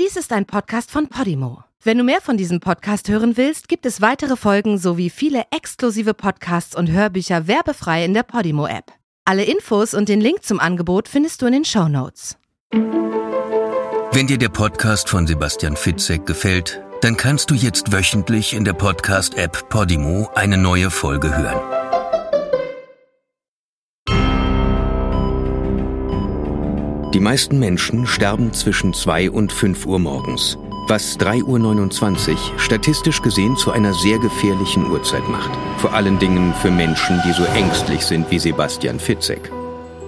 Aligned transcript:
Dies 0.00 0.16
ist 0.16 0.32
ein 0.32 0.46
Podcast 0.46 0.90
von 0.90 1.08
Podimo. 1.08 1.64
Wenn 1.82 1.98
du 1.98 2.04
mehr 2.04 2.22
von 2.22 2.38
diesem 2.38 2.60
Podcast 2.60 3.10
hören 3.10 3.36
willst, 3.36 3.68
gibt 3.68 3.84
es 3.84 4.00
weitere 4.00 4.36
Folgen 4.36 4.78
sowie 4.78 5.10
viele 5.10 5.44
exklusive 5.50 6.14
Podcasts 6.14 6.74
und 6.74 6.90
Hörbücher 6.90 7.46
werbefrei 7.46 8.02
in 8.02 8.14
der 8.14 8.22
Podimo-App. 8.22 8.92
Alle 9.26 9.44
Infos 9.44 9.92
und 9.92 10.08
den 10.08 10.22
Link 10.22 10.44
zum 10.44 10.60
Angebot 10.60 11.08
findest 11.08 11.42
du 11.42 11.46
in 11.46 11.52
den 11.52 11.64
Show 11.66 11.88
Notes. 11.88 12.38
Wenn 14.12 14.26
dir 14.26 14.38
der 14.38 14.48
Podcast 14.48 15.10
von 15.10 15.26
Sebastian 15.26 15.76
Fitzek 15.76 16.24
gefällt, 16.24 16.82
dann 17.02 17.18
kannst 17.18 17.50
du 17.50 17.54
jetzt 17.54 17.92
wöchentlich 17.92 18.54
in 18.54 18.64
der 18.64 18.72
Podcast-App 18.72 19.68
Podimo 19.68 20.30
eine 20.34 20.56
neue 20.56 20.90
Folge 20.90 21.36
hören. 21.36 21.81
Die 27.12 27.20
meisten 27.20 27.58
Menschen 27.58 28.06
sterben 28.06 28.54
zwischen 28.54 28.94
2 28.94 29.30
und 29.30 29.52
5 29.52 29.84
Uhr 29.84 29.98
morgens, 29.98 30.56
was 30.88 31.18
3.29 31.18 32.30
Uhr 32.30 32.58
statistisch 32.58 33.20
gesehen 33.20 33.54
zu 33.58 33.70
einer 33.70 33.92
sehr 33.92 34.18
gefährlichen 34.18 34.90
Uhrzeit 34.90 35.28
macht. 35.28 35.50
Vor 35.76 35.92
allen 35.92 36.18
Dingen 36.18 36.54
für 36.54 36.70
Menschen, 36.70 37.20
die 37.26 37.32
so 37.32 37.44
ängstlich 37.44 38.00
sind 38.00 38.30
wie 38.30 38.38
Sebastian 38.38 38.98
Fitzek. 38.98 39.52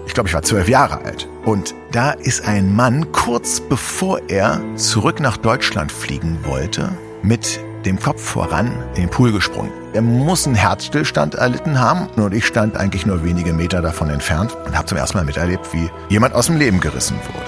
Ich 0.07 0.15
glaube, 0.15 0.31
ich 0.31 0.35
war 0.35 0.43
zwölf 0.43 0.67
Jahre 0.67 1.05
alt. 1.05 1.29
Und 1.45 1.75
da 1.93 2.13
ist 2.13 2.47
ein 2.49 2.75
Mann, 2.75 3.13
kurz 3.13 3.61
bevor 3.61 4.21
er 4.29 4.63
zurück 4.77 5.21
nach 5.21 5.37
Deutschland 5.37 5.93
fliegen 5.93 6.39
wollte, 6.45 6.91
mit 7.23 7.61
dem 7.85 8.01
Kopf 8.01 8.23
voran 8.23 8.73
in 8.95 9.03
den 9.03 9.11
Pool 9.11 9.31
gesprungen. 9.31 9.84
Er 9.95 10.03
muss 10.03 10.45
einen 10.45 10.57
Herzstillstand 10.57 11.37
erlitten 11.37 11.79
haben 11.79 12.09
und 12.21 12.35
ich 12.35 12.45
stand 12.47 12.77
eigentlich 12.77 13.07
nur 13.07 13.23
wenige 13.23 13.53
Meter 13.53 13.81
davon 13.81 14.11
entfernt 14.11 14.53
und 14.67 14.77
habe 14.77 14.87
zum 14.87 14.99
ersten 14.99 15.19
Mal 15.19 15.25
miterlebt, 15.25 15.73
wie 15.73 15.89
jemand 16.09 16.35
aus 16.35 16.47
dem 16.47 16.57
Leben 16.57 16.81
gerissen 16.81 17.17
wurde. 17.33 17.47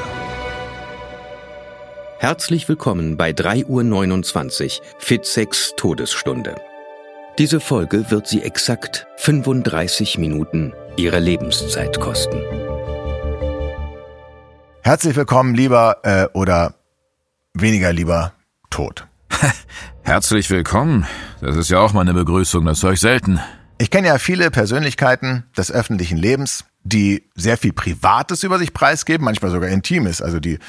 Herzlich 2.18 2.68
willkommen 2.68 3.16
bei 3.16 3.30
3.29 3.30 4.78
Uhr 4.78 4.86
Fitzeks 4.98 5.74
Todesstunde. 5.76 6.54
Diese 7.36 7.58
Folge 7.58 8.12
wird 8.12 8.28
Sie 8.28 8.42
exakt 8.42 9.08
35 9.16 10.16
Minuten 10.18 10.72
Ihrer 10.96 11.18
Lebenszeit 11.18 11.98
kosten. 11.98 12.40
Herzlich 14.82 15.16
willkommen, 15.16 15.56
lieber 15.56 15.96
äh, 16.04 16.28
oder 16.32 16.74
weniger 17.54 17.92
lieber 17.92 18.34
Tod. 18.70 19.08
Herzlich 20.06 20.48
willkommen. 20.50 21.04
Das 21.40 21.56
ist 21.56 21.68
ja 21.68 21.80
auch 21.80 21.92
mal 21.92 22.02
eine 22.02 22.14
Begrüßung, 22.14 22.64
das 22.64 22.80
höre 22.80 22.92
ich 22.92 23.00
selten. 23.00 23.40
Ich 23.76 23.90
kenne 23.90 24.06
ja 24.06 24.18
viele 24.18 24.52
Persönlichkeiten 24.52 25.42
des 25.56 25.72
öffentlichen 25.72 26.16
Lebens, 26.16 26.64
die 26.84 27.24
sehr 27.34 27.58
viel 27.58 27.72
Privates 27.72 28.44
über 28.44 28.60
sich 28.60 28.72
preisgeben, 28.72 29.24
manchmal 29.24 29.50
sogar 29.50 29.68
Intimes, 29.68 30.22
also 30.22 30.38
die 30.38 30.60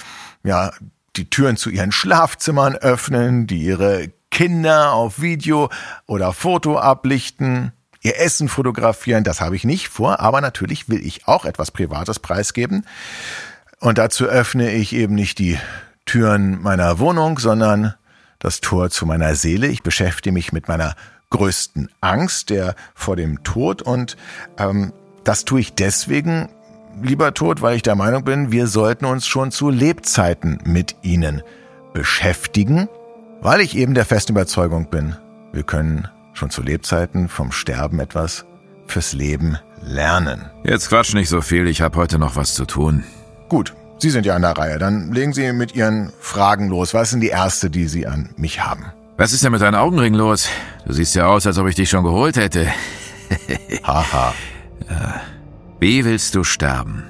ja 0.44 0.72
die 1.18 1.30
Türen 1.30 1.56
zu 1.56 1.70
ihren 1.70 1.92
Schlafzimmern 1.92 2.78
öffnen, 2.78 3.46
die 3.46 3.60
ihre 3.60 4.10
Kinder 4.32 4.94
auf 4.94 5.22
Video 5.22 5.70
oder 6.08 6.34
Foto 6.34 6.80
ablichten, 6.80 7.74
ihr 8.02 8.20
Essen 8.20 8.50
fotografieren. 8.50 9.24
Das 9.24 9.40
habe 9.40 9.56
ich 9.56 9.64
nicht 9.64 9.88
vor, 9.88 10.20
aber 10.20 10.42
natürlich 10.42 10.90
will 10.90 11.06
ich 11.06 11.28
auch 11.28 11.46
etwas 11.46 11.70
Privates 11.70 12.18
preisgeben. 12.18 12.88
Und 13.80 14.00
dazu 14.00 14.26
öffne 14.26 14.72
ich 14.72 14.94
eben 14.94 15.14
nicht 15.14 15.38
die 15.38 15.60
Türen 16.08 16.60
meiner 16.60 16.98
Wohnung, 16.98 17.38
sondern 17.38 17.94
das 18.40 18.62
Tor 18.62 18.90
zu 18.90 19.06
meiner 19.06 19.36
Seele. 19.36 19.68
Ich 19.68 19.84
beschäftige 19.84 20.34
mich 20.34 20.52
mit 20.52 20.68
meiner 20.68 20.96
größten 21.30 21.90
Angst, 22.02 22.50
der 22.50 22.76
vor 22.96 23.16
dem 23.16 23.44
Tod. 23.44 23.82
Und 23.82 24.18
ähm, 24.58 24.94
das 25.24 25.46
tue 25.46 25.60
ich 25.60 25.74
deswegen, 25.74 26.50
lieber 27.02 27.34
Tod, 27.34 27.62
weil 27.62 27.76
ich 27.76 27.82
der 27.82 27.96
Meinung 27.96 28.24
bin, 28.24 28.52
wir 28.52 28.68
sollten 28.68 29.06
uns 29.06 29.28
schon 29.28 29.52
zu 29.52 29.70
Lebzeiten 29.70 30.60
mit 30.64 30.96
ihnen 31.02 31.44
beschäftigen, 31.94 32.88
weil 33.42 33.62
ich 33.62 33.76
eben 33.76 33.94
der 33.94 34.06
festen 34.06 34.34
Überzeugung 34.34 34.90
bin, 34.90 35.16
wir 35.52 35.64
können 35.64 36.08
schon 36.34 36.50
zu 36.50 36.62
Lebzeiten 36.62 37.30
vom 37.30 37.52
Sterben 37.52 38.00
etwas 38.00 38.46
fürs 38.86 39.14
Leben 39.14 39.58
lernen. 39.82 40.50
Jetzt 40.64 40.90
quatsch 40.90 41.14
nicht 41.14 41.30
so 41.30 41.42
viel, 41.42 41.67
ich 41.67 41.82
habe 41.82 41.98
heute 41.98 42.20
noch 42.20 42.36
was 42.36 42.54
zu 42.54 42.66
tun. 42.66 43.04
Gut, 43.50 43.73
Sie 44.00 44.10
sind 44.12 44.26
ja 44.26 44.36
an 44.36 44.44
der 44.44 44.52
Reihe. 44.52 44.78
Dann 44.78 45.12
legen 45.12 45.34
Sie 45.34 45.52
mit 45.54 45.76
Ihren 45.76 46.12
Fragen 46.20 46.68
los. 46.70 46.94
Was 46.94 47.08
ist 47.08 47.14
denn 47.14 47.22
die 47.22 47.30
erste, 47.30 47.70
die 47.70 47.88
Sie 47.88 48.06
an 48.06 48.30
mich 48.38 48.64
haben? 48.64 48.86
Was 49.18 49.34
ist 49.34 49.44
denn 49.44 49.52
mit 49.52 49.62
deinen 49.62 49.76
Augenringen 49.76 50.20
los? 50.20 50.50
Du 50.86 50.94
siehst 50.94 51.16
ja 51.16 51.26
aus, 51.26 51.48
als 51.48 51.58
ob 51.58 51.68
ich 51.68 51.76
dich 51.76 51.90
schon 51.90 52.04
geholt 52.04 52.38
hätte. 52.38 52.68
Haha. 53.84 54.34
Wie 55.80 56.06
willst 56.06 56.36
du 56.36 56.44
sterben? 56.44 57.04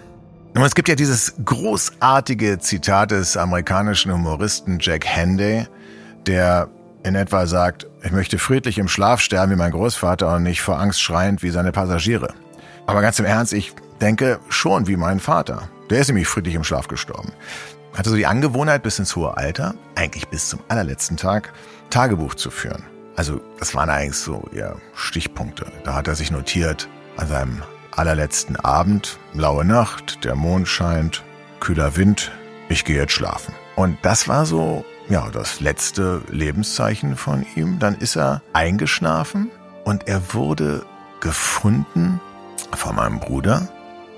Nun, 0.54 0.64
es 0.64 0.74
gibt 0.74 0.88
ja 0.88 0.96
dieses 0.96 1.36
großartige 1.44 2.60
Zitat 2.60 3.12
des 3.12 3.36
amerikanischen 3.36 4.14
Humoristen 4.14 4.80
Jack 4.80 5.06
Handy, 5.06 5.68
der 6.26 6.70
in 7.04 7.16
etwa 7.16 7.46
sagt, 7.46 7.88
ich 8.02 8.12
möchte 8.12 8.40
friedlich 8.40 8.78
im 8.78 8.88
Schlaf 8.88 9.20
sterben 9.20 9.52
wie 9.52 9.56
mein 9.58 9.72
Großvater 9.72 10.36
und 10.36 10.44
nicht 10.44 10.62
vor 10.62 10.80
Angst 10.80 11.02
schreiend 11.02 11.44
wie 11.44 11.50
seine 11.50 11.74
Passagiere. 11.74 12.34
Aber 12.86 13.02
ganz 13.02 13.20
im 13.20 13.26
Ernst, 13.26 13.54
ich 13.54 13.74
denke 14.00 14.40
schon 14.50 14.88
wie 14.88 14.96
mein 14.96 15.20
Vater. 15.20 15.70
Der 15.90 16.00
ist 16.00 16.08
nämlich 16.08 16.28
friedlich 16.28 16.56
im 16.56 16.64
Schlaf 16.64 16.88
gestorben. 16.88 17.32
Hatte 17.94 18.10
so 18.10 18.16
die 18.16 18.26
Angewohnheit 18.26 18.84
bis 18.84 19.00
ins 19.00 19.16
hohe 19.16 19.38
Alter, 19.38 19.74
eigentlich 19.96 20.28
bis 20.28 20.50
zum 20.50 20.60
allerletzten 20.68 21.18
Tag, 21.18 21.54
Tagebuch 21.90 22.36
zu 22.36 22.52
führen. 22.52 22.84
Also 23.16 23.42
das 23.60 23.74
waren 23.74 23.90
eigentlich 23.90 24.18
so 24.18 24.48
ja, 24.54 24.76
Stichpunkte. 24.94 25.72
Da 25.84 25.96
hat 25.96 26.08
er 26.08 26.16
sich 26.16 26.30
notiert, 26.30 26.88
an 27.16 27.28
seinem 27.28 27.64
allerletzten 27.92 28.56
Abend, 28.58 29.18
blaue 29.34 29.66
Nacht, 29.66 30.24
der 30.24 30.36
Mond 30.36 30.68
scheint, 30.68 31.24
kühler 31.60 31.96
Wind, 31.96 32.32
ich 32.70 32.86
gehe 32.86 32.98
jetzt 32.98 33.14
schlafen. 33.14 33.56
Und 33.76 33.98
das 34.04 34.28
war 34.28 34.46
so, 34.46 34.86
ja, 35.10 35.30
das 35.32 35.60
letzte 35.62 36.22
Lebenszeichen 36.30 37.16
von 37.16 37.46
ihm. 37.56 37.80
Dann 37.80 37.96
ist 37.96 38.16
er 38.16 38.42
eingeschlafen 38.54 39.50
und 39.84 40.08
er 40.08 40.34
wurde 40.34 40.86
gefunden 41.22 42.20
von 42.76 42.96
meinem 42.96 43.20
Bruder. 43.20 43.68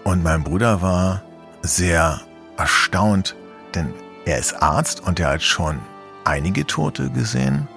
Und 0.04 0.24
mein 0.24 0.44
Bruder 0.44 0.82
war 0.82 1.24
sehr 1.62 2.22
erstaunt, 2.58 3.36
denn 3.76 3.94
er 4.26 4.38
ist 4.38 4.62
Arzt 4.62 5.02
und 5.02 5.20
er 5.20 5.32
hat 5.32 5.42
schon 5.42 5.80
einige 6.24 6.66
Tote 6.66 7.10
gesehen. 7.10 7.68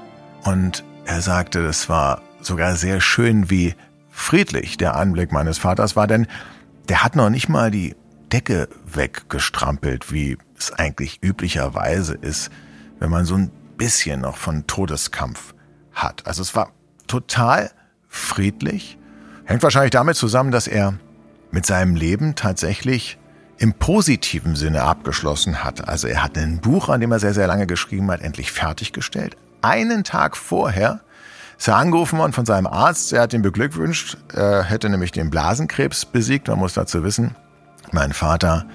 Und 0.44 0.84
er 1.04 1.22
sagte, 1.22 1.60
es 1.60 1.88
war 1.88 2.22
sogar 2.40 2.76
sehr 2.76 3.00
schön, 3.00 3.50
wie 3.50 3.74
friedlich 4.10 4.76
der 4.76 4.96
Anblick 4.96 5.32
meines 5.32 5.58
Vaters 5.58 5.96
war, 5.96 6.06
denn 6.06 6.26
der 6.88 7.02
hat 7.02 7.16
noch 7.16 7.30
nicht 7.30 7.48
mal 7.48 7.70
die 7.70 7.94
Decke 8.32 8.68
weggestrampelt, 8.86 10.12
wie 10.12 10.38
es 10.58 10.72
eigentlich 10.72 11.22
üblicherweise 11.22 12.14
ist, 12.14 12.50
wenn 12.98 13.10
man 13.10 13.24
so 13.24 13.34
ein 13.34 13.50
bisschen 13.76 14.20
noch 14.20 14.36
von 14.36 14.66
Todeskampf 14.66 15.54
hat. 15.92 16.26
Also 16.26 16.42
es 16.42 16.54
war 16.54 16.72
total 17.06 17.70
friedlich. 18.08 18.98
Hängt 19.44 19.62
wahrscheinlich 19.62 19.90
damit 19.90 20.16
zusammen, 20.16 20.50
dass 20.50 20.66
er 20.66 20.94
mit 21.50 21.66
seinem 21.66 21.96
Leben 21.96 22.34
tatsächlich 22.34 23.18
im 23.62 23.74
positiven 23.74 24.56
Sinne 24.56 24.82
abgeschlossen 24.82 25.62
hat. 25.62 25.86
Also 25.88 26.08
er 26.08 26.24
hat 26.24 26.36
ein 26.36 26.58
Buch, 26.58 26.88
an 26.88 27.00
dem 27.00 27.12
er 27.12 27.20
sehr, 27.20 27.32
sehr 27.32 27.46
lange 27.46 27.68
geschrieben 27.68 28.10
hat, 28.10 28.20
endlich 28.20 28.50
fertiggestellt. 28.50 29.36
Einen 29.60 30.02
Tag 30.02 30.36
vorher 30.36 30.98
ist 31.56 31.68
er 31.68 31.76
angerufen 31.76 32.18
worden 32.18 32.32
von 32.32 32.44
seinem 32.44 32.66
Arzt. 32.66 33.12
Er 33.12 33.22
hat 33.22 33.32
ihn 33.34 33.42
beglückwünscht. 33.42 34.16
Er 34.34 34.64
hätte 34.64 34.90
nämlich 34.90 35.12
den 35.12 35.30
Blasenkrebs 35.30 36.06
besiegt. 36.06 36.48
Man 36.48 36.58
muss 36.58 36.74
dazu 36.74 37.04
wissen, 37.04 37.36
mein 37.92 38.12
Vater, 38.12 38.66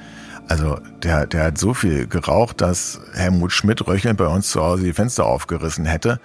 also 0.47 0.79
der, 1.03 1.27
der 1.27 1.43
hat 1.43 1.57
so 1.57 1.73
viel 1.73 2.07
geraucht, 2.07 2.61
dass 2.61 3.01
Helmut 3.13 3.51
Schmidt 3.51 3.85
röchelnd 3.85 4.17
bei 4.17 4.27
uns 4.27 4.51
zu 4.51 4.63
Hause 4.63 4.85
die 4.85 4.93
Fenster 4.93 5.25
aufgerissen 5.25 5.83
hätte. 5.83 6.21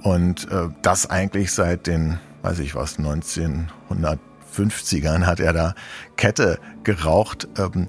Und 0.00 0.50
äh, 0.50 0.70
das 0.80 1.10
eigentlich 1.10 1.52
seit 1.52 1.86
den, 1.86 2.18
weiß 2.40 2.60
ich 2.60 2.74
was, 2.74 2.96
1900 2.96 4.18
50ern 4.56 5.26
hat 5.26 5.40
er 5.40 5.52
da 5.52 5.74
Kette 6.16 6.58
geraucht. 6.84 7.48
Ähm, 7.58 7.88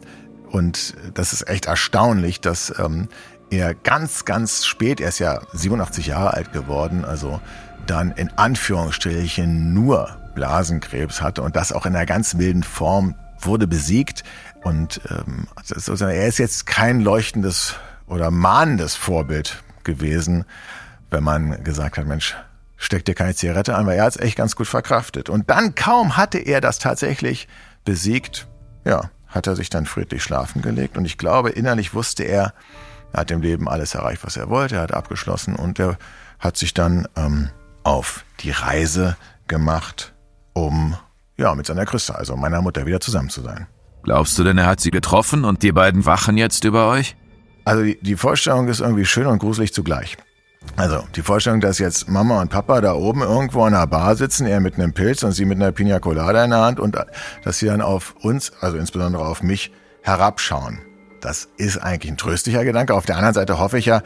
und 0.49 0.95
das 1.13 1.33
ist 1.33 1.47
echt 1.47 1.65
erstaunlich, 1.65 2.41
dass 2.41 2.73
ähm, 2.79 3.09
er 3.49 3.73
ganz, 3.73 4.25
ganz 4.25 4.65
spät, 4.65 4.99
er 5.01 5.09
ist 5.09 5.19
ja 5.19 5.41
87 5.53 6.07
Jahre 6.07 6.33
alt 6.33 6.53
geworden, 6.53 7.05
also 7.05 7.41
dann 7.85 8.11
in 8.11 8.29
Anführungsstrichen 8.37 9.73
nur 9.73 10.17
Blasenkrebs 10.35 11.21
hatte 11.21 11.41
und 11.41 11.55
das 11.55 11.71
auch 11.71 11.85
in 11.85 11.95
einer 11.95 12.05
ganz 12.05 12.33
milden 12.33 12.63
Form 12.63 13.15
wurde 13.39 13.67
besiegt. 13.67 14.23
Und 14.63 15.01
ähm, 15.09 15.47
er 15.99 16.27
ist 16.27 16.39
jetzt 16.39 16.65
kein 16.65 17.01
leuchtendes 17.01 17.75
oder 18.07 18.31
mahnendes 18.31 18.95
Vorbild 18.95 19.63
gewesen, 19.83 20.45
wenn 21.09 21.23
man 21.23 21.63
gesagt 21.63 21.97
hat, 21.97 22.05
Mensch, 22.05 22.35
steck 22.77 23.03
dir 23.05 23.15
keine 23.15 23.35
Zigarette 23.35 23.75
an, 23.75 23.85
weil 23.85 23.97
er 23.97 24.05
hat 24.05 24.15
es 24.15 24.21
echt 24.21 24.37
ganz 24.37 24.55
gut 24.55 24.67
verkraftet. 24.67 25.29
Und 25.29 25.49
dann 25.49 25.75
kaum 25.75 26.15
hatte 26.15 26.37
er 26.37 26.61
das 26.61 26.79
tatsächlich 26.79 27.47
besiegt, 27.83 28.47
ja, 28.85 29.09
hat 29.27 29.47
er 29.47 29.55
sich 29.55 29.69
dann 29.69 29.85
friedlich 29.85 30.23
schlafen 30.23 30.61
gelegt. 30.61 30.97
Und 30.97 31.05
ich 31.05 31.17
glaube, 31.17 31.49
innerlich 31.49 31.93
wusste 31.93 32.23
er, 32.23 32.53
er 33.11 33.21
hat 33.21 33.31
im 33.31 33.41
Leben 33.41 33.67
alles 33.67 33.95
erreicht, 33.95 34.23
was 34.23 34.37
er 34.37 34.49
wollte, 34.49 34.75
er 34.75 34.81
hat 34.83 34.93
abgeschlossen 34.93 35.55
und 35.55 35.79
er 35.79 35.97
hat 36.39 36.57
sich 36.57 36.73
dann 36.73 37.07
ähm, 37.15 37.49
auf 37.83 38.23
die 38.41 38.51
Reise 38.51 39.17
gemacht, 39.47 40.13
um 40.53 40.95
ja 41.37 41.55
mit 41.55 41.65
seiner 41.65 41.85
Christa, 41.85 42.13
also 42.13 42.35
meiner 42.35 42.61
Mutter, 42.61 42.85
wieder 42.85 42.99
zusammen 42.99 43.29
zu 43.29 43.41
sein. 43.41 43.67
Glaubst 44.03 44.37
du 44.37 44.43
denn, 44.43 44.57
er 44.57 44.67
hat 44.67 44.79
sie 44.79 44.91
getroffen 44.91 45.45
und 45.45 45.63
die 45.63 45.71
beiden 45.71 46.05
wachen 46.05 46.37
jetzt 46.37 46.63
über 46.63 46.87
euch? 46.89 47.15
Also 47.65 47.83
die, 47.83 47.97
die 48.01 48.15
Vorstellung 48.15 48.67
ist 48.67 48.79
irgendwie 48.79 49.05
schön 49.05 49.25
und 49.25 49.39
gruselig 49.39 49.73
zugleich. 49.73 50.17
Also 50.75 51.03
die 51.15 51.21
Vorstellung, 51.21 51.61
dass 51.61 51.79
jetzt 51.79 52.09
Mama 52.09 52.41
und 52.41 52.49
Papa 52.49 52.81
da 52.81 52.93
oben 52.93 53.21
irgendwo 53.21 53.65
in 53.65 53.73
einer 53.73 53.87
Bar 53.87 54.15
sitzen, 54.15 54.45
er 54.45 54.59
mit 54.59 54.75
einem 54.75 54.93
Pilz 54.93 55.23
und 55.23 55.31
sie 55.31 55.45
mit 55.45 55.57
einer 55.57 55.71
Pina 55.71 55.99
Colada 55.99 56.43
in 56.43 56.51
der 56.51 56.61
Hand 56.61 56.79
und 56.79 56.97
dass 57.43 57.57
sie 57.57 57.65
dann 57.65 57.81
auf 57.81 58.15
uns, 58.21 58.51
also 58.61 58.77
insbesondere 58.77 59.25
auf 59.25 59.41
mich, 59.41 59.71
herabschauen. 60.01 60.79
Das 61.21 61.49
ist 61.57 61.77
eigentlich 61.77 62.11
ein 62.11 62.17
tröstlicher 62.17 62.63
Gedanke. 62.63 62.93
Auf 62.93 63.05
der 63.05 63.15
anderen 63.15 63.33
Seite 63.33 63.59
hoffe 63.59 63.79
ich 63.79 63.87
ja, 63.87 64.01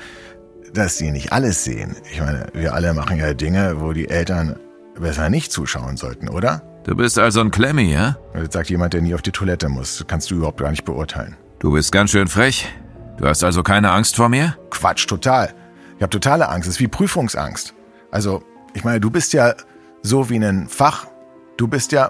dass 0.74 0.98
sie 0.98 1.12
nicht 1.12 1.34
alles 1.34 1.64
sehen. 1.64 1.96
Ich 2.12 2.22
meine, 2.22 2.48
wir 2.54 2.74
alle 2.74 2.94
machen 2.94 3.18
ja 3.18 3.34
Dinge, 3.34 3.82
wo 3.82 3.92
die 3.92 4.10
Eltern 4.10 4.58
besser 5.00 5.30
nicht 5.30 5.52
zuschauen 5.52 5.98
sollten, 5.98 6.30
oder? 6.30 6.62
Du 6.86 6.96
bist 6.96 7.20
also 7.20 7.42
ein 7.42 7.52
Klemmi, 7.52 7.94
ja? 7.94 8.18
Das 8.34 8.54
sagt 8.54 8.70
jemand, 8.70 8.94
der 8.94 9.02
nie 9.02 9.14
auf 9.14 9.22
die 9.22 9.32
Toilette 9.32 9.70
muss. 9.70 9.98
Das 9.98 10.08
kannst 10.08 10.32
du 10.32 10.36
überhaupt 10.36 10.60
gar 10.60 10.72
nicht 10.72 10.86
beurteilen. 10.86 11.36
Du 11.60 11.72
bist 11.74 11.92
ganz 11.92 12.12
schön 12.12 12.28
frech. 12.28 12.68
Du 13.18 13.28
hast 13.28 13.44
also 13.44 13.62
keine 13.62 13.92
Angst 13.92 14.16
vor 14.16 14.30
mir? 14.30 14.58
Quatsch, 14.72 15.06
total. 15.06 15.54
Ich 16.02 16.04
habe 16.04 16.10
totale 16.10 16.50
Angst. 16.50 16.68
Es 16.68 16.78
ist 16.78 16.80
wie 16.80 16.88
Prüfungsangst. 16.88 17.76
Also, 18.10 18.42
ich 18.74 18.84
meine, 18.84 19.00
du 19.00 19.12
bist 19.12 19.34
ja 19.34 19.54
so 20.02 20.32
wie 20.32 20.38
ein 20.38 20.68
Fach. 20.68 21.06
Du 21.58 21.68
bist 21.68 21.92
ja, 21.92 22.10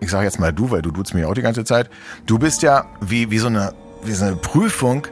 ich 0.00 0.10
sage 0.10 0.24
jetzt 0.24 0.40
mal 0.40 0.54
du, 0.54 0.70
weil 0.70 0.80
du 0.80 0.90
duzt 0.90 1.12
mir 1.12 1.28
auch 1.28 1.34
die 1.34 1.42
ganze 1.42 1.62
Zeit. 1.62 1.90
Du 2.24 2.38
bist 2.38 2.62
ja 2.62 2.86
wie, 3.02 3.30
wie, 3.30 3.36
so 3.36 3.48
eine, 3.48 3.74
wie 4.02 4.12
so 4.12 4.24
eine 4.24 4.36
Prüfung, 4.36 5.06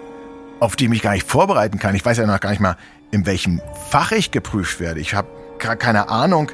auf 0.59 0.75
die 0.75 0.85
ich 0.85 0.91
mich 0.91 1.03
gar 1.03 1.13
nicht 1.13 1.29
vorbereiten 1.29 1.79
kann. 1.79 1.95
Ich 1.95 2.03
weiß 2.03 2.17
ja 2.17 2.25
noch 2.25 2.41
gar 2.41 2.49
nicht 2.49 2.61
mal, 2.61 2.79
in 3.11 3.27
welchem 3.27 3.61
Fach 3.91 4.11
ich 4.11 4.31
geprüft 4.31 4.81
werde. 4.81 5.01
Ich 5.01 5.13
habe 5.13 5.29
gar 5.59 5.77
keine 5.77 6.09
Ahnung, 6.09 6.51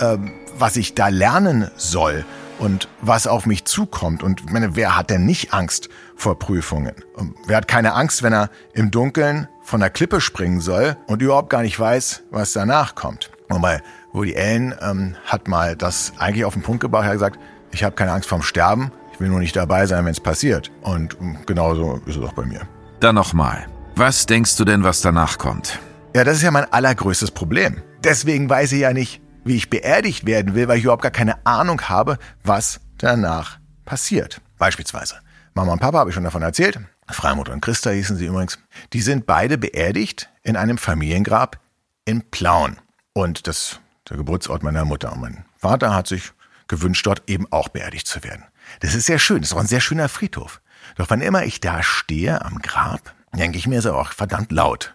ähm, 0.00 0.30
was 0.58 0.76
ich 0.76 0.92
da 0.92 1.08
lernen 1.08 1.70
soll 1.78 2.26
und 2.58 2.88
was 3.00 3.26
auf 3.26 3.46
mich 3.46 3.64
zukommt. 3.64 4.22
Und 4.22 4.42
ich 4.42 4.50
meine, 4.50 4.76
wer 4.76 4.96
hat 4.96 5.10
denn 5.10 5.24
nicht 5.24 5.52
Angst 5.52 5.88
vor 6.16 6.38
Prüfungen? 6.38 6.94
Und 7.14 7.34
wer 7.46 7.56
hat 7.56 7.68
keine 7.68 7.94
Angst, 7.94 8.22
wenn 8.22 8.32
er 8.32 8.50
im 8.72 8.90
Dunkeln 8.90 9.48
von 9.62 9.80
der 9.80 9.90
Klippe 9.90 10.20
springen 10.20 10.60
soll 10.60 10.96
und 11.06 11.22
überhaupt 11.22 11.50
gar 11.50 11.62
nicht 11.62 11.78
weiß, 11.78 12.24
was 12.30 12.52
danach 12.52 12.94
kommt? 12.94 13.30
Wobei 13.48 13.82
Woody 14.12 14.36
Allen 14.36 14.74
ähm, 14.80 15.16
hat 15.26 15.48
mal 15.48 15.76
das 15.76 16.12
eigentlich 16.18 16.44
auf 16.44 16.54
den 16.54 16.62
Punkt 16.62 16.80
gebracht. 16.80 17.04
Er 17.04 17.08
hat 17.08 17.14
gesagt, 17.14 17.38
ich 17.72 17.84
habe 17.84 17.96
keine 17.96 18.12
Angst 18.12 18.28
vorm 18.28 18.42
Sterben, 18.42 18.92
ich 19.12 19.20
will 19.20 19.28
nur 19.28 19.40
nicht 19.40 19.56
dabei 19.56 19.86
sein, 19.86 20.04
wenn 20.04 20.12
es 20.12 20.20
passiert. 20.20 20.70
Und 20.82 21.16
ähm, 21.20 21.38
genauso 21.46 22.00
ist 22.06 22.16
es 22.16 22.22
auch 22.22 22.32
bei 22.32 22.44
mir. 22.44 22.62
Dann 23.00 23.14
nochmal. 23.14 23.66
Was 23.96 24.26
denkst 24.26 24.56
du 24.56 24.64
denn, 24.64 24.82
was 24.82 25.02
danach 25.02 25.38
kommt? 25.38 25.78
Ja, 26.16 26.24
das 26.24 26.36
ist 26.36 26.42
ja 26.42 26.50
mein 26.50 26.72
allergrößtes 26.72 27.30
Problem. 27.32 27.82
Deswegen 28.02 28.48
weiß 28.48 28.72
ich 28.72 28.80
ja 28.80 28.92
nicht, 28.92 29.20
wie 29.44 29.56
ich 29.56 29.70
beerdigt 29.70 30.26
werden 30.26 30.54
will, 30.54 30.68
weil 30.68 30.78
ich 30.78 30.84
überhaupt 30.84 31.02
gar 31.02 31.10
keine 31.10 31.44
Ahnung 31.46 31.82
habe, 31.82 32.18
was 32.42 32.80
danach 32.98 33.58
passiert. 33.84 34.40
Beispielsweise. 34.58 35.16
Mama 35.54 35.72
und 35.72 35.80
Papa 35.80 35.98
habe 35.98 36.10
ich 36.10 36.14
schon 36.14 36.24
davon 36.24 36.42
erzählt. 36.42 36.80
Freimut 37.08 37.48
und 37.48 37.60
Christa 37.60 37.90
hießen 37.90 38.16
sie 38.16 38.26
übrigens. 38.26 38.58
Die 38.92 39.02
sind 39.02 39.26
beide 39.26 39.58
beerdigt 39.58 40.30
in 40.42 40.56
einem 40.56 40.78
Familiengrab 40.78 41.60
in 42.04 42.22
Plauen. 42.30 42.78
Und 43.12 43.46
das 43.46 43.56
ist 43.58 43.80
der 44.08 44.16
Geburtsort 44.16 44.62
meiner 44.62 44.84
Mutter. 44.84 45.12
Und 45.12 45.20
mein 45.20 45.44
Vater 45.56 45.94
hat 45.94 46.08
sich 46.08 46.32
gewünscht, 46.66 47.06
dort 47.06 47.22
eben 47.28 47.46
auch 47.52 47.68
beerdigt 47.68 48.06
zu 48.06 48.24
werden. 48.24 48.44
Das 48.80 48.94
ist 48.94 49.06
sehr 49.06 49.18
schön. 49.18 49.42
Das 49.42 49.50
ist 49.50 49.56
auch 49.56 49.60
ein 49.60 49.66
sehr 49.66 49.80
schöner 49.80 50.08
Friedhof. 50.08 50.60
Doch 50.96 51.10
wann 51.10 51.20
immer 51.20 51.44
ich 51.44 51.60
da 51.60 51.82
stehe 51.82 52.42
am 52.42 52.60
Grab, 52.60 53.14
denke 53.32 53.58
ich 53.58 53.66
mir, 53.66 53.78
ist 53.78 53.84
er 53.84 53.96
auch 53.96 54.12
verdammt 54.12 54.52
laut. 54.52 54.94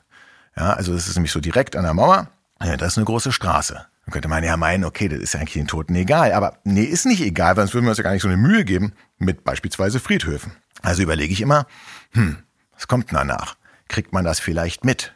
Ja, 0.56 0.74
also 0.74 0.94
es 0.94 1.08
ist 1.08 1.16
nämlich 1.16 1.32
so 1.32 1.40
direkt 1.40 1.76
an 1.76 1.84
der 1.84 1.94
Mauer. 1.94 2.28
Ja, 2.62 2.76
das 2.76 2.94
ist 2.94 2.98
eine 2.98 3.06
große 3.06 3.32
Straße. 3.32 3.86
Dann 4.10 4.14
könnte 4.14 4.28
man 4.28 4.44
ja 4.44 4.58
meinen, 4.58 4.86
okay, 4.86 5.08
das 5.08 5.20
ist 5.20 5.36
eigentlich 5.36 5.54
den 5.54 5.68
Toten 5.68 5.94
egal. 5.94 6.34
Aber 6.34 6.58
nee, 6.64 6.82
ist 6.82 7.06
nicht 7.06 7.22
egal, 7.22 7.56
sonst 7.56 7.76
würden 7.76 7.86
wir 7.86 7.92
uns 7.92 8.00
ja 8.00 8.04
gar 8.04 8.14
nicht 8.14 8.24
so 8.24 8.28
eine 8.28 8.38
Mühe 8.38 8.66
geben 8.66 8.94
mit 9.20 9.44
beispielsweise 9.44 10.00
Friedhöfen. 10.00 10.52
Also 10.82 11.04
überlege 11.04 11.32
ich 11.32 11.42
immer, 11.42 11.68
hm, 12.14 12.40
was 12.74 12.88
kommt 12.88 13.14
danach? 13.14 13.56
Kriegt 13.88 14.12
man 14.12 14.26
das 14.26 14.40
vielleicht 14.40 14.84
mit? 14.84 15.14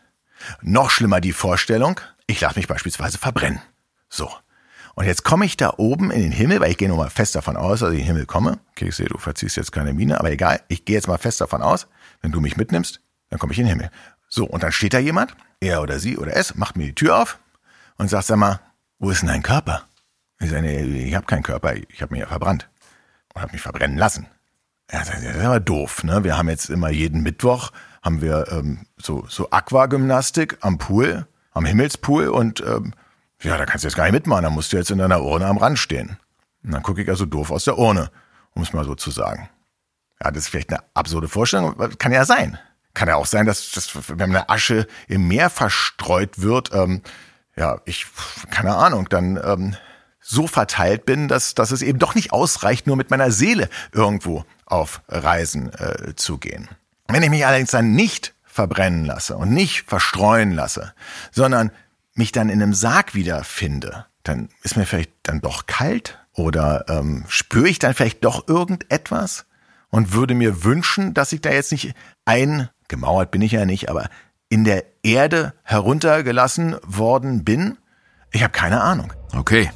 Noch 0.62 0.92
schlimmer 0.92 1.22
die 1.22 1.34
Vorstellung, 1.34 2.00
ich 2.28 2.40
lasse 2.40 2.60
mich 2.60 2.68
beispielsweise 2.68 3.18
verbrennen. 3.18 3.64
So. 4.10 4.30
Und 4.94 5.06
jetzt 5.06 5.24
komme 5.24 5.46
ich 5.46 5.58
da 5.58 5.74
oben 5.78 6.12
in 6.12 6.22
den 6.22 6.32
Himmel, 6.32 6.60
weil 6.60 6.70
ich 6.70 6.78
gehe 6.78 6.88
nur 6.88 6.98
mal 6.98 7.10
fest 7.10 7.34
davon 7.34 7.58
aus, 7.58 7.80
dass 7.80 7.94
ich 7.94 7.96
in 7.96 8.02
den 8.02 8.08
Himmel 8.10 8.26
komme. 8.28 8.60
Okay, 8.74 8.90
ich 8.90 8.96
sehe, 8.96 9.08
du 9.08 9.18
verziehst 9.18 9.58
jetzt 9.58 9.72
keine 9.72 9.96
Miene, 9.96 10.20
aber 10.20 10.30
egal, 10.30 10.62
ich 10.68 10.86
gehe 10.86 10.98
jetzt 10.98 11.08
mal 11.08 11.18
fest 11.18 11.42
davon 11.42 11.64
aus, 11.64 11.88
wenn 12.22 12.32
du 12.32 12.40
mich 12.40 12.58
mitnimmst, 12.58 13.02
dann 13.32 13.40
komme 13.40 13.54
ich 13.54 13.58
in 13.58 13.66
den 13.66 13.72
Himmel. 13.72 13.90
So, 14.30 14.46
und 14.46 14.62
dann 14.62 14.72
steht 14.72 14.94
da 14.94 15.00
jemand, 15.00 15.36
er 15.62 15.82
oder 15.82 15.98
sie 15.98 16.16
oder 16.16 16.36
es, 16.36 16.54
macht 16.54 16.78
mir 16.78 16.86
die 16.86 16.94
Tür 16.94 17.18
auf 17.18 17.40
und 17.98 18.08
sagt, 18.08 18.28
sag 18.28 18.38
mal, 18.38 18.60
wo 19.04 19.12
ist 19.12 19.22
denn 19.22 19.28
dein 19.28 19.44
Körper? 19.44 19.84
Ich 20.40 20.50
sage, 20.50 20.66
ich 20.70 21.14
habe 21.14 21.26
keinen 21.26 21.44
Körper, 21.44 21.76
ich 21.76 22.02
habe 22.02 22.14
mich 22.14 22.22
ja 22.22 22.28
verbrannt 22.28 22.70
und 23.34 23.42
habe 23.42 23.52
mich 23.52 23.62
verbrennen 23.62 23.98
lassen. 23.98 24.28
Ja, 24.92 25.00
das 25.00 25.10
ist 25.22 25.44
aber 25.44 25.60
doof, 25.60 26.06
ne? 26.06 26.24
Wir 26.24 26.38
haben 26.38 26.48
jetzt 26.48 26.70
immer 26.70 26.90
jeden 26.90 27.22
Mittwoch 27.22 27.72
haben 28.02 28.22
wir 28.22 28.48
ähm, 28.52 28.86
so 28.98 29.26
so 29.28 29.50
Aquagymnastik 29.50 30.58
am 30.62 30.78
Pool, 30.78 31.28
am 31.52 31.66
Himmelspool 31.66 32.30
und 32.30 32.62
ähm, 32.62 32.94
ja, 33.42 33.58
da 33.58 33.66
kannst 33.66 33.84
du 33.84 33.90
jetzt 33.90 33.96
gar 33.96 34.06
nicht 34.06 34.14
mitmachen, 34.14 34.44
da 34.44 34.50
musst 34.50 34.72
du 34.72 34.78
jetzt 34.78 34.92
in 34.92 35.00
deiner 35.00 35.22
Urne 35.22 35.48
am 35.48 35.58
Rand 35.58 35.80
stehen. 35.80 36.18
Und 36.64 36.72
dann 36.72 36.84
gucke 36.84 37.02
ich 37.02 37.10
also 37.10 37.26
doof 37.26 37.52
aus 37.52 37.66
der 37.66 37.78
Urne, 37.78 38.10
um 38.52 38.62
es 38.62 38.72
mal 38.72 38.86
so 38.86 38.96
zu 38.96 39.12
sagen. 39.12 39.50
Ja, 40.22 40.32
das 40.32 40.44
ist 40.44 40.50
vielleicht 40.50 40.70
eine 40.70 40.82
absurde 40.94 41.28
Vorstellung, 41.28 41.76
kann 41.98 42.14
ja 42.14 42.24
sein. 42.24 42.58
Kann 42.94 43.10
ja 43.10 43.16
auch 43.16 43.26
sein, 43.26 43.46
dass, 43.46 43.72
dass 43.72 43.92
wenn 44.10 44.30
eine 44.30 44.50
Asche 44.50 44.88
im 45.08 45.28
Meer 45.28 45.50
verstreut 45.50 46.42
wird, 46.42 46.74
ähm, 46.74 47.02
ja, 47.56 47.80
ich, 47.86 48.08
keine 48.50 48.76
Ahnung, 48.76 49.10
dann 49.10 49.40
ähm, 49.44 49.76
so 50.20 50.48
verteilt 50.48 51.06
bin, 51.06 51.28
dass, 51.28 51.54
dass 51.54 51.72
es 51.72 51.82
eben 51.82 52.00
doch 52.00 52.16
nicht 52.16 52.32
ausreicht, 52.32 52.88
nur 52.88 52.96
mit 52.96 53.12
meiner 53.12 53.32
Seele 53.32 53.70
irgendwo 53.92 54.46
auf 54.66 55.02
Reisen 55.08 55.72
äh, 55.74 56.16
zu 56.16 56.38
gehen. 56.38 56.70
Wenn 57.08 57.24
ich 57.24 57.30
mich 57.30 57.46
allerdings 57.46 57.72
dann 57.72 57.92
nicht 57.92 58.34
verbrennen 58.44 59.06
lasse 59.06 59.36
und 59.36 59.52
nicht 59.52 59.84
verstreuen 59.88 60.54
lasse, 60.54 60.94
sondern 61.32 61.72
mich 62.14 62.32
dann 62.32 62.50
in 62.50 62.62
einem 62.62 62.74
Sarg 62.74 63.14
wiederfinde, 63.14 64.06
dann 64.24 64.50
ist 64.62 64.78
mir 64.78 64.86
vielleicht 64.86 65.12
dann 65.24 65.42
doch 65.42 65.66
kalt 65.66 66.20
oder 66.34 66.86
ähm, 66.88 67.26
spüre 67.28 67.68
ich 67.68 67.80
dann 67.80 67.94
vielleicht 67.94 68.24
doch 68.24 68.48
irgendetwas 68.48 69.46
und 69.90 70.14
würde 70.14 70.34
mir 70.34 70.64
wünschen, 70.64 71.14
dass 71.14 71.34
ich 71.34 71.42
da 71.42 71.52
jetzt 71.52 71.72
nicht 71.72 71.94
eingemauert 72.26 73.32
bin 73.32 73.42
ich 73.42 73.52
ja 73.52 73.66
nicht, 73.66 73.90
aber 73.90 74.10
in 74.54 74.66
der 74.66 74.84
Erde 75.02 75.54
heruntergelassen 75.64 76.76
worden 76.86 77.44
bin? 77.44 77.80
Ich 78.32 78.44
habe 78.44 78.52
keine 78.52 78.82
Ahnung. 78.82 79.12
Okay, 79.36 79.72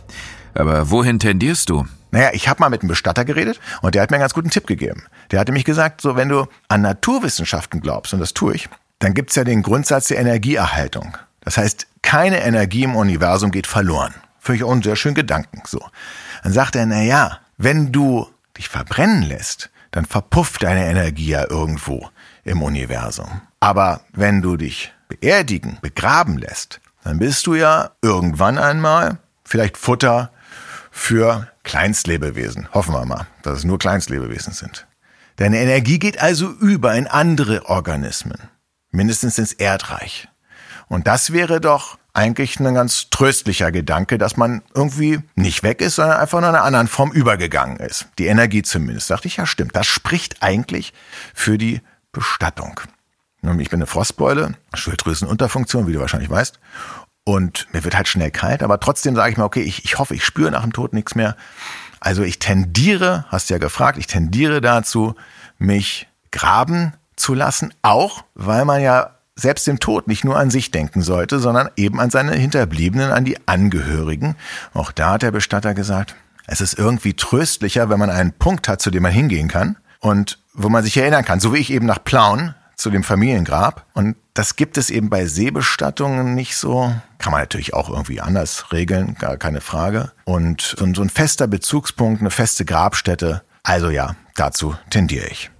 aber 0.54 0.92
wohin 0.92 1.18
tendierst 1.18 1.72
du? 1.72 1.88
Naja, 2.12 2.30
ich 2.34 2.48
habe 2.48 2.60
mal 2.60 2.70
mit 2.70 2.82
einem 2.82 2.90
Bestatter 2.90 3.26
geredet 3.26 3.60
und 3.82 3.96
der 3.96 4.04
hat 4.04 4.12
mir 4.12 4.18
einen 4.18 4.22
ganz 4.22 4.36
guten 4.36 4.52
Tipp 4.52 4.68
gegeben. 4.68 5.06
Der 5.32 5.40
hatte 5.40 5.52
mich 5.52 5.66
gesagt, 5.66 6.02
so 6.02 6.16
wenn 6.16 6.30
du 6.30 6.46
an 6.68 6.84
Naturwissenschaften 6.84 7.82
glaubst, 7.82 8.14
und 8.14 8.20
das 8.20 8.36
tue 8.36 8.54
ich, 8.54 8.70
dann 9.00 9.16
gibt's 9.16 9.34
ja 9.34 9.44
den 9.44 9.64
Grundsatz 9.64 10.10
der 10.10 10.20
Energieerhaltung. 10.20 11.18
Das 11.42 11.58
heißt, 11.58 11.88
keine 12.04 12.44
Energie 12.44 12.84
im 12.84 12.96
Universum 12.96 13.50
geht 13.50 13.66
verloren. 13.66 14.14
Finde 14.40 14.58
ich 14.58 14.64
auch 14.64 14.72
einen 14.72 14.84
sehr 14.84 14.96
schönen 14.96 15.16
Gedanken. 15.16 15.64
So. 15.66 15.84
Dann 16.44 16.54
sagt 16.54 16.76
er, 16.76 16.86
na 16.86 17.02
ja, 17.02 17.40
wenn 17.58 17.92
du 17.92 18.28
dich 18.56 18.70
verbrennen 18.70 19.24
lässt, 19.24 19.72
dann 19.90 20.06
verpufft 20.06 20.62
deine 20.62 20.86
Energie 20.86 21.30
ja 21.30 21.50
irgendwo 21.50 22.10
im 22.44 22.62
Universum. 22.62 23.42
Aber 23.60 24.02
wenn 24.14 24.42
du 24.42 24.58
dich 24.58 24.94
beerdigen, 25.08 25.78
begraben 25.82 26.38
lässt, 26.38 26.80
dann 27.04 27.20
bist 27.20 27.48
du 27.48 27.56
ja 27.56 27.92
irgendwann 28.02 28.58
einmal 28.58 29.18
vielleicht 29.44 29.78
Futter 29.78 30.32
für 30.92 31.48
Kleinstlebewesen. 31.64 32.70
Hoffen 32.74 32.94
wir 32.94 33.06
mal, 33.06 33.28
dass 33.44 33.60
es 33.60 33.64
nur 33.64 33.80
Kleinstlebewesen 33.80 34.54
sind. 34.54 34.88
Deine 35.38 35.60
Energie 35.60 36.00
geht 36.00 36.20
also 36.20 36.50
über 36.50 36.96
in 36.96 37.08
andere 37.08 37.66
Organismen, 37.68 38.50
mindestens 38.92 39.38
ins 39.38 39.54
Erdreich. 39.54 40.28
Und 40.88 41.08
das 41.08 41.32
wäre 41.32 41.62
doch 41.62 41.98
eigentlich 42.14 42.60
ein 42.60 42.74
ganz 42.74 43.12
tröstlicher 43.12 43.72
Gedanke, 43.72 44.18
dass 44.18 44.38
man 44.38 44.64
irgendwie 44.74 45.20
nicht 45.36 45.62
weg 45.62 45.82
ist, 45.82 45.96
sondern 45.96 46.18
einfach 46.18 46.40
in 46.40 46.46
einer 46.46 46.64
anderen 46.64 46.88
Form 46.88 47.12
übergegangen 47.12 47.78
ist. 47.78 48.08
Die 48.18 48.26
Energie 48.26 48.64
zumindest. 48.64 49.12
Dachte 49.12 49.28
ich, 49.28 49.38
ja 49.38 49.46
stimmt. 49.46 49.76
Das 49.76 49.86
spricht 49.86 50.42
eigentlich 50.42 50.94
für 51.36 51.60
die 51.60 51.82
Bestattung. 52.12 52.82
Ich 53.60 53.70
bin 53.70 53.80
eine 53.80 53.88
Frostbeule, 53.88 54.56
Schilddrüsenunterfunktion, 54.74 55.88
wie 55.88 55.94
du 55.94 56.00
wahrscheinlich 56.00 56.30
weißt. 56.30 56.60
Und 57.24 57.68
mir 57.74 57.84
wird 57.84 57.96
halt 57.96 58.08
schnell 58.08 58.32
kalt, 58.32 58.64
aber 58.64 58.80
trotzdem 58.80 59.16
sage 59.16 59.32
ich 59.32 59.38
mir, 59.38 59.44
okay, 59.44 59.62
ich, 59.62 59.84
ich 59.84 60.00
hoffe, 60.00 60.16
ich 60.16 60.24
spüre 60.24 60.52
nach 60.52 60.64
dem 60.64 60.72
Tod 60.72 60.94
nichts 60.94 61.14
mehr. 61.16 61.36
Also 62.00 62.24
ich 62.24 62.40
tendiere, 62.40 63.26
hast 63.30 63.50
ja 63.50 63.58
gefragt, 63.58 63.98
ich 63.98 64.08
tendiere 64.08 64.62
dazu, 64.62 65.16
mich 65.58 66.08
graben 66.32 66.94
zu 67.16 67.34
lassen, 67.34 67.74
auch 67.82 68.24
weil 68.36 68.64
man 68.64 68.82
ja 68.82 69.18
selbst 69.36 69.68
im 69.68 69.80
Tod 69.80 70.08
nicht 70.08 70.24
nur 70.24 70.38
an 70.38 70.50
sich 70.50 70.72
denken 70.72 71.02
sollte, 71.02 71.40
sondern 71.40 71.70
eben 71.76 72.00
an 72.00 72.10
seine 72.10 72.34
Hinterbliebenen, 72.34 73.12
an 73.12 73.26
die 73.26 73.38
Angehörigen. 73.48 74.36
Auch 74.74 74.92
da 74.92 75.12
hat 75.14 75.22
der 75.22 75.32
Bestatter 75.32 75.74
gesagt, 75.74 76.16
es 76.48 76.62
ist 76.62 76.78
irgendwie 76.80 77.14
tröstlicher, 77.14 77.90
wenn 77.90 78.00
man 78.00 78.10
einen 78.10 78.32
Punkt 78.32 78.68
hat, 78.68 78.82
zu 78.82 78.90
dem 78.90 79.04
man 79.04 79.12
hingehen 79.12 79.48
kann 79.48 79.78
und 80.00 80.40
wo 80.54 80.70
man 80.70 80.84
sich 80.84 80.98
erinnern 80.98 81.26
kann, 81.26 81.40
so 81.40 81.54
wie 81.54 81.60
ich 81.60 81.72
eben 81.72 81.86
nach 81.86 82.04
Plauen 82.04 82.56
zu 82.78 82.90
dem 82.90 83.04
Familiengrab. 83.04 83.86
Und 83.94 84.16
das 84.34 84.56
gibt 84.56 84.78
es 84.78 84.90
eben 84.90 85.10
bei 85.10 85.26
Seebestattungen 85.26 86.36
nicht 86.36 86.56
so. 86.56 86.94
Kann 87.18 87.32
man 87.32 87.42
natürlich 87.42 87.74
auch 87.74 87.90
irgendwie 87.90 88.22
anders 88.22 88.72
regeln, 88.72 89.16
gar 89.16 89.38
keine 89.38 89.62
Frage. 89.62 90.12
Und 90.26 90.76
so, 90.78 91.02
ein 91.02 91.10
fester 91.10 91.48
Bezugspunkt, 91.48 92.22
eine 92.22 92.30
feste 92.30 92.64
Grabstätte. 92.64 93.42
Also 93.64 93.90
ja, 93.90 94.16
dazu 94.36 94.76
tendiere 94.90 95.28
ich. 95.28 95.52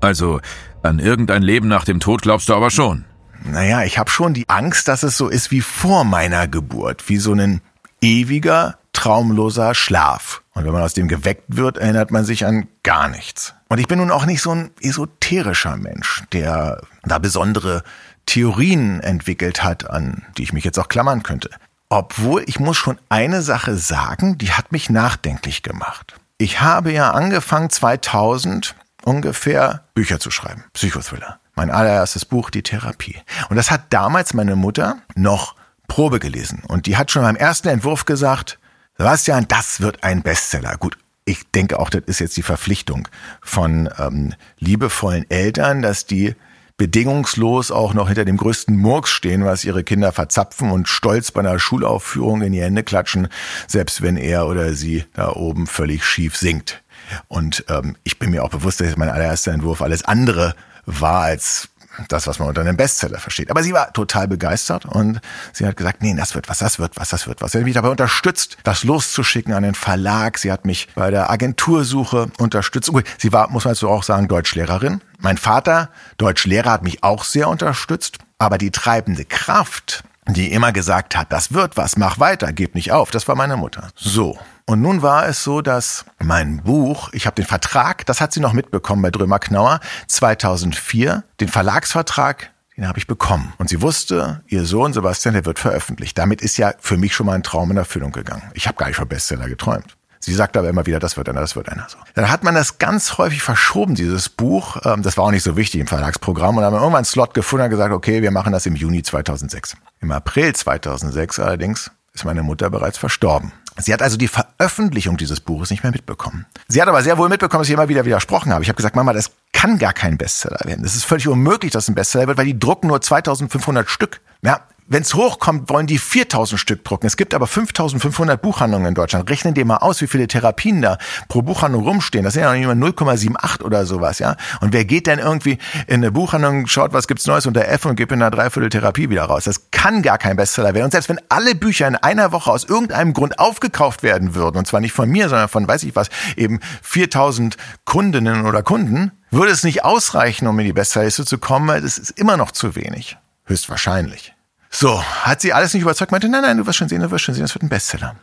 Also, 0.00 0.40
An 0.82 1.00
irgendein 1.00 1.42
Leben 1.42 1.66
nach 1.66 1.84
dem 1.84 1.98
Tod 1.98 2.22
glaubst 2.22 2.48
du 2.48 2.54
aber 2.54 2.70
schon. 2.70 3.06
Naja, 3.44 3.82
ich 3.82 3.98
habe 3.98 4.10
schon 4.10 4.34
die 4.34 4.48
Angst, 4.48 4.86
dass 4.88 5.02
es 5.02 5.16
so 5.16 5.28
ist 5.28 5.50
wie 5.50 5.60
vor 5.60 6.04
meiner 6.04 6.46
Geburt, 6.46 7.08
wie 7.08 7.16
so 7.16 7.32
ein 7.32 7.60
ewiger, 8.00 8.78
traumloser 8.92 9.74
Schlaf. 9.74 10.42
Und 10.56 10.64
wenn 10.64 10.72
man 10.72 10.82
aus 10.82 10.94
dem 10.94 11.06
geweckt 11.06 11.44
wird, 11.48 11.76
erinnert 11.76 12.10
man 12.10 12.24
sich 12.24 12.46
an 12.46 12.66
gar 12.82 13.08
nichts. 13.08 13.54
Und 13.68 13.78
ich 13.78 13.88
bin 13.88 13.98
nun 13.98 14.10
auch 14.10 14.24
nicht 14.24 14.40
so 14.40 14.52
ein 14.52 14.70
esoterischer 14.80 15.76
Mensch, 15.76 16.24
der 16.32 16.80
da 17.02 17.18
besondere 17.18 17.82
Theorien 18.24 19.00
entwickelt 19.00 19.62
hat, 19.62 19.90
an 19.90 20.24
die 20.38 20.44
ich 20.44 20.54
mich 20.54 20.64
jetzt 20.64 20.78
auch 20.78 20.88
klammern 20.88 21.22
könnte. 21.22 21.50
Obwohl 21.90 22.42
ich 22.46 22.58
muss 22.58 22.78
schon 22.78 22.98
eine 23.10 23.42
Sache 23.42 23.76
sagen, 23.76 24.38
die 24.38 24.52
hat 24.52 24.72
mich 24.72 24.88
nachdenklich 24.88 25.62
gemacht. 25.62 26.14
Ich 26.38 26.62
habe 26.62 26.90
ja 26.90 27.10
angefangen 27.10 27.68
2000 27.68 28.76
ungefähr 29.04 29.84
Bücher 29.92 30.20
zu 30.20 30.30
schreiben, 30.30 30.64
Psychothriller. 30.72 31.38
Mein 31.54 31.70
allererstes 31.70 32.24
Buch, 32.24 32.48
Die 32.48 32.62
Therapie. 32.62 33.20
Und 33.50 33.56
das 33.56 33.70
hat 33.70 33.82
damals 33.90 34.32
meine 34.32 34.56
Mutter 34.56 34.96
noch 35.14 35.54
Probe 35.86 36.18
gelesen. 36.18 36.62
Und 36.66 36.86
die 36.86 36.96
hat 36.96 37.10
schon 37.10 37.22
beim 37.22 37.36
ersten 37.36 37.68
Entwurf 37.68 38.06
gesagt, 38.06 38.58
Sebastian, 38.98 39.46
das 39.48 39.80
wird 39.80 40.02
ein 40.02 40.22
Bestseller. 40.22 40.76
Gut, 40.78 40.96
ich 41.26 41.50
denke 41.50 41.78
auch, 41.78 41.90
das 41.90 42.02
ist 42.06 42.20
jetzt 42.20 42.36
die 42.36 42.42
Verpflichtung 42.42 43.08
von 43.42 43.90
ähm, 43.98 44.34
liebevollen 44.58 45.28
Eltern, 45.30 45.82
dass 45.82 46.06
die 46.06 46.34
bedingungslos 46.78 47.70
auch 47.70 47.94
noch 47.94 48.08
hinter 48.08 48.24
dem 48.24 48.36
größten 48.36 48.76
Murks 48.76 49.10
stehen, 49.10 49.44
was 49.44 49.64
ihre 49.64 49.82
Kinder 49.82 50.12
verzapfen 50.12 50.70
und 50.70 50.88
stolz 50.88 51.30
bei 51.30 51.40
einer 51.40 51.58
Schulaufführung 51.58 52.42
in 52.42 52.52
die 52.52 52.62
Hände 52.62 52.82
klatschen, 52.82 53.28
selbst 53.66 54.02
wenn 54.02 54.16
er 54.16 54.46
oder 54.46 54.74
sie 54.74 55.04
da 55.14 55.30
oben 55.32 55.66
völlig 55.66 56.04
schief 56.04 56.36
singt. 56.36 56.82
Und 57.28 57.64
ähm, 57.68 57.96
ich 58.04 58.18
bin 58.18 58.30
mir 58.30 58.44
auch 58.44 58.50
bewusst, 58.50 58.80
dass 58.80 58.96
mein 58.96 59.08
allererster 59.08 59.52
Entwurf 59.52 59.80
alles 59.80 60.04
andere 60.04 60.54
war 60.84 61.22
als 61.22 61.68
das, 62.08 62.26
was 62.26 62.38
man 62.38 62.48
unter 62.48 62.60
einem 62.60 62.76
Bestseller 62.76 63.18
versteht. 63.18 63.50
Aber 63.50 63.62
sie 63.62 63.72
war 63.72 63.92
total 63.92 64.28
begeistert 64.28 64.86
und 64.86 65.20
sie 65.52 65.66
hat 65.66 65.76
gesagt, 65.76 66.02
nee, 66.02 66.14
das 66.14 66.34
wird 66.34 66.48
was, 66.48 66.58
das 66.58 66.78
wird 66.78 66.96
was, 66.96 67.10
das 67.10 67.26
wird 67.26 67.40
was. 67.40 67.52
Sie 67.52 67.58
hat 67.58 67.64
mich 67.64 67.74
dabei 67.74 67.88
unterstützt, 67.88 68.58
das 68.64 68.84
loszuschicken 68.84 69.52
an 69.52 69.62
den 69.62 69.74
Verlag. 69.74 70.38
Sie 70.38 70.52
hat 70.52 70.64
mich 70.64 70.88
bei 70.94 71.10
der 71.10 71.30
Agentursuche 71.30 72.28
unterstützt. 72.38 72.90
Sie 73.18 73.32
war, 73.32 73.50
muss 73.50 73.64
man 73.64 73.74
jetzt 73.74 73.84
auch 73.84 74.02
sagen, 74.02 74.28
Deutschlehrerin. 74.28 75.00
Mein 75.18 75.38
Vater, 75.38 75.90
Deutschlehrer, 76.18 76.70
hat 76.70 76.82
mich 76.82 77.02
auch 77.02 77.24
sehr 77.24 77.48
unterstützt. 77.48 78.18
Aber 78.38 78.58
die 78.58 78.70
treibende 78.70 79.24
Kraft, 79.24 80.04
die 80.28 80.52
immer 80.52 80.72
gesagt 80.72 81.16
hat, 81.16 81.32
das 81.32 81.52
wird 81.52 81.76
was, 81.76 81.96
mach 81.96 82.18
weiter, 82.18 82.52
gib 82.52 82.74
nicht 82.74 82.92
auf, 82.92 83.10
das 83.10 83.28
war 83.28 83.34
meine 83.34 83.56
Mutter. 83.56 83.88
So. 83.94 84.38
Und 84.68 84.82
nun 84.82 85.00
war 85.00 85.28
es 85.28 85.44
so, 85.44 85.62
dass 85.62 86.04
mein 86.18 86.64
Buch, 86.64 87.10
ich 87.12 87.26
habe 87.26 87.36
den 87.36 87.46
Vertrag, 87.46 88.04
das 88.06 88.20
hat 88.20 88.32
sie 88.32 88.40
noch 88.40 88.52
mitbekommen 88.52 89.00
bei 89.00 89.12
Drömer 89.12 89.38
Knauer, 89.38 89.78
2004, 90.08 91.22
den 91.38 91.48
Verlagsvertrag, 91.48 92.50
den 92.76 92.88
habe 92.88 92.98
ich 92.98 93.06
bekommen. 93.06 93.52
Und 93.58 93.68
sie 93.68 93.80
wusste, 93.80 94.42
ihr 94.48 94.64
Sohn 94.64 94.92
Sebastian, 94.92 95.34
der 95.34 95.44
wird 95.44 95.60
veröffentlicht. 95.60 96.18
Damit 96.18 96.42
ist 96.42 96.56
ja 96.56 96.74
für 96.80 96.96
mich 96.96 97.14
schon 97.14 97.26
mal 97.26 97.34
ein 97.34 97.44
Traum 97.44 97.70
in 97.70 97.76
Erfüllung 97.76 98.10
gegangen. 98.10 98.42
Ich 98.54 98.66
habe 98.66 98.76
gar 98.76 98.88
nicht 98.88 98.96
von 98.96 99.06
Bestseller 99.06 99.48
geträumt. 99.48 99.96
Sie 100.18 100.34
sagt 100.34 100.56
aber 100.56 100.68
immer 100.68 100.84
wieder, 100.84 100.98
das 100.98 101.16
wird 101.16 101.28
einer, 101.28 101.40
das 101.40 101.54
wird 101.54 101.68
einer. 101.68 101.86
So. 101.88 101.98
Dann 102.14 102.28
hat 102.28 102.42
man 102.42 102.56
das 102.56 102.78
ganz 102.78 103.18
häufig 103.18 103.42
verschoben, 103.42 103.94
dieses 103.94 104.28
Buch. 104.28 104.78
Ähm, 104.84 105.02
das 105.02 105.16
war 105.16 105.26
auch 105.26 105.30
nicht 105.30 105.44
so 105.44 105.56
wichtig 105.56 105.80
im 105.80 105.86
Verlagsprogramm. 105.86 106.56
Und 106.56 106.62
dann 106.64 106.72
haben 106.72 106.74
wir 106.74 106.80
irgendwann 106.80 106.98
einen 106.98 107.04
Slot 107.04 107.34
gefunden 107.34 107.66
und 107.66 107.70
gesagt, 107.70 107.94
okay, 107.94 108.20
wir 108.20 108.32
machen 108.32 108.52
das 108.52 108.66
im 108.66 108.74
Juni 108.74 109.04
2006. 109.04 109.76
Im 110.00 110.10
April 110.10 110.52
2006 110.52 111.38
allerdings 111.38 111.92
ist 112.12 112.24
meine 112.24 112.42
Mutter 112.42 112.68
bereits 112.68 112.98
verstorben. 112.98 113.52
Sie 113.78 113.92
hat 113.92 114.02
also 114.02 114.16
die 114.16 114.28
Veröffentlichung 114.28 115.16
dieses 115.16 115.40
Buches 115.40 115.70
nicht 115.70 115.82
mehr 115.82 115.92
mitbekommen. 115.92 116.46
Sie 116.68 116.80
hat 116.80 116.88
aber 116.88 117.02
sehr 117.02 117.18
wohl 117.18 117.28
mitbekommen, 117.28 117.60
dass 117.60 117.68
ich 117.68 117.74
immer 117.74 117.88
wieder 117.88 118.04
widersprochen 118.04 118.52
habe. 118.52 118.62
Ich 118.62 118.68
habe 118.68 118.76
gesagt, 118.76 118.96
Mama, 118.96 119.12
das 119.12 119.32
kann 119.52 119.78
gar 119.78 119.92
kein 119.92 120.16
Bestseller 120.16 120.60
werden. 120.64 120.84
Es 120.84 120.96
ist 120.96 121.04
völlig 121.04 121.28
unmöglich, 121.28 121.72
dass 121.72 121.84
es 121.84 121.88
ein 121.88 121.94
Bestseller 121.94 122.26
wird, 122.26 122.38
weil 122.38 122.46
die 122.46 122.58
drucken 122.58 122.88
nur 122.88 123.00
2500 123.00 123.88
Stück. 123.88 124.20
Ja, 124.42 124.60
wenn 124.88 125.02
es 125.02 125.14
hochkommt, 125.14 125.68
wollen 125.68 125.86
die 125.86 125.98
4000 125.98 126.60
Stück 126.60 126.84
drucken. 126.84 127.06
Es 127.06 127.16
gibt 127.16 127.34
aber 127.34 127.46
5500 127.46 128.40
Buchhandlungen 128.40 128.88
in 128.88 128.94
Deutschland. 128.94 129.28
Rechnen 129.28 129.54
dir 129.54 129.64
mal 129.64 129.78
aus, 129.78 130.00
wie 130.00 130.06
viele 130.06 130.28
Therapien 130.28 130.80
da 130.80 130.98
pro 131.28 131.42
Buchhandlung 131.42 131.82
rumstehen. 131.82 132.24
Das 132.24 132.34
sind 132.34 132.42
ja 132.42 132.50
noch 132.50 132.56
nicht 132.56 132.66
mal 132.66 133.10
0,78 133.16 133.62
oder 133.62 133.84
sowas, 133.84 134.20
ja. 134.20 134.36
Und 134.60 134.72
wer 134.72 134.84
geht 134.84 135.06
denn 135.06 135.18
irgendwie 135.18 135.58
in 135.86 135.96
eine 135.96 136.12
Buchhandlung, 136.12 136.68
schaut, 136.68 136.92
was 136.92 137.08
gibt's 137.08 137.26
Neues 137.26 137.46
unter 137.46 137.66
F 137.66 137.84
und 137.84 137.96
gibt 137.96 138.12
in 138.12 138.22
einer 138.22 138.30
Dreiviertel 138.30 138.70
Therapie 138.70 139.10
wieder 139.10 139.24
raus? 139.24 139.44
Das 139.44 139.70
kann 139.72 140.02
gar 140.02 140.18
kein 140.18 140.36
Bestseller 140.36 140.74
werden. 140.74 140.84
Und 140.84 140.92
selbst 140.92 141.08
wenn 141.08 141.20
alle 141.28 141.54
Bücher 141.56 141.88
in 141.88 141.96
einer 141.96 142.30
Woche 142.30 142.50
aus 142.50 142.64
irgendeinem 142.64 143.12
Grund 143.12 143.38
aufgekauft 143.40 144.04
werden 144.04 144.34
würden, 144.34 144.58
und 144.58 144.66
zwar 144.66 144.80
nicht 144.80 144.92
von 144.92 145.08
mir, 145.08 145.28
sondern 145.28 145.48
von, 145.48 145.66
weiß 145.66 145.82
ich 145.82 145.96
was, 145.96 146.10
eben 146.36 146.60
4000 146.82 147.56
Kundinnen 147.84 148.46
oder 148.46 148.62
Kunden, 148.62 149.10
würde 149.32 149.50
es 149.50 149.64
nicht 149.64 149.84
ausreichen, 149.84 150.46
um 150.46 150.58
in 150.60 150.66
die 150.66 150.72
Bestsellerliste 150.72 151.24
zu 151.24 151.38
kommen, 151.38 151.66
weil 151.66 151.84
es 151.84 151.98
ist 151.98 152.10
immer 152.10 152.36
noch 152.36 152.52
zu 152.52 152.76
wenig. 152.76 153.18
Höchstwahrscheinlich. 153.46 154.35
So, 154.70 155.02
hat 155.02 155.40
sie 155.40 155.52
alles 155.52 155.74
nicht 155.74 155.82
überzeugt, 155.82 156.12
meinte, 156.12 156.28
nein, 156.28 156.42
nein, 156.42 156.56
du 156.58 156.66
wirst 156.66 156.78
schon 156.78 156.88
sehen, 156.88 157.00
du 157.00 157.10
wirst 157.10 157.24
schon 157.24 157.34
sehen, 157.34 157.44
das 157.44 157.54
wird 157.54 157.62
ein 157.62 157.68
Bestseller. 157.68 158.16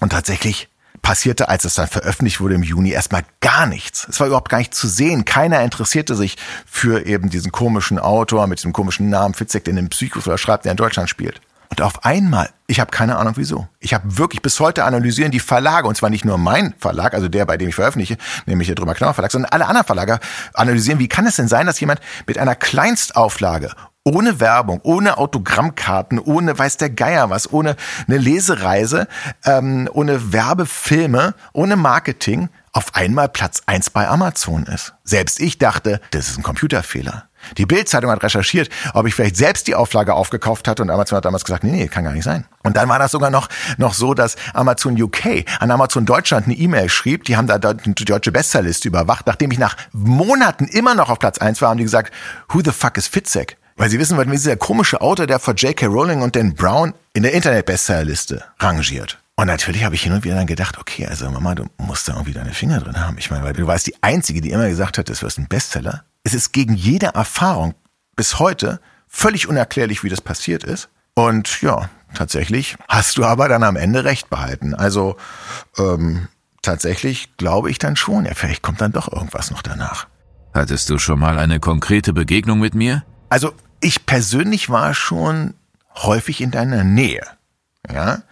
Und 0.00 0.10
tatsächlich 0.10 0.68
passierte, 1.02 1.48
als 1.48 1.64
es 1.64 1.74
dann 1.74 1.88
veröffentlicht 1.88 2.40
wurde 2.40 2.54
im 2.54 2.62
Juni, 2.62 2.90
erstmal 2.90 3.24
gar 3.40 3.66
nichts. 3.66 4.06
Es 4.08 4.20
war 4.20 4.26
überhaupt 4.26 4.48
gar 4.48 4.58
nicht 4.58 4.74
zu 4.74 4.88
sehen. 4.88 5.24
Keiner 5.24 5.62
interessierte 5.62 6.14
sich 6.14 6.36
für 6.66 7.06
eben 7.06 7.30
diesen 7.30 7.52
komischen 7.52 7.98
Autor 7.98 8.46
mit 8.46 8.58
diesem 8.58 8.72
komischen 8.72 9.08
Namen 9.10 9.34
Fitzek, 9.34 9.64
der 9.64 9.74
den 9.74 9.88
Psychos 9.88 10.26
oder 10.26 10.38
schreibt, 10.38 10.64
der 10.64 10.72
in 10.72 10.76
Deutschland 10.76 11.08
spielt. 11.08 11.40
Und 11.70 11.82
auf 11.82 12.04
einmal, 12.04 12.48
ich 12.66 12.80
habe 12.80 12.90
keine 12.90 13.16
Ahnung 13.16 13.34
wieso. 13.36 13.68
Ich 13.78 13.92
habe 13.92 14.16
wirklich 14.16 14.40
bis 14.40 14.58
heute 14.58 14.84
analysieren 14.84 15.30
die 15.30 15.40
Verlage, 15.40 15.86
und 15.86 15.96
zwar 15.96 16.08
nicht 16.08 16.24
nur 16.24 16.38
mein 16.38 16.74
Verlag, 16.78 17.12
also 17.12 17.28
der, 17.28 17.44
bei 17.44 17.58
dem 17.58 17.68
ich 17.68 17.74
veröffentliche, 17.74 18.16
nämlich 18.46 18.68
der 18.68 18.74
Drüber 18.74 18.94
Knauer 18.94 19.14
Verlag, 19.14 19.30
sondern 19.30 19.52
alle 19.52 19.66
anderen 19.66 19.86
Verlage 19.86 20.18
analysieren, 20.54 20.98
wie 20.98 21.08
kann 21.08 21.26
es 21.26 21.36
denn 21.36 21.48
sein, 21.48 21.66
dass 21.66 21.78
jemand 21.78 22.00
mit 22.26 22.38
einer 22.38 22.54
Kleinstauflage 22.54 23.72
ohne 24.04 24.40
Werbung, 24.40 24.80
ohne 24.84 25.18
Autogrammkarten, 25.18 26.18
ohne 26.18 26.58
weiß 26.58 26.78
der 26.78 26.90
Geier 26.90 27.30
was, 27.30 27.52
ohne 27.52 27.76
eine 28.06 28.18
Lesereise, 28.18 29.06
ähm, 29.44 29.88
ohne 29.92 30.32
Werbefilme, 30.32 31.34
ohne 31.52 31.76
Marketing 31.76 32.48
auf 32.72 32.94
einmal 32.94 33.28
Platz 33.28 33.62
eins 33.66 33.90
bei 33.90 34.08
Amazon 34.08 34.64
ist. 34.66 34.94
Selbst 35.04 35.40
ich 35.40 35.58
dachte, 35.58 36.00
das 36.10 36.28
ist 36.28 36.38
ein 36.38 36.42
Computerfehler. 36.42 37.24
Die 37.56 37.66
Bildzeitung 37.66 38.10
hat 38.10 38.22
recherchiert, 38.22 38.68
ob 38.94 39.06
ich 39.06 39.14
vielleicht 39.14 39.36
selbst 39.36 39.68
die 39.68 39.74
Auflage 39.74 40.14
aufgekauft 40.14 40.66
hatte 40.68 40.82
und 40.82 40.90
Amazon 40.90 41.16
hat 41.16 41.24
damals 41.24 41.44
gesagt, 41.44 41.64
nee, 41.64 41.70
nee, 41.70 41.88
kann 41.88 42.04
gar 42.04 42.12
nicht 42.12 42.24
sein. 42.24 42.44
Und 42.62 42.76
dann 42.76 42.88
war 42.88 42.98
das 42.98 43.12
sogar 43.12 43.30
noch, 43.30 43.48
noch 43.78 43.94
so, 43.94 44.12
dass 44.12 44.36
Amazon 44.54 45.00
UK 45.00 45.44
an 45.60 45.70
Amazon 45.70 46.04
Deutschland 46.04 46.46
eine 46.46 46.56
E-Mail 46.56 46.88
schrieb, 46.88 47.24
die 47.24 47.36
haben 47.36 47.46
da 47.46 47.58
die 47.58 48.04
deutsche 48.04 48.32
Bestsellerliste 48.32 48.88
überwacht, 48.88 49.26
nachdem 49.26 49.50
ich 49.50 49.58
nach 49.58 49.76
Monaten 49.92 50.66
immer 50.66 50.94
noch 50.94 51.10
auf 51.10 51.18
Platz 51.18 51.38
eins 51.38 51.62
war, 51.62 51.70
haben 51.70 51.78
die 51.78 51.84
gesagt, 51.84 52.12
who 52.48 52.60
the 52.64 52.72
fuck 52.72 52.96
is 52.96 53.06
Fitzek? 53.06 53.56
Weil 53.78 53.90
sie 53.90 54.00
wissen 54.00 54.16
wollten, 54.16 54.32
wie 54.32 54.36
dieser 54.36 54.56
komische 54.56 55.00
Autor, 55.00 55.28
der 55.28 55.38
vor 55.38 55.54
J.K. 55.54 55.86
Rowling 55.86 56.20
und 56.20 56.34
Dan 56.34 56.52
Brown 56.54 56.94
in 57.12 57.22
der 57.22 57.32
Internet-Bestsellerliste 57.32 58.42
rangiert. 58.58 59.20
Und 59.36 59.46
natürlich 59.46 59.84
habe 59.84 59.94
ich 59.94 60.02
hin 60.02 60.12
und 60.12 60.24
wieder 60.24 60.34
dann 60.34 60.48
gedacht, 60.48 60.78
okay, 60.78 61.06
also 61.06 61.30
Mama, 61.30 61.54
du 61.54 61.66
musst 61.78 62.08
da 62.08 62.14
irgendwie 62.14 62.32
deine 62.32 62.52
Finger 62.52 62.80
drin 62.80 63.00
haben. 63.00 63.16
Ich 63.18 63.30
meine, 63.30 63.44
weil 63.44 63.52
du 63.52 63.68
warst 63.68 63.86
die 63.86 63.94
Einzige, 64.02 64.40
die 64.40 64.50
immer 64.50 64.68
gesagt 64.68 64.98
hat, 64.98 65.08
das 65.08 65.22
wirst 65.22 65.38
ein 65.38 65.46
Bestseller. 65.46 66.02
Es 66.24 66.34
ist 66.34 66.52
gegen 66.52 66.74
jede 66.74 67.06
Erfahrung 67.06 67.74
bis 68.16 68.40
heute 68.40 68.80
völlig 69.06 69.48
unerklärlich, 69.48 70.02
wie 70.02 70.08
das 70.08 70.20
passiert 70.20 70.64
ist. 70.64 70.88
Und 71.14 71.62
ja, 71.62 71.88
tatsächlich 72.14 72.76
hast 72.88 73.16
du 73.16 73.24
aber 73.24 73.48
dann 73.48 73.62
am 73.62 73.76
Ende 73.76 74.04
recht 74.04 74.28
behalten. 74.28 74.74
Also 74.74 75.16
ähm, 75.78 76.26
tatsächlich 76.62 77.36
glaube 77.36 77.70
ich 77.70 77.78
dann 77.78 77.94
schon, 77.94 78.26
ja, 78.26 78.34
vielleicht 78.34 78.62
kommt 78.62 78.80
dann 78.80 78.90
doch 78.90 79.12
irgendwas 79.12 79.52
noch 79.52 79.62
danach. 79.62 80.08
Hattest 80.52 80.90
du 80.90 80.98
schon 80.98 81.20
mal 81.20 81.38
eine 81.38 81.60
konkrete 81.60 82.12
Begegnung 82.12 82.58
mit 82.58 82.74
mir? 82.74 83.04
Also 83.28 83.52
ich 83.80 84.06
persönlich 84.06 84.70
war 84.70 84.94
schon 84.94 85.54
häufig 85.94 86.40
in 86.40 86.50
deiner 86.50 86.84
Nähe. 86.84 87.26
Ja? 87.92 88.22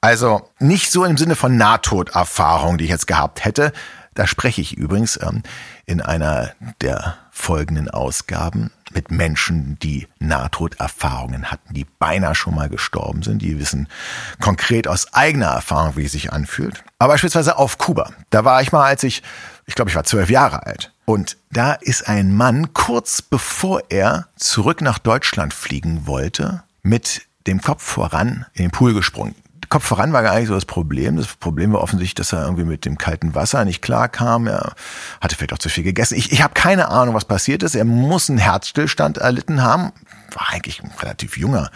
Also 0.00 0.50
nicht 0.58 0.90
so 0.90 1.04
im 1.04 1.16
Sinne 1.16 1.36
von 1.36 1.56
Nahtoderfahrung, 1.56 2.78
die 2.78 2.84
ich 2.84 2.90
jetzt 2.90 3.06
gehabt 3.06 3.44
hätte. 3.44 3.72
Da 4.14 4.26
spreche 4.26 4.60
ich 4.60 4.76
übrigens 4.76 5.20
ähm, 5.20 5.42
in 5.84 6.00
einer 6.00 6.52
der 6.80 7.16
folgenden 7.30 7.90
Ausgaben 7.90 8.70
mit 8.92 9.10
Menschen, 9.10 9.78
die 9.80 10.08
Nahtoderfahrungen 10.18 11.50
hatten, 11.50 11.74
die 11.74 11.84
beinahe 11.84 12.34
schon 12.34 12.54
mal 12.54 12.70
gestorben 12.70 13.22
sind. 13.22 13.42
Die 13.42 13.58
wissen 13.58 13.88
konkret 14.40 14.88
aus 14.88 15.12
eigener 15.12 15.48
Erfahrung, 15.48 15.96
wie 15.96 16.06
es 16.06 16.12
sich 16.12 16.32
anfühlt. 16.32 16.82
Aber 16.98 17.12
beispielsweise 17.12 17.58
auf 17.58 17.76
Kuba. 17.76 18.10
Da 18.30 18.44
war 18.44 18.62
ich 18.62 18.72
mal, 18.72 18.86
als 18.86 19.02
ich, 19.02 19.22
ich 19.66 19.74
glaube, 19.74 19.90
ich 19.90 19.96
war 19.96 20.04
zwölf 20.04 20.30
Jahre 20.30 20.64
alt. 20.64 20.92
Und 21.06 21.36
da 21.52 21.72
ist 21.72 22.08
ein 22.08 22.34
Mann 22.34 22.74
kurz 22.74 23.22
bevor 23.22 23.80
er 23.90 24.26
zurück 24.36 24.80
nach 24.82 24.98
Deutschland 24.98 25.54
fliegen 25.54 26.06
wollte, 26.06 26.64
mit 26.82 27.22
dem 27.46 27.62
Kopf 27.62 27.82
voran 27.82 28.44
in 28.54 28.64
den 28.64 28.70
Pool 28.72 28.92
gesprungen. 28.92 29.36
Kopf 29.68 29.84
voran 29.84 30.12
war 30.12 30.22
gar 30.22 30.38
nicht 30.38 30.48
so 30.48 30.54
das 30.54 30.64
Problem. 30.64 31.16
Das 31.16 31.28
Problem 31.28 31.72
war 31.72 31.80
offensichtlich, 31.80 32.14
dass 32.16 32.32
er 32.32 32.44
irgendwie 32.44 32.64
mit 32.64 32.84
dem 32.84 32.98
kalten 32.98 33.34
Wasser 33.34 33.64
nicht 33.64 33.82
klar 33.82 34.08
kam. 34.08 34.48
Er 34.48 34.74
hatte 35.20 35.36
vielleicht 35.36 35.52
auch 35.52 35.58
zu 35.58 35.68
viel 35.68 35.84
gegessen. 35.84 36.16
Ich, 36.16 36.32
ich 36.32 36.42
habe 36.42 36.54
keine 36.54 36.88
Ahnung, 36.88 37.14
was 37.14 37.24
passiert 37.24 37.62
ist. 37.62 37.74
Er 37.76 37.84
muss 37.84 38.28
einen 38.28 38.38
Herzstillstand 38.38 39.18
erlitten 39.18 39.62
haben. 39.62 39.92
War 40.32 40.50
eigentlich 40.50 40.82
ein 40.82 40.90
relativ 41.00 41.36
junger 41.36 41.70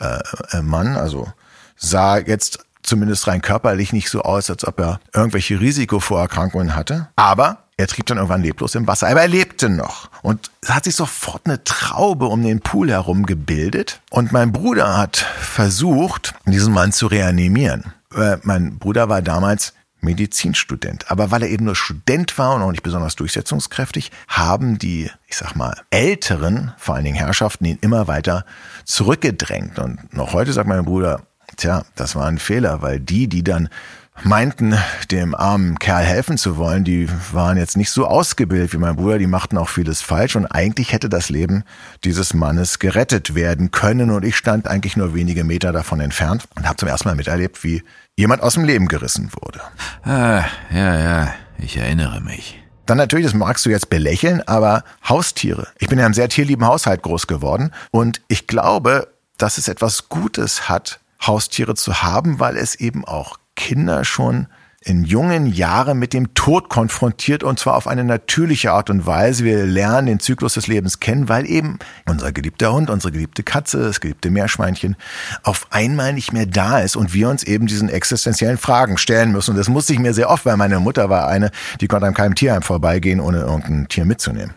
äh, 0.00 0.18
äh 0.52 0.62
Mann. 0.62 0.96
Also 0.96 1.32
sah 1.76 2.18
jetzt 2.18 2.64
zumindest 2.82 3.26
rein 3.26 3.42
körperlich 3.42 3.92
nicht 3.92 4.10
so 4.10 4.22
aus, 4.22 4.50
als 4.50 4.66
ob 4.66 4.80
er 4.80 5.00
irgendwelche 5.14 5.60
Risikovorerkrankungen 5.60 6.74
hatte. 6.74 7.08
Aber 7.16 7.64
er 7.80 7.86
trieb 7.86 8.06
dann 8.06 8.18
irgendwann 8.18 8.42
leblos 8.42 8.74
im 8.74 8.86
Wasser, 8.86 9.08
aber 9.08 9.22
er 9.22 9.28
lebte 9.28 9.68
noch. 9.68 10.10
Und 10.22 10.50
es 10.60 10.70
hat 10.70 10.84
sich 10.84 10.94
sofort 10.94 11.46
eine 11.46 11.64
Traube 11.64 12.26
um 12.26 12.42
den 12.42 12.60
Pool 12.60 12.90
herum 12.90 13.26
gebildet. 13.26 14.00
Und 14.10 14.32
mein 14.32 14.52
Bruder 14.52 14.96
hat 14.96 15.16
versucht, 15.16 16.34
diesen 16.46 16.72
Mann 16.72 16.92
zu 16.92 17.06
reanimieren. 17.06 17.92
Äh, 18.14 18.36
mein 18.42 18.78
Bruder 18.78 19.08
war 19.08 19.22
damals 19.22 19.74
Medizinstudent. 20.00 21.10
Aber 21.10 21.30
weil 21.30 21.42
er 21.42 21.50
eben 21.50 21.64
nur 21.64 21.76
Student 21.76 22.38
war 22.38 22.54
und 22.54 22.62
auch 22.62 22.70
nicht 22.70 22.82
besonders 22.82 23.16
durchsetzungskräftig, 23.16 24.10
haben 24.28 24.78
die, 24.78 25.10
ich 25.26 25.36
sag 25.36 25.54
mal, 25.54 25.74
älteren, 25.90 26.72
vor 26.78 26.94
allen 26.94 27.04
Dingen 27.04 27.16
Herrschaften, 27.16 27.64
ihn 27.64 27.78
immer 27.80 28.08
weiter 28.08 28.44
zurückgedrängt. 28.84 29.78
Und 29.78 30.14
noch 30.14 30.32
heute 30.32 30.52
sagt 30.52 30.68
mein 30.68 30.84
Bruder, 30.84 31.22
tja, 31.56 31.84
das 31.96 32.16
war 32.16 32.26
ein 32.26 32.38
Fehler, 32.38 32.82
weil 32.82 33.00
die, 33.00 33.28
die 33.28 33.44
dann 33.44 33.68
meinten, 34.22 34.76
dem 35.10 35.34
armen 35.34 35.78
Kerl 35.78 36.04
helfen 36.04 36.38
zu 36.38 36.56
wollen, 36.56 36.84
die 36.84 37.08
waren 37.32 37.56
jetzt 37.56 37.76
nicht 37.76 37.90
so 37.90 38.06
ausgebildet 38.06 38.72
wie 38.72 38.78
mein 38.78 38.96
Bruder, 38.96 39.18
die 39.18 39.26
machten 39.26 39.58
auch 39.58 39.68
vieles 39.68 40.02
falsch 40.02 40.36
und 40.36 40.46
eigentlich 40.46 40.92
hätte 40.92 41.08
das 41.08 41.28
Leben 41.28 41.64
dieses 42.04 42.34
Mannes 42.34 42.78
gerettet 42.78 43.34
werden 43.34 43.70
können 43.70 44.10
und 44.10 44.24
ich 44.24 44.36
stand 44.36 44.68
eigentlich 44.68 44.96
nur 44.96 45.14
wenige 45.14 45.44
Meter 45.44 45.72
davon 45.72 46.00
entfernt 46.00 46.44
und 46.56 46.66
habe 46.66 46.76
zum 46.76 46.88
ersten 46.88 47.08
Mal 47.08 47.14
miterlebt, 47.14 47.62
wie 47.64 47.82
jemand 48.16 48.42
aus 48.42 48.54
dem 48.54 48.64
Leben 48.64 48.88
gerissen 48.88 49.30
wurde. 49.40 49.60
Ah, 50.02 50.44
ja, 50.72 51.00
ja, 51.00 51.34
ich 51.58 51.76
erinnere 51.76 52.20
mich. 52.20 52.62
Dann 52.86 52.98
natürlich, 52.98 53.26
das 53.26 53.34
magst 53.34 53.64
du 53.66 53.70
jetzt 53.70 53.88
belächeln, 53.88 54.42
aber 54.46 54.84
Haustiere. 55.08 55.68
Ich 55.78 55.88
bin 55.88 55.98
in 55.98 56.04
einem 56.04 56.14
sehr 56.14 56.28
tierlieben 56.28 56.66
Haushalt 56.66 57.02
groß 57.02 57.26
geworden 57.26 57.72
und 57.90 58.20
ich 58.28 58.46
glaube, 58.46 59.08
dass 59.38 59.58
es 59.58 59.68
etwas 59.68 60.08
Gutes 60.08 60.68
hat, 60.68 61.00
Haustiere 61.26 61.74
zu 61.74 62.02
haben, 62.02 62.40
weil 62.40 62.56
es 62.56 62.74
eben 62.74 63.04
auch 63.04 63.39
Kinder 63.70 64.04
schon 64.04 64.48
in 64.80 65.04
jungen 65.04 65.46
Jahren 65.46 65.96
mit 65.96 66.12
dem 66.12 66.34
Tod 66.34 66.68
konfrontiert 66.68 67.44
und 67.44 67.60
zwar 67.60 67.76
auf 67.76 67.86
eine 67.86 68.02
natürliche 68.02 68.72
Art 68.72 68.90
und 68.90 69.06
Weise. 69.06 69.44
Wir 69.44 69.64
lernen 69.64 70.08
den 70.08 70.18
Zyklus 70.18 70.54
des 70.54 70.66
Lebens 70.66 70.98
kennen, 70.98 71.28
weil 71.28 71.48
eben 71.48 71.78
unser 72.08 72.32
geliebter 72.32 72.72
Hund, 72.72 72.90
unsere 72.90 73.12
geliebte 73.12 73.44
Katze, 73.44 73.78
das 73.78 74.00
geliebte 74.00 74.28
Meerschweinchen 74.28 74.96
auf 75.44 75.68
einmal 75.70 76.12
nicht 76.14 76.32
mehr 76.32 76.46
da 76.46 76.80
ist 76.80 76.96
und 76.96 77.14
wir 77.14 77.28
uns 77.28 77.44
eben 77.44 77.68
diesen 77.68 77.88
existenziellen 77.88 78.58
Fragen 78.58 78.98
stellen 78.98 79.30
müssen. 79.30 79.52
Und 79.52 79.56
das 79.56 79.68
musste 79.68 79.92
ich 79.92 80.00
mir 80.00 80.14
sehr 80.14 80.30
oft, 80.30 80.44
weil 80.46 80.56
meine 80.56 80.80
Mutter 80.80 81.08
war 81.08 81.28
eine, 81.28 81.52
die 81.80 81.86
konnte 81.86 82.08
an 82.08 82.14
keinem 82.14 82.34
Tierheim 82.34 82.62
vorbeigehen, 82.62 83.20
ohne 83.20 83.38
irgendein 83.38 83.86
Tier 83.86 84.04
mitzunehmen. 84.04 84.54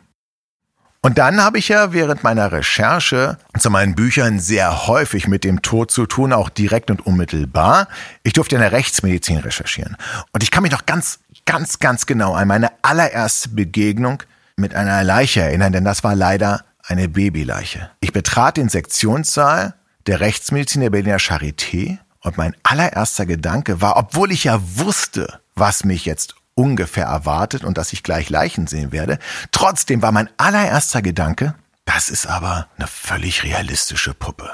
Und 1.06 1.18
dann 1.18 1.44
habe 1.44 1.58
ich 1.58 1.68
ja 1.68 1.92
während 1.92 2.24
meiner 2.24 2.54
Recherche 2.54 3.38
zu 3.60 3.70
meinen 3.70 3.94
Büchern 3.94 4.40
sehr 4.40 4.88
häufig 4.88 5.28
mit 5.28 5.44
dem 5.44 5.62
Tod 5.62 5.92
zu 5.92 6.06
tun, 6.06 6.32
auch 6.32 6.50
direkt 6.50 6.90
und 6.90 7.06
unmittelbar. 7.06 7.90
Ich 8.24 8.32
durfte 8.32 8.56
in 8.56 8.62
der 8.62 8.72
Rechtsmedizin 8.72 9.40
recherchieren. 9.40 9.98
Und 10.32 10.44
ich 10.44 10.50
kann 10.50 10.64
mich 10.64 10.72
noch 10.72 10.86
ganz, 10.86 11.20
ganz, 11.46 11.80
ganz 11.80 12.06
genau 12.06 12.34
an 12.36 12.48
meine 12.48 12.72
allererste 12.84 13.50
Begegnung 13.50 14.24
mit 14.56 14.76
einer 14.76 15.04
Leiche 15.04 15.42
erinnern, 15.42 15.74
denn 15.74 15.84
das 15.84 16.06
war 16.06 16.16
leider 16.16 16.64
eine 16.86 17.10
Babyleiche. 17.10 17.92
Ich 18.00 18.14
betrat 18.14 18.56
den 18.56 18.70
Sektionssaal 18.70 19.74
der 20.08 20.22
Rechtsmedizin 20.22 20.82
der 20.82 20.90
Berliner 20.90 21.18
Charité 21.18 21.98
und 22.22 22.38
mein 22.38 22.56
allererster 22.64 23.26
Gedanke 23.26 23.82
war, 23.82 23.98
obwohl 23.98 24.32
ich 24.32 24.46
ja 24.46 24.62
wusste, 24.78 25.42
was 25.54 25.84
mich 25.84 26.06
jetzt 26.06 26.36
ungefähr 26.56 27.06
erwartet 27.06 27.64
und 27.64 27.78
dass 27.78 27.94
ich 27.94 28.04
gleich 28.04 28.30
Leichen 28.30 28.68
sehen 28.68 28.92
werde. 28.92 29.20
Trotzdem 29.52 30.02
war 30.02 30.12
mein 30.12 30.30
allererster 30.38 31.02
Gedanke, 31.02 31.56
das 31.86 32.10
ist 32.10 32.28
aber 32.28 32.68
eine 32.78 32.88
völlig 32.88 33.44
realistische 33.44 34.14
Puppe. 34.14 34.50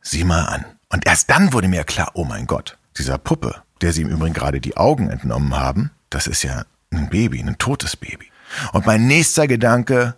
Sieh 0.00 0.24
mal 0.24 0.44
an. 0.44 0.64
Und 0.88 1.06
erst 1.06 1.30
dann 1.30 1.52
wurde 1.52 1.68
mir 1.68 1.84
klar, 1.84 2.12
oh 2.14 2.24
mein 2.24 2.46
Gott, 2.46 2.78
dieser 2.98 3.18
Puppe, 3.18 3.62
der 3.80 3.92
sie 3.92 4.02
im 4.02 4.10
Übrigen 4.10 4.34
gerade 4.34 4.60
die 4.60 4.76
Augen 4.76 5.10
entnommen 5.10 5.56
haben, 5.56 5.90
das 6.10 6.26
ist 6.26 6.42
ja 6.42 6.64
ein 6.90 7.08
Baby, 7.10 7.40
ein 7.40 7.58
totes 7.58 7.96
Baby. 7.96 8.30
Und 8.72 8.86
mein 8.86 9.06
nächster 9.06 9.48
Gedanke 9.48 10.16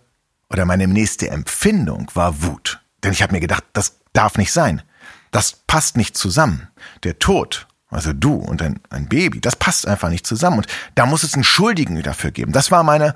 oder 0.49 0.65
meine 0.65 0.87
nächste 0.87 1.29
Empfindung 1.29 2.11
war 2.13 2.43
Wut. 2.43 2.81
Denn 3.03 3.13
ich 3.13 3.21
habe 3.21 3.33
mir 3.33 3.39
gedacht, 3.39 3.63
das 3.73 3.99
darf 4.13 4.37
nicht 4.37 4.51
sein. 4.51 4.81
Das 5.31 5.53
passt 5.67 5.97
nicht 5.97 6.17
zusammen. 6.17 6.67
Der 7.03 7.19
Tod 7.19 7.67
also 7.89 8.13
du 8.13 8.35
und 8.35 8.61
ein, 8.61 8.79
ein 8.89 9.07
Baby, 9.07 9.41
das 9.41 9.55
passt 9.55 9.87
einfach 9.87 10.09
nicht 10.09 10.27
zusammen. 10.27 10.59
Und 10.59 10.67
da 10.95 11.05
muss 11.05 11.23
es 11.23 11.33
einen 11.33 11.43
Schuldigen 11.43 12.01
dafür 12.03 12.31
geben. 12.31 12.51
Das 12.51 12.71
war 12.71 12.83
meine, 12.83 13.15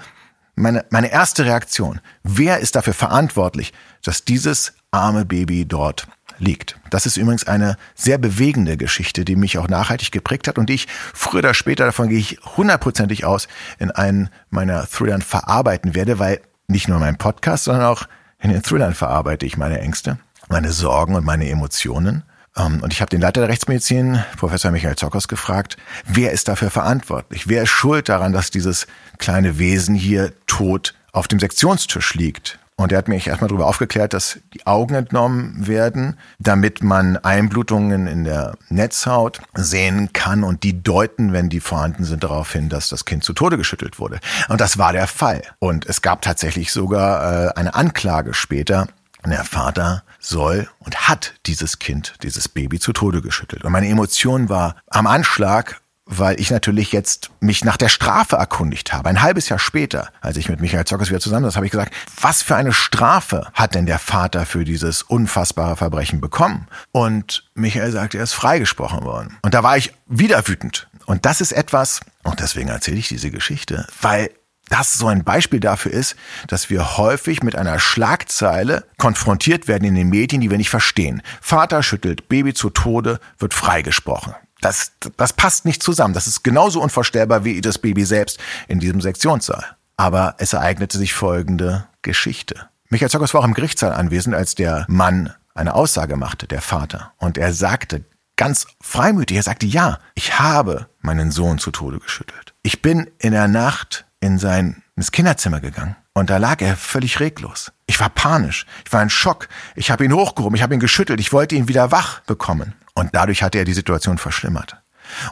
meine, 0.56 0.86
meine 0.89 1.12
erste 1.12 1.45
Reaktion. 1.45 2.02
Wer 2.24 2.60
ist 2.60 2.76
dafür 2.76 2.93
verantwortlich, 2.93 3.74
dass 4.04 4.26
dieses 4.26 4.74
arme 4.91 5.26
Baby 5.26 5.65
dort 5.65 6.08
liegt? 6.39 6.80
Das 6.89 7.06
ist 7.06 7.17
übrigens 7.17 7.45
eine 7.45 7.78
sehr 7.93 8.17
bewegende 8.17 8.78
Geschichte, 8.78 9.26
die 9.26 9.36
mich 9.36 9.60
auch 9.60 9.67
nachhaltig 9.67 10.12
geprägt 10.12 10.48
hat 10.48 10.58
und 10.58 10.69
die 10.69 10.76
ich 10.76 10.88
früher 11.13 11.39
oder 11.39 11.54
später, 11.54 11.86
davon 11.86 12.10
gehe 12.10 12.19
ich 12.19 12.39
hundertprozentig 12.58 13.26
aus, 13.26 13.48
in 13.78 13.91
einen 13.91 14.30
meiner 14.50 14.88
Thrillern 14.88 15.21
verarbeiten 15.21 15.93
werde, 15.93 16.17
weil 16.17 16.41
nicht 16.67 16.88
nur 16.88 16.98
mein 16.98 17.17
Podcast, 17.17 17.65
sondern 17.65 17.86
auch 17.86 18.08
in 18.39 18.50
den 18.52 18.63
Thrillern 18.63 18.95
verarbeite 18.95 19.45
ich 19.45 19.58
meine 19.58 19.80
Ängste, 19.80 20.17
meine 20.50 20.71
Sorgen 20.71 21.15
und 21.15 21.26
meine 21.26 21.48
Emotionen. 21.50 22.24
Ähm, 22.58 22.82
und 22.82 22.94
ich 22.94 23.02
habe 23.02 23.10
den 23.10 23.22
Leiter 23.22 23.42
der 23.42 23.50
Rechtsmedizin, 23.50 24.24
Professor 24.38 24.72
Michael 24.72 24.96
Zockers, 24.96 25.28
gefragt, 25.28 25.78
wer 26.06 26.32
ist 26.32 26.48
dafür 26.48 26.70
verantwortlich? 26.70 27.48
Wer 27.48 27.63
ist 27.63 27.70
schuld 27.70 28.10
daran, 28.10 28.34
dass 28.34 28.52
dieses 28.52 28.88
kleine 29.18 29.60
Wesen 29.60 29.96
hier 29.96 30.34
tot 30.48 30.94
auf 31.12 31.28
dem 31.28 31.39
Sektionstisch 31.39 32.13
liegt? 32.13 32.60
Und 32.76 32.92
er 32.92 32.98
hat 32.98 33.08
mich 33.08 33.28
erstmal 33.28 33.50
darüber 33.50 33.68
aufgeklärt, 33.68 34.13
dass 34.13 34.39
die 34.54 34.66
Augen 34.66 34.96
entnommen 34.96 35.68
werden, 35.68 36.18
damit 36.39 36.84
man 36.84 37.18
Einblutungen 37.18 38.08
in 38.08 38.24
der 38.24 38.56
Netzhaut 38.70 39.42
sehen 39.54 40.12
kann 40.12 40.44
und 40.44 40.63
die 40.63 40.82
deuten, 40.82 41.34
wenn 41.34 41.50
die 41.50 41.60
vorhanden 41.60 42.04
sind, 42.04 42.24
darauf 42.24 42.52
hin, 42.52 42.70
dass 42.70 42.89
das 42.89 43.06
Kind 43.06 43.24
zu 43.24 43.34
Tode 43.34 43.58
geschüttelt 43.58 44.00
wurde. 44.00 44.20
Und 44.50 44.60
das 44.60 44.80
war 44.80 44.92
der 44.92 45.06
Fall. 45.06 45.44
Und 45.60 45.86
es 45.86 46.02
gab 46.02 46.24
tatsächlich 46.24 46.72
sogar 46.72 47.50
äh, 47.50 47.54
eine 47.54 47.76
Anklage 47.76 48.34
später. 48.34 48.88
Der 49.32 49.46
Vater 49.46 50.04
soll 50.20 50.70
und 50.80 51.08
hat 51.08 51.34
dieses 51.46 51.80
Kind, 51.80 52.16
dieses 52.24 52.48
Baby 52.48 52.80
zu 52.80 52.94
Tode 52.94 53.22
geschüttelt. 53.22 53.64
Und 53.64 53.72
meine 53.72 53.88
Emotion 53.88 54.50
war 54.50 54.76
am 54.88 55.08
Anschlag, 55.08 55.82
weil 56.06 56.40
ich 56.40 56.52
natürlich 56.52 56.92
jetzt 56.92 57.32
mich 57.40 57.64
nach 57.64 57.78
der 57.78 57.90
Strafe 57.90 58.36
erkundigt 58.36 58.94
habe. 58.94 59.10
Ein 59.10 59.22
halbes 59.22 59.50
Jahr 59.50 59.60
später, 59.60 60.10
als 60.22 60.38
ich 60.38 60.50
mit 60.50 60.60
Michael 60.60 60.86
Zockers 60.86 61.10
wieder 61.10 61.20
zusammen 61.20 61.46
saß, 61.46 61.56
habe 61.56 61.66
ich 61.66 61.72
gesagt, 61.72 61.94
was 62.20 62.42
für 62.42 62.56
eine 62.56 62.74
Strafe 62.74 63.48
hat 63.54 63.76
denn 63.76 63.86
der 63.86 64.00
Vater 64.00 64.46
für 64.46 64.66
dieses 64.66 65.02
unfassbare 65.02 65.78
Verbrechen 65.78 66.20
bekommen? 66.20 66.68
Und 66.92 67.50
Michael 67.54 67.92
sagte, 67.92 68.18
er 68.18 68.26
ist 68.26 68.34
freigesprochen 68.34 69.04
worden. 69.04 69.38
Und 69.42 69.54
da 69.54 69.64
war 69.64 69.78
ich 69.78 69.94
wieder 70.08 70.48
wütend. 70.48 70.88
Und 71.06 71.26
das 71.26 71.42
ist 71.42 71.52
etwas, 71.52 72.02
und 72.24 72.40
deswegen 72.40 72.70
erzähle 72.70 72.98
ich 72.98 73.08
diese 73.08 73.32
Geschichte, 73.32 73.88
weil 74.02 74.30
das 74.69 74.93
so 74.93 75.08
ein 75.08 75.23
Beispiel 75.23 75.60
dafür 75.60 75.91
ist, 75.91 76.15
dass 76.47 76.69
wir 76.69 76.97
häufig 76.97 77.43
mit 77.43 77.56
einer 77.56 77.80
Schlagzeile 77.80 78.86
konfrontiert 78.97 79.67
werden 79.67 79.86
in 79.86 79.95
den 79.95 80.10
Medien, 80.10 80.41
die 80.41 80.49
wir 80.49 80.58
nicht 80.58 80.69
verstehen. 80.69 81.21
Vater 81.41 81.84
schüttelt 81.84 82.30
Baby 82.30 82.54
zu 82.54 82.69
Tode, 82.69 83.19
wird 83.38 83.54
freigesprochen. 83.54 84.34
Das, 84.62 84.93
das 85.17 85.34
passt 85.34 85.65
nicht 85.65 85.84
zusammen. 85.84 86.13
Das 86.13 86.28
ist 86.28 86.43
genauso 86.43 86.82
unvorstellbar 86.82 87.43
wie 87.43 87.60
das 87.60 87.78
Baby 87.78 88.06
selbst 88.06 88.39
in 88.67 88.80
diesem 88.80 89.02
Sektionssaal. 89.02 89.76
Aber 89.97 90.36
es 90.38 90.54
ereignete 90.54 90.97
sich 90.97 91.13
folgende 91.13 91.86
Geschichte. 92.02 92.67
Michael 92.89 93.10
Zockers 93.10 93.34
war 93.34 93.41
auch 93.41 93.45
im 93.45 93.54
Gerichtssaal 93.54 93.93
anwesend, 93.93 94.36
als 94.36 94.56
der 94.56 94.86
Mann 94.88 95.34
eine 95.54 95.73
Aussage 95.76 96.15
machte, 96.15 96.47
der 96.47 96.62
Vater. 96.62 97.12
Und 97.17 97.38
er 97.38 97.54
sagte 97.54 98.06
ganz 98.36 98.67
freimütig, 98.82 99.38
er 99.38 99.43
sagte, 99.43 99.65
ja, 99.65 99.99
ich 100.15 100.39
habe 100.39 100.88
meinen 101.02 101.32
Sohn 101.32 101.60
zu 101.60 101.71
Tode 101.71 101.99
geschüttelt. 101.99 102.54
Ich 102.63 102.82
bin 102.82 103.10
in 103.19 103.34
der 103.34 103.47
Nacht 103.47 104.06
in 104.24 104.40
sein 104.40 104.82
ins 104.96 105.12
Kinderzimmer 105.12 105.60
gegangen 105.60 105.96
und 106.14 106.30
da 106.30 106.38
lag 106.38 106.62
er 106.62 106.78
völlig 106.78 107.20
reglos. 107.20 107.72
Ich 107.88 108.00
war 108.00 108.10
panisch, 108.10 108.66
ich 108.86 108.94
war 108.94 109.04
in 109.04 109.10
Schock. 109.10 109.50
Ich 109.76 109.92
habe 109.92 110.06
ihn 110.06 110.14
hochgehoben, 110.14 110.56
ich 110.56 110.64
habe 110.64 110.74
ihn 110.74 110.80
geschüttelt, 110.80 111.20
ich 111.20 111.34
wollte 111.34 111.56
ihn 111.56 111.68
wieder 111.68 111.92
wach 111.92 112.22
bekommen. 112.22 112.74
Und 112.94 113.10
dadurch 113.14 113.44
hatte 113.44 113.58
er 113.58 113.66
die 113.66 113.74
Situation 113.74 114.18
verschlimmert. 114.18 114.78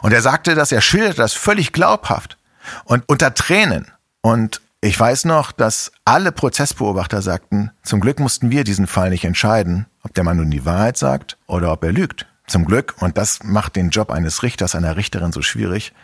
Und 0.02 0.12
er 0.12 0.20
sagte 0.20 0.54
das, 0.54 0.72
er 0.72 0.82
schilderte 0.82 1.16
das 1.16 1.32
völlig 1.32 1.72
glaubhaft 1.72 2.36
und 2.84 3.04
unter 3.08 3.32
Tränen. 3.34 3.86
Und 4.20 4.60
ich 4.80 4.98
weiß 4.98 5.24
noch, 5.24 5.52
dass 5.52 5.92
alle 6.04 6.32
Prozessbeobachter 6.32 7.22
sagten, 7.22 7.70
zum 7.82 8.00
Glück 8.00 8.20
mussten 8.20 8.50
wir 8.50 8.64
diesen 8.64 8.88
Fall 8.88 9.10
nicht 9.10 9.24
entscheiden, 9.24 9.86
ob 10.02 10.12
der 10.12 10.24
Mann 10.24 10.36
nun 10.36 10.50
die 10.50 10.66
Wahrheit 10.66 10.98
sagt 10.98 11.38
oder 11.46 11.72
ob 11.72 11.84
er 11.84 11.92
lügt. 11.92 12.26
Zum 12.48 12.64
Glück, 12.64 12.96
und 12.98 13.16
das 13.16 13.44
macht 13.44 13.76
den 13.76 13.90
Job 13.90 14.10
eines 14.10 14.42
Richters, 14.42 14.74
einer 14.74 14.96
Richterin 14.96 15.32
so 15.32 15.40
schwierig, 15.40 15.94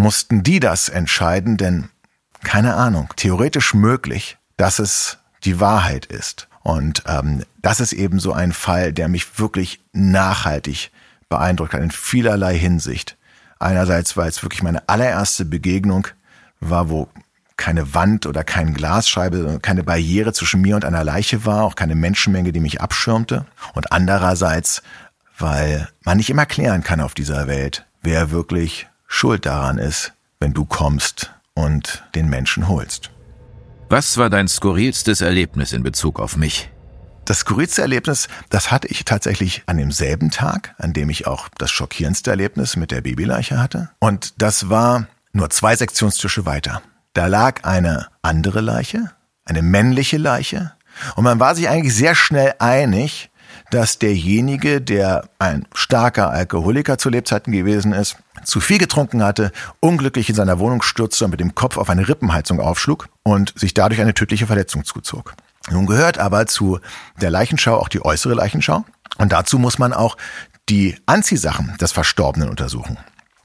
mussten 0.00 0.42
die 0.42 0.60
das 0.60 0.88
entscheiden, 0.88 1.56
denn 1.56 1.88
keine 2.42 2.74
Ahnung, 2.74 3.12
theoretisch 3.16 3.74
möglich, 3.74 4.38
dass 4.56 4.78
es 4.78 5.18
die 5.44 5.60
Wahrheit 5.60 6.06
ist. 6.06 6.48
Und 6.62 7.02
ähm, 7.06 7.44
das 7.62 7.80
ist 7.80 7.92
eben 7.92 8.18
so 8.18 8.32
ein 8.32 8.52
Fall, 8.52 8.92
der 8.92 9.08
mich 9.08 9.38
wirklich 9.38 9.80
nachhaltig 9.92 10.90
beeindruckt 11.28 11.74
hat 11.74 11.82
in 11.82 11.90
vielerlei 11.90 12.58
Hinsicht. 12.58 13.16
Einerseits, 13.58 14.16
weil 14.16 14.28
es 14.28 14.42
wirklich 14.42 14.62
meine 14.62 14.88
allererste 14.88 15.44
Begegnung 15.44 16.08
war, 16.60 16.90
wo 16.90 17.08
keine 17.56 17.94
Wand 17.94 18.24
oder 18.24 18.42
keine 18.42 18.72
Glasscheibe, 18.72 19.58
keine 19.60 19.84
Barriere 19.84 20.32
zwischen 20.32 20.62
mir 20.62 20.76
und 20.76 20.84
einer 20.84 21.04
Leiche 21.04 21.44
war, 21.44 21.64
auch 21.64 21.74
keine 21.74 21.94
Menschenmenge, 21.94 22.52
die 22.52 22.60
mich 22.60 22.80
abschirmte. 22.80 23.44
Und 23.74 23.92
andererseits, 23.92 24.82
weil 25.38 25.88
man 26.04 26.16
nicht 26.16 26.30
immer 26.30 26.46
klären 26.46 26.82
kann 26.82 27.02
auf 27.02 27.12
dieser 27.12 27.46
Welt, 27.46 27.84
wer 28.02 28.30
wirklich 28.30 28.89
schuld 29.10 29.44
daran 29.44 29.76
ist, 29.76 30.14
wenn 30.38 30.54
du 30.54 30.64
kommst 30.64 31.34
und 31.52 32.04
den 32.14 32.30
Menschen 32.30 32.68
holst. 32.68 33.10
Was 33.90 34.16
war 34.16 34.30
dein 34.30 34.48
skurrilstes 34.48 35.20
Erlebnis 35.20 35.72
in 35.72 35.82
Bezug 35.82 36.20
auf 36.20 36.36
mich? 36.36 36.70
Das 37.24 37.40
skurrilste 37.40 37.82
Erlebnis, 37.82 38.28
das 38.48 38.70
hatte 38.70 38.88
ich 38.88 39.04
tatsächlich 39.04 39.64
an 39.66 39.76
demselben 39.76 40.30
Tag, 40.30 40.74
an 40.78 40.92
dem 40.92 41.10
ich 41.10 41.26
auch 41.26 41.48
das 41.58 41.70
schockierendste 41.70 42.30
Erlebnis 42.30 42.76
mit 42.76 42.92
der 42.92 43.02
Babyleiche 43.02 43.58
hatte. 43.58 43.90
Und 43.98 44.40
das 44.40 44.70
war 44.70 45.06
nur 45.32 45.50
zwei 45.50 45.76
Sektionstische 45.76 46.46
weiter. 46.46 46.80
Da 47.12 47.26
lag 47.26 47.64
eine 47.64 48.06
andere 48.22 48.60
Leiche, 48.60 49.10
eine 49.44 49.62
männliche 49.62 50.18
Leiche. 50.18 50.72
Und 51.16 51.24
man 51.24 51.40
war 51.40 51.54
sich 51.54 51.68
eigentlich 51.68 51.94
sehr 51.94 52.14
schnell 52.14 52.54
einig, 52.60 53.30
dass 53.70 53.98
derjenige, 53.98 54.80
der 54.80 55.28
ein 55.38 55.66
starker 55.74 56.30
Alkoholiker 56.30 56.98
zu 56.98 57.08
Lebzeiten 57.08 57.52
gewesen 57.52 57.92
ist, 57.92 58.16
zu 58.44 58.60
viel 58.60 58.78
getrunken 58.78 59.22
hatte, 59.22 59.52
unglücklich 59.80 60.28
in 60.28 60.34
seiner 60.34 60.58
Wohnung 60.58 60.82
stürzte 60.82 61.24
und 61.24 61.30
mit 61.30 61.40
dem 61.40 61.54
Kopf 61.54 61.76
auf 61.76 61.90
eine 61.90 62.08
Rippenheizung 62.08 62.60
aufschlug 62.60 63.08
und 63.22 63.52
sich 63.58 63.74
dadurch 63.74 64.00
eine 64.00 64.14
tödliche 64.14 64.46
Verletzung 64.46 64.84
zuzog. 64.84 65.34
Nun 65.70 65.86
gehört 65.86 66.18
aber 66.18 66.46
zu 66.46 66.80
der 67.20 67.30
Leichenschau 67.30 67.76
auch 67.76 67.88
die 67.88 68.04
äußere 68.04 68.34
Leichenschau 68.34 68.84
und 69.18 69.32
dazu 69.32 69.58
muss 69.58 69.78
man 69.78 69.92
auch 69.92 70.16
die 70.68 70.96
Anziehsachen 71.06 71.76
des 71.80 71.92
Verstorbenen 71.92 72.48
untersuchen. 72.48 72.98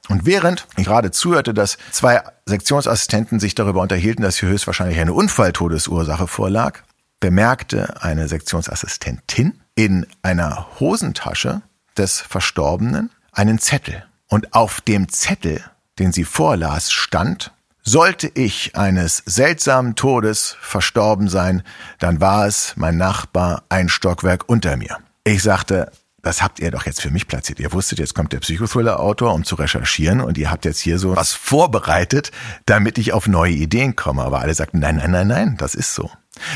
Und 0.08 0.26
während 0.26 0.68
ich 0.78 0.86
gerade 0.86 1.12
zuhörte, 1.12 1.54
dass 1.54 1.78
zwei 1.92 2.22
Sektionsassistenten 2.46 3.40
sich 3.40 3.56
darüber 3.56 3.82
unterhielten, 3.82 4.22
dass 4.22 4.38
hier 4.38 4.50
höchstwahrscheinlich 4.50 5.00
eine 5.00 5.14
Unfalltodesursache 5.14 6.28
vorlag, 6.28 6.82
bemerkte 7.20 8.02
eine 8.04 8.28
Sektionsassistentin 8.28 9.60
in 9.76 10.08
einer 10.22 10.68
Hosentasche 10.80 11.62
des 11.98 12.22
Verstorbenen 12.22 13.12
einen 13.32 13.60
Zettel. 13.60 14.06
Und 14.28 14.54
auf 14.54 14.82
dem 14.82 15.10
Zettel, 15.10 15.64
den 16.00 16.12
sie 16.12 16.24
vorlas, 16.24 16.92
stand, 16.92 17.52
sollte 17.84 18.32
ich 18.34 18.76
eines 18.76 19.22
seltsamen 19.26 19.96
Todes 19.96 20.58
verstorben 20.60 21.30
sein, 21.30 21.62
dann 22.00 22.20
war 22.20 22.48
es 22.48 22.74
mein 22.76 22.98
Nachbar 22.98 23.64
ein 23.70 23.90
Stockwerk 23.90 24.50
unter 24.50 24.76
mir. 24.76 24.98
Ich 25.24 25.44
sagte, 25.44 25.92
das 26.24 26.42
habt 26.42 26.60
ihr 26.60 26.72
doch 26.72 26.88
jetzt 26.88 27.02
für 27.02 27.12
mich 27.12 27.28
platziert. 27.28 27.60
Ihr 27.60 27.72
wusstet, 27.72 28.00
jetzt 28.00 28.16
kommt 28.16 28.34
der 28.34 28.40
Psychothriller-Autor, 28.40 29.32
um 29.32 29.44
zu 29.44 29.54
recherchieren 29.54 30.22
und 30.22 30.40
ihr 30.40 30.50
habt 30.50 30.66
jetzt 30.66 30.80
hier 30.80 30.98
so 30.98 31.16
was 31.16 31.34
vorbereitet, 31.34 32.32
damit 32.66 32.98
ich 32.98 33.14
auf 33.14 33.28
neue 33.28 33.54
Ideen 33.54 33.96
komme. 33.96 34.24
Aber 34.24 34.40
alle 34.40 34.56
sagten, 34.56 34.80
nein, 34.80 34.96
nein, 34.96 35.12
nein, 35.12 35.28
nein, 35.28 35.58
das 35.58 35.76
ist 35.76 35.94
so. 35.94 36.10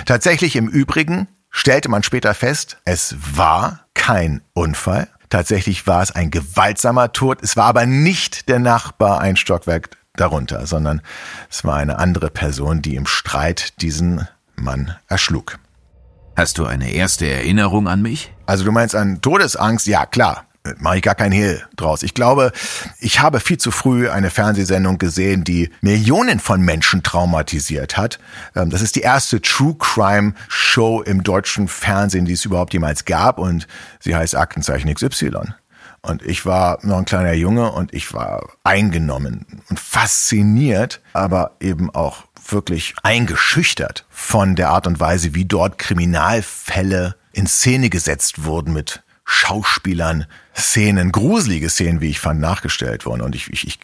Tatsächlich 0.08 0.56
im 0.56 0.68
Übrigen 0.68 1.28
stellte 1.52 1.90
man 1.90 2.04
später 2.04 2.34
fest, 2.34 2.78
es 2.86 3.16
war 3.36 3.86
kein 3.94 4.42
Unfall. 4.54 5.08
Tatsächlich 5.30 5.86
war 5.86 6.02
es 6.02 6.12
ein 6.12 6.32
gewaltsamer 6.32 7.12
Tod. 7.12 7.44
Es 7.44 7.56
war 7.56 7.66
aber 7.66 7.86
nicht 7.86 8.50
der 8.50 8.60
Nachbar 8.60 9.22
ein 9.22 9.36
Stockwerk 9.36 9.92
darunter, 10.16 10.66
sondern 10.66 11.02
es 11.50 11.64
war 11.64 11.78
eine 11.78 12.00
andere 12.00 12.30
Person, 12.30 12.82
die 12.82 12.96
im 12.96 13.06
Streit 13.06 13.82
diesen 13.82 14.28
Mann 14.56 14.96
erschlug. 15.08 15.60
Hast 16.36 16.58
du 16.58 16.66
eine 16.66 16.92
erste 16.92 17.28
Erinnerung 17.28 17.88
an 17.88 18.02
mich? 18.02 18.34
Also 18.46 18.64
du 18.64 18.72
meinst 18.72 18.96
an 18.96 19.22
Todesangst? 19.22 19.88
Ja, 19.88 20.06
klar. 20.06 20.46
Mache 20.78 20.98
ich 20.98 21.04
gar 21.04 21.16
kein 21.16 21.32
Hehl 21.32 21.64
draus. 21.78 22.04
Ich 22.04 22.14
glaube, 22.14 22.52
ich 23.00 23.22
habe 23.22 23.40
viel 23.40 23.58
zu 23.58 23.72
früh 23.72 24.10
eine 24.10 24.30
Fernsehsendung 24.30 24.98
gesehen, 24.98 25.44
die 25.46 25.70
Millionen 25.82 26.40
von 26.40 26.62
Menschen 26.62 27.02
traumatisiert 27.02 27.98
hat. 27.98 28.20
Ähm, 28.56 28.70
das 28.70 28.82
ist 28.82 28.96
die 28.96 29.02
erste 29.02 29.42
True 29.42 29.76
Crime 29.80 30.34
Show 30.50 31.02
im 31.02 31.24
deutschen 31.24 31.68
Fernsehen, 31.70 32.26
die 32.26 32.34
es 32.34 32.46
überhaupt 32.46 32.74
jemals 32.74 33.06
gab 33.06 33.40
und 33.40 33.68
sie 34.00 34.16
heißt 34.16 34.36
Aktenzeichen 34.36 34.94
XY. 34.94 35.54
Und 36.02 36.24
ich 36.24 36.46
war 36.46 36.80
noch 36.84 36.98
ein 36.98 37.06
kleiner 37.06 37.34
Junge 37.34 37.72
und 37.72 37.94
ich 37.94 38.14
war 38.14 38.50
eingenommen 38.64 39.46
und 39.70 39.80
fasziniert, 39.80 41.02
aber 41.14 41.56
eben 41.60 41.94
auch 41.94 42.24
wirklich 42.48 42.96
eingeschüchtert 43.04 44.06
von 44.10 44.56
der 44.56 44.70
Art 44.70 44.88
und 44.88 45.00
Weise, 45.00 45.36
wie 45.36 45.46
dort 45.46 45.78
Kriminalfälle 45.78 47.16
in 47.32 47.48
Szene 47.48 47.90
gesetzt 47.90 48.44
wurden 48.44 48.74
mit 48.74 49.04
Schauspielern, 49.26 50.26
Szenen, 50.60 51.12
gruselige 51.12 51.70
Szenen, 51.70 52.02
wie 52.02 52.10
ich 52.10 52.20
fand, 52.20 52.40
nachgestellt 52.40 53.06
wurden. 53.06 53.22
Und 53.22 53.36
ich, 53.36 53.50
ich, 53.52 53.68
ich 53.68 53.80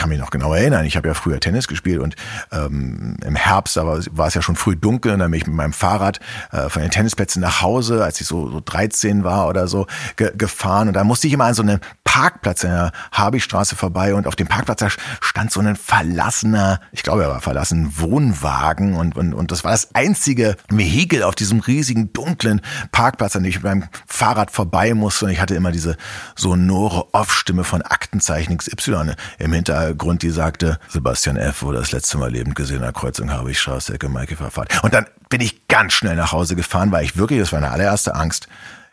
kann 0.00 0.08
mich 0.08 0.18
noch 0.18 0.30
genau 0.30 0.54
erinnern, 0.54 0.86
ich 0.86 0.96
habe 0.96 1.08
ja 1.08 1.14
früher 1.14 1.40
Tennis 1.40 1.68
gespielt 1.68 2.00
und 2.00 2.16
ähm, 2.52 3.18
im 3.22 3.36
Herbst 3.36 3.76
aber 3.76 4.00
war 4.12 4.28
es 4.28 4.34
ja 4.34 4.40
schon 4.40 4.56
früh 4.56 4.74
dunkel 4.74 5.12
und 5.12 5.18
dann 5.18 5.30
bin 5.30 5.38
ich 5.38 5.46
mit 5.46 5.54
meinem 5.54 5.74
Fahrrad 5.74 6.20
äh, 6.52 6.70
von 6.70 6.80
den 6.80 6.90
Tennisplätzen 6.90 7.42
nach 7.42 7.60
Hause, 7.60 8.02
als 8.02 8.18
ich 8.18 8.26
so, 8.26 8.50
so 8.50 8.62
13 8.64 9.24
war 9.24 9.46
oder 9.46 9.68
so, 9.68 9.86
ge 10.16 10.32
gefahren. 10.34 10.88
Und 10.88 10.94
da 10.94 11.04
musste 11.04 11.26
ich 11.26 11.34
immer 11.34 11.44
an 11.44 11.52
so 11.52 11.60
einem 11.60 11.80
Parkplatz 12.02 12.64
in 12.64 12.70
der 12.70 12.92
Habichstraße 13.12 13.76
vorbei 13.76 14.14
und 14.14 14.26
auf 14.26 14.36
dem 14.36 14.48
Parkplatz 14.48 14.80
da 14.80 14.88
stand 15.20 15.52
so 15.52 15.60
ein 15.60 15.76
verlassener, 15.76 16.80
ich 16.92 17.02
glaube 17.02 17.24
er 17.24 17.28
war 17.28 17.42
verlassen, 17.42 17.92
Wohnwagen 17.98 18.94
und, 18.94 19.16
und, 19.16 19.34
und 19.34 19.52
das 19.52 19.64
war 19.64 19.72
das 19.72 19.94
einzige 19.94 20.56
Vehikel 20.70 21.22
auf 21.22 21.34
diesem 21.34 21.60
riesigen 21.60 22.10
dunklen 22.14 22.62
Parkplatz, 22.90 23.36
an 23.36 23.42
dem 23.42 23.50
ich 23.50 23.56
mit 23.56 23.64
meinem 23.64 23.84
Fahrrad 24.06 24.50
vorbei 24.50 24.94
musste. 24.94 25.26
Und 25.26 25.32
ich 25.32 25.42
hatte 25.42 25.54
immer 25.54 25.72
diese 25.72 25.98
sonore 26.36 27.12
Off-Stimme 27.12 27.64
von 27.64 27.82
Aktenzeichen 27.82 28.56
XY 28.56 29.12
im 29.38 29.52
Hintergrund 29.90 30.20
Grund, 30.20 30.22
die 30.22 30.30
sagte, 30.30 30.78
Sebastian 30.88 31.36
F. 31.36 31.62
wurde 31.62 31.78
das 31.78 31.92
letzte 31.92 32.18
Mal 32.18 32.30
lebend 32.30 32.54
gesehen 32.54 32.78
an 32.78 32.82
der 32.82 32.92
Kreuzung 32.92 33.30
habe 33.30 33.50
ich 33.50 33.60
Straße, 33.60 33.94
Ecke, 33.94 34.08
Maike 34.08 34.36
Verfahrt. 34.36 34.82
Und 34.82 34.94
dann 34.94 35.06
bin 35.28 35.40
ich 35.40 35.68
ganz 35.68 35.92
schnell 35.92 36.16
nach 36.16 36.32
Hause 36.32 36.56
gefahren, 36.56 36.92
weil 36.92 37.04
ich 37.04 37.16
wirklich, 37.16 37.40
das 37.40 37.52
war 37.52 37.60
meine 37.60 37.72
allererste 37.72 38.14
Angst, 38.14 38.48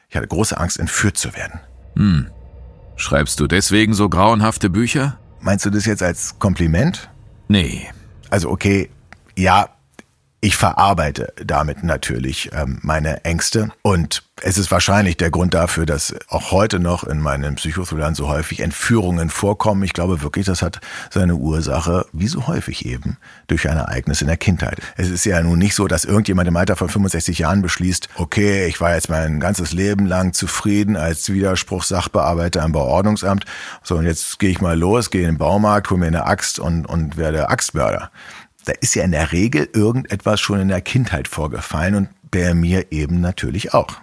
ich 0.09 0.15
hatte 0.15 0.27
große 0.27 0.57
Angst, 0.57 0.79
entführt 0.79 1.17
zu 1.17 1.35
werden. 1.35 1.59
Hm. 1.95 2.27
Schreibst 2.95 3.39
du 3.39 3.47
deswegen 3.47 3.93
so 3.93 4.09
grauenhafte 4.09 4.69
Bücher? 4.69 5.17
Meinst 5.39 5.65
du 5.65 5.69
das 5.69 5.85
jetzt 5.85 6.01
als 6.01 6.39
Kompliment? 6.39 7.09
Nee. 7.47 7.87
Also 8.29 8.49
okay, 8.49 8.89
ja, 9.35 9.69
ich 10.39 10.55
verarbeite 10.55 11.33
damit 11.43 11.83
natürlich 11.83 12.51
ähm, 12.53 12.79
meine 12.83 13.25
Ängste 13.25 13.71
und 13.81 14.23
es 14.43 14.59
ist 14.59 14.69
wahrscheinlich 14.69 15.17
der 15.17 15.31
Grund 15.31 15.55
dafür, 15.55 15.87
dass 15.87 16.13
auch 16.27 16.51
heute 16.51 16.79
noch 16.79 17.03
in 17.03 17.19
meinen 17.19 17.55
Psychothrillern 17.55 18.13
so 18.13 18.27
häufig 18.27 18.59
Entführungen 18.59 19.31
vorkommen. 19.31 19.81
Ich 19.81 19.93
glaube 19.93 20.21
wirklich, 20.21 20.45
das 20.45 20.61
hat 20.61 20.79
seine 21.09 21.35
Ursache, 21.35 22.05
wie 22.13 22.27
so 22.27 22.45
häufig 22.45 22.85
eben, 22.85 23.17
durch 23.47 23.67
ein 23.67 23.77
Ereignis 23.77 24.21
in 24.21 24.27
der 24.27 24.37
Kindheit. 24.37 24.79
Es 24.95 25.09
ist 25.09 25.25
ja 25.25 25.41
nun 25.41 25.57
nicht 25.57 25.73
so, 25.73 25.87
dass 25.87 26.05
irgendjemand 26.05 26.47
im 26.47 26.55
Alter 26.55 26.75
von 26.75 26.87
65 26.87 27.39
Jahren 27.39 27.63
beschließt, 27.63 28.09
okay, 28.15 28.67
ich 28.67 28.79
war 28.79 28.93
jetzt 28.93 29.09
mein 29.09 29.39
ganzes 29.39 29.73
Leben 29.73 30.05
lang 30.05 30.33
zufrieden 30.33 30.97
als 30.97 31.31
Widerspruchssachbearbeiter 31.31 32.63
im 32.63 32.73
Bauordnungsamt, 32.73 33.45
so 33.81 33.95
und 33.95 34.05
jetzt 34.05 34.37
gehe 34.37 34.51
ich 34.51 34.61
mal 34.61 34.77
los, 34.77 35.09
gehe 35.09 35.21
in 35.21 35.29
den 35.29 35.37
Baumarkt, 35.39 35.89
hole 35.89 35.99
mir 35.99 36.07
eine 36.07 36.27
Axt 36.27 36.59
und, 36.59 36.85
und 36.85 37.17
werde 37.17 37.49
Axtmörder 37.49 38.11
da 38.67 38.73
ist 38.81 38.95
ja 38.95 39.03
in 39.03 39.11
der 39.11 39.31
Regel 39.31 39.69
irgendetwas 39.73 40.41
schon 40.41 40.59
in 40.59 40.67
der 40.67 40.81
Kindheit 40.81 41.27
vorgefallen 41.27 41.95
und 41.95 42.09
bei 42.31 42.53
mir 42.53 42.91
eben 42.91 43.21
natürlich 43.21 43.73
auch. 43.73 44.01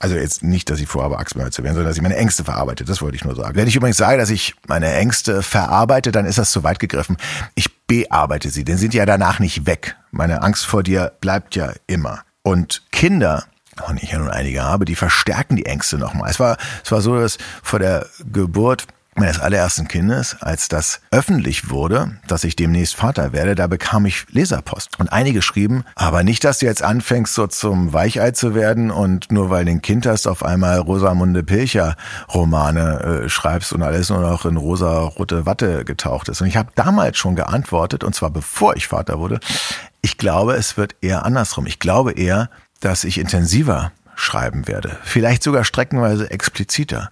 Also 0.00 0.16
jetzt 0.16 0.42
nicht, 0.42 0.68
dass 0.70 0.80
ich 0.80 0.88
vorhabe, 0.88 1.18
Axtmörder 1.18 1.52
zu 1.52 1.62
werden, 1.62 1.74
sondern 1.74 1.90
dass 1.90 1.96
ich 1.96 2.02
meine 2.02 2.16
Ängste 2.16 2.44
verarbeite. 2.44 2.84
Das 2.84 3.00
wollte 3.00 3.16
ich 3.16 3.24
nur 3.24 3.36
sagen. 3.36 3.56
Wenn 3.56 3.68
ich 3.68 3.76
übrigens 3.76 3.96
sage, 3.96 4.18
dass 4.18 4.28
ich 4.28 4.54
meine 4.66 4.92
Ängste 4.92 5.42
verarbeite, 5.42 6.12
dann 6.12 6.26
ist 6.26 6.36
das 6.36 6.50
zu 6.50 6.62
weit 6.64 6.80
gegriffen. 6.80 7.16
Ich 7.54 7.86
bearbeite 7.86 8.50
sie, 8.50 8.64
denn 8.64 8.76
sind 8.76 8.92
ja 8.92 9.06
danach 9.06 9.38
nicht 9.38 9.66
weg. 9.66 9.96
Meine 10.10 10.42
Angst 10.42 10.66
vor 10.66 10.82
dir 10.82 11.12
bleibt 11.20 11.54
ja 11.54 11.72
immer. 11.86 12.22
Und 12.42 12.82
Kinder, 12.90 13.44
und 13.88 14.02
ich 14.02 14.10
ja 14.10 14.18
nun 14.18 14.30
einige 14.30 14.62
habe, 14.62 14.84
die 14.84 14.96
verstärken 14.96 15.56
die 15.56 15.66
Ängste 15.66 15.96
nochmal. 15.96 16.30
Es 16.30 16.40
war, 16.40 16.58
es 16.84 16.92
war 16.92 17.00
so, 17.00 17.18
dass 17.18 17.38
vor 17.62 17.78
der 17.78 18.06
Geburt 18.32 18.86
meines 19.16 19.40
allerersten 19.40 19.88
Kindes, 19.88 20.36
als 20.40 20.68
das 20.68 21.00
öffentlich 21.10 21.70
wurde, 21.70 22.18
dass 22.26 22.44
ich 22.44 22.56
demnächst 22.56 22.96
Vater 22.96 23.32
werde, 23.32 23.54
da 23.54 23.66
bekam 23.66 24.06
ich 24.06 24.26
Leserpost. 24.30 24.98
Und 24.98 25.12
einige 25.12 25.42
schrieben, 25.42 25.84
aber 25.94 26.24
nicht, 26.24 26.44
dass 26.44 26.58
du 26.58 26.66
jetzt 26.66 26.82
anfängst, 26.82 27.34
so 27.34 27.46
zum 27.46 27.92
Weichei 27.92 28.32
zu 28.32 28.54
werden 28.54 28.90
und 28.90 29.30
nur 29.30 29.50
weil 29.50 29.64
du 29.64 29.72
ein 29.72 29.82
Kind 29.82 30.06
hast, 30.06 30.26
auf 30.26 30.44
einmal 30.44 30.78
Rosamunde 30.78 31.42
Pilcher 31.42 31.96
Romane 32.32 33.24
äh, 33.24 33.28
schreibst 33.28 33.72
und 33.72 33.82
alles 33.82 34.10
nur 34.10 34.20
noch 34.20 34.44
in 34.44 34.56
rosa-rote 34.56 35.46
Watte 35.46 35.84
getaucht 35.84 36.28
ist. 36.28 36.40
Und 36.40 36.48
ich 36.48 36.56
habe 36.56 36.70
damals 36.74 37.16
schon 37.16 37.36
geantwortet, 37.36 38.04
und 38.04 38.14
zwar 38.14 38.30
bevor 38.30 38.76
ich 38.76 38.88
Vater 38.88 39.18
wurde, 39.18 39.40
ich 40.02 40.18
glaube, 40.18 40.54
es 40.54 40.76
wird 40.76 40.96
eher 41.00 41.24
andersrum. 41.24 41.66
Ich 41.66 41.78
glaube 41.78 42.12
eher, 42.12 42.50
dass 42.80 43.04
ich 43.04 43.18
intensiver 43.18 43.92
schreiben 44.16 44.68
werde. 44.68 44.98
Vielleicht 45.02 45.42
sogar 45.42 45.64
streckenweise 45.64 46.30
expliziter. 46.30 47.10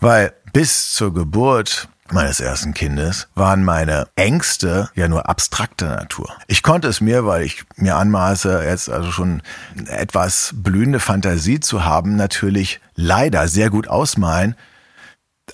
Weil 0.00 0.32
bis 0.52 0.92
zur 0.94 1.14
Geburt 1.14 1.88
meines 2.10 2.40
ersten 2.40 2.74
Kindes 2.74 3.28
waren 3.34 3.64
meine 3.64 4.06
Ängste 4.16 4.90
ja 4.94 5.08
nur 5.08 5.28
abstrakter 5.28 5.88
Natur. 5.96 6.28
Ich 6.46 6.62
konnte 6.62 6.88
es 6.88 7.00
mir, 7.00 7.26
weil 7.26 7.42
ich 7.42 7.64
mir 7.76 7.96
anmaße, 7.96 8.64
jetzt 8.64 8.90
also 8.90 9.10
schon 9.10 9.42
etwas 9.86 10.52
blühende 10.54 11.00
Fantasie 11.00 11.60
zu 11.60 11.84
haben, 11.84 12.16
natürlich 12.16 12.80
leider 12.94 13.48
sehr 13.48 13.70
gut 13.70 13.88
ausmalen, 13.88 14.56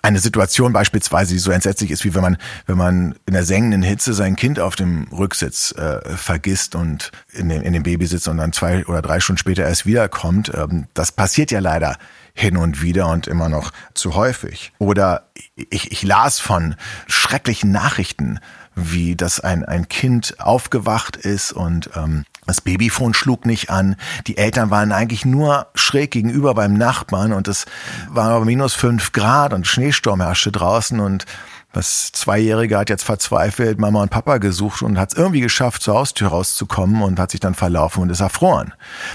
eine 0.02 0.18
Situation 0.18 0.72
beispielsweise, 0.72 1.32
die 1.32 1.38
so 1.38 1.50
entsetzlich 1.50 1.90
ist, 1.90 2.04
wie 2.04 2.14
wenn 2.14 2.22
man, 2.22 2.37
wenn 2.66 2.78
man 2.78 3.14
in 3.26 3.34
der 3.34 3.44
sengenden 3.44 3.82
Hitze 3.82 4.14
sein 4.14 4.37
Kind 4.37 4.61
auf 4.61 4.76
dem 4.76 5.08
Rücksitz 5.12 5.72
äh, 5.72 6.00
vergisst 6.16 6.74
und 6.74 7.11
in 7.32 7.48
dem, 7.48 7.62
in 7.62 7.72
dem 7.72 7.82
Baby 7.82 8.06
sitzt 8.06 8.28
und 8.28 8.38
dann 8.38 8.52
zwei 8.52 8.87
oder 8.87 9.02
drei 9.02 9.20
Stunden 9.20 9.38
später 9.38 9.64
erst 9.64 9.87
wiederkommt. 9.87 10.52
Ähm, 10.54 10.87
das 10.94 11.12
passiert 11.12 11.50
ja 11.50 11.61
leider 11.61 11.96
hin 12.34 12.56
und 12.56 12.82
wieder 12.82 13.08
und 13.08 13.26
immer 13.26 13.48
noch 13.48 13.72
zu 13.94 14.14
häufig. 14.14 14.72
Oder 14.78 15.28
ich, 15.54 15.90
ich 15.90 16.02
las 16.04 16.38
von 16.38 16.76
schrecklichen 17.08 17.72
Nachrichten, 17.72 18.38
wie 18.76 19.16
das 19.16 19.40
ein, 19.40 19.64
ein 19.64 19.88
Kind 19.88 20.37
aufgewacht 20.38 21.16
ist 21.16 21.52
und 21.52 21.90
ähm, 21.96 22.24
das 22.48 22.62
Babyphone 22.62 23.12
schlug 23.12 23.44
nicht 23.44 23.68
an. 23.68 23.96
Die 24.26 24.38
Eltern 24.38 24.70
waren 24.70 24.90
eigentlich 24.90 25.26
nur 25.26 25.66
schräg 25.74 26.11
gegenüber 26.11 26.54
beim 26.54 26.74
Nachbarn 26.74 27.32
und 27.32 27.46
es 27.46 27.66
war 28.08 28.30
aber 28.30 28.46
minus 28.46 28.72
fünf 28.74 29.12
Grad 29.12 29.52
und 29.52 29.66
Schneesturm 29.66 30.22
herrschte 30.22 30.50
draußen 30.50 30.98
und 30.98 31.26
das 31.72 32.11
Zweijährige 32.12 32.78
hat 32.78 32.88
jetzt 32.88 33.04
verzweifelt 33.04 33.78
Mama 33.78 34.00
und 34.00 34.11
Papa 34.11 34.38
gesucht 34.38 34.80
und 34.80 34.98
hat 34.98 35.12
es 35.12 35.18
irgendwie 35.18 35.40
geschafft, 35.40 35.82
zur 35.82 35.94
Haustür 35.94 36.28
rauszukommen 36.28 37.02
und 37.02 37.18
hat 37.18 37.30
sich 37.30 37.40
dann 37.40 37.54
verlaufen 37.54 38.02
und 38.02 38.11
ist 38.11 38.20
erfroren. 38.20 38.72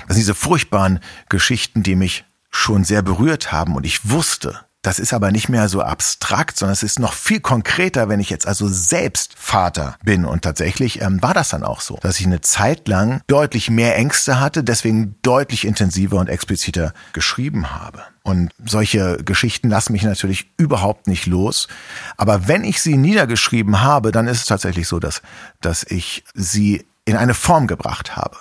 Das 0.07 0.15
sind 0.15 0.21
diese 0.21 0.35
furchtbaren 0.35 0.99
Geschichten, 1.27 1.81
die 1.81 1.95
mich 1.95 2.25
schon 2.51 2.83
sehr 2.83 3.01
berührt 3.01 3.51
haben 3.51 3.75
und 3.75 3.83
ich 3.83 4.11
wusste, 4.11 4.59
das 4.83 4.99
ist 4.99 5.13
aber 5.13 5.31
nicht 5.31 5.47
mehr 5.47 5.69
so 5.69 5.81
abstrakt, 5.81 6.57
sondern 6.57 6.73
es 6.73 6.83
ist 6.83 6.99
noch 6.99 7.13
viel 7.13 7.39
konkreter, 7.39 8.09
wenn 8.09 8.19
ich 8.19 8.29
jetzt 8.29 8.45
also 8.45 8.67
selbst 8.67 9.33
Vater 9.37 9.95
bin. 10.03 10.25
Und 10.25 10.41
tatsächlich 10.41 11.01
ähm, 11.01 11.21
war 11.21 11.33
das 11.33 11.49
dann 11.49 11.63
auch 11.63 11.79
so, 11.79 11.97
dass 12.01 12.19
ich 12.19 12.25
eine 12.25 12.41
Zeit 12.41 12.87
lang 12.89 13.21
deutlich 13.27 13.69
mehr 13.69 13.95
Ängste 13.95 14.41
hatte, 14.41 14.61
deswegen 14.61 15.15
deutlich 15.21 15.65
intensiver 15.65 16.17
und 16.17 16.27
expliziter 16.27 16.93
geschrieben 17.13 17.71
habe. 17.71 18.03
Und 18.23 18.51
solche 18.65 19.17
Geschichten 19.23 19.69
lassen 19.69 19.93
mich 19.93 20.03
natürlich 20.03 20.51
überhaupt 20.57 21.07
nicht 21.07 21.27
los. 21.27 21.69
Aber 22.17 22.49
wenn 22.49 22.65
ich 22.65 22.81
sie 22.81 22.97
niedergeschrieben 22.97 23.81
habe, 23.81 24.11
dann 24.11 24.27
ist 24.27 24.39
es 24.39 24.45
tatsächlich 24.45 24.89
so, 24.89 24.99
dass, 24.99 25.21
dass 25.61 25.83
ich 25.83 26.25
sie 26.33 26.85
in 27.05 27.15
eine 27.15 27.33
Form 27.33 27.67
gebracht 27.67 28.17
habe. 28.17 28.37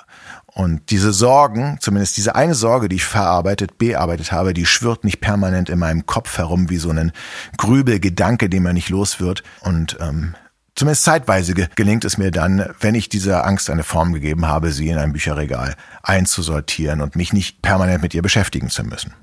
Und 0.54 0.90
diese 0.90 1.12
Sorgen, 1.12 1.78
zumindest 1.80 2.16
diese 2.18 2.34
eine 2.34 2.54
Sorge, 2.54 2.88
die 2.88 2.96
ich 2.96 3.04
verarbeitet, 3.04 3.78
bearbeitet 3.78 4.32
habe, 4.32 4.52
die 4.52 4.66
schwirrt 4.66 5.02
nicht 5.02 5.20
permanent 5.20 5.70
in 5.70 5.78
meinem 5.78 6.04
Kopf 6.04 6.36
herum 6.36 6.68
wie 6.68 6.76
so 6.76 6.90
ein 6.90 7.12
Grübelgedanke, 7.56 8.50
den 8.50 8.62
man 8.62 8.74
nicht 8.74 8.90
los 8.90 9.18
wird. 9.18 9.42
Und 9.62 9.96
ähm, 10.00 10.34
zumindest 10.74 11.04
zeitweise 11.04 11.54
gelingt 11.54 12.04
es 12.04 12.18
mir 12.18 12.30
dann, 12.30 12.68
wenn 12.80 12.94
ich 12.94 13.08
dieser 13.08 13.46
Angst 13.46 13.70
eine 13.70 13.82
Form 13.82 14.12
gegeben 14.12 14.46
habe, 14.46 14.72
sie 14.72 14.90
in 14.90 14.98
ein 14.98 15.14
Bücherregal 15.14 15.74
einzusortieren 16.02 17.00
und 17.00 17.16
mich 17.16 17.32
nicht 17.32 17.62
permanent 17.62 18.02
mit 18.02 18.12
ihr 18.12 18.22
beschäftigen 18.22 18.68
zu 18.68 18.84
müssen. 18.84 19.14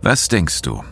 Was 0.00 0.28
denkst 0.28 0.62
du? 0.62 0.82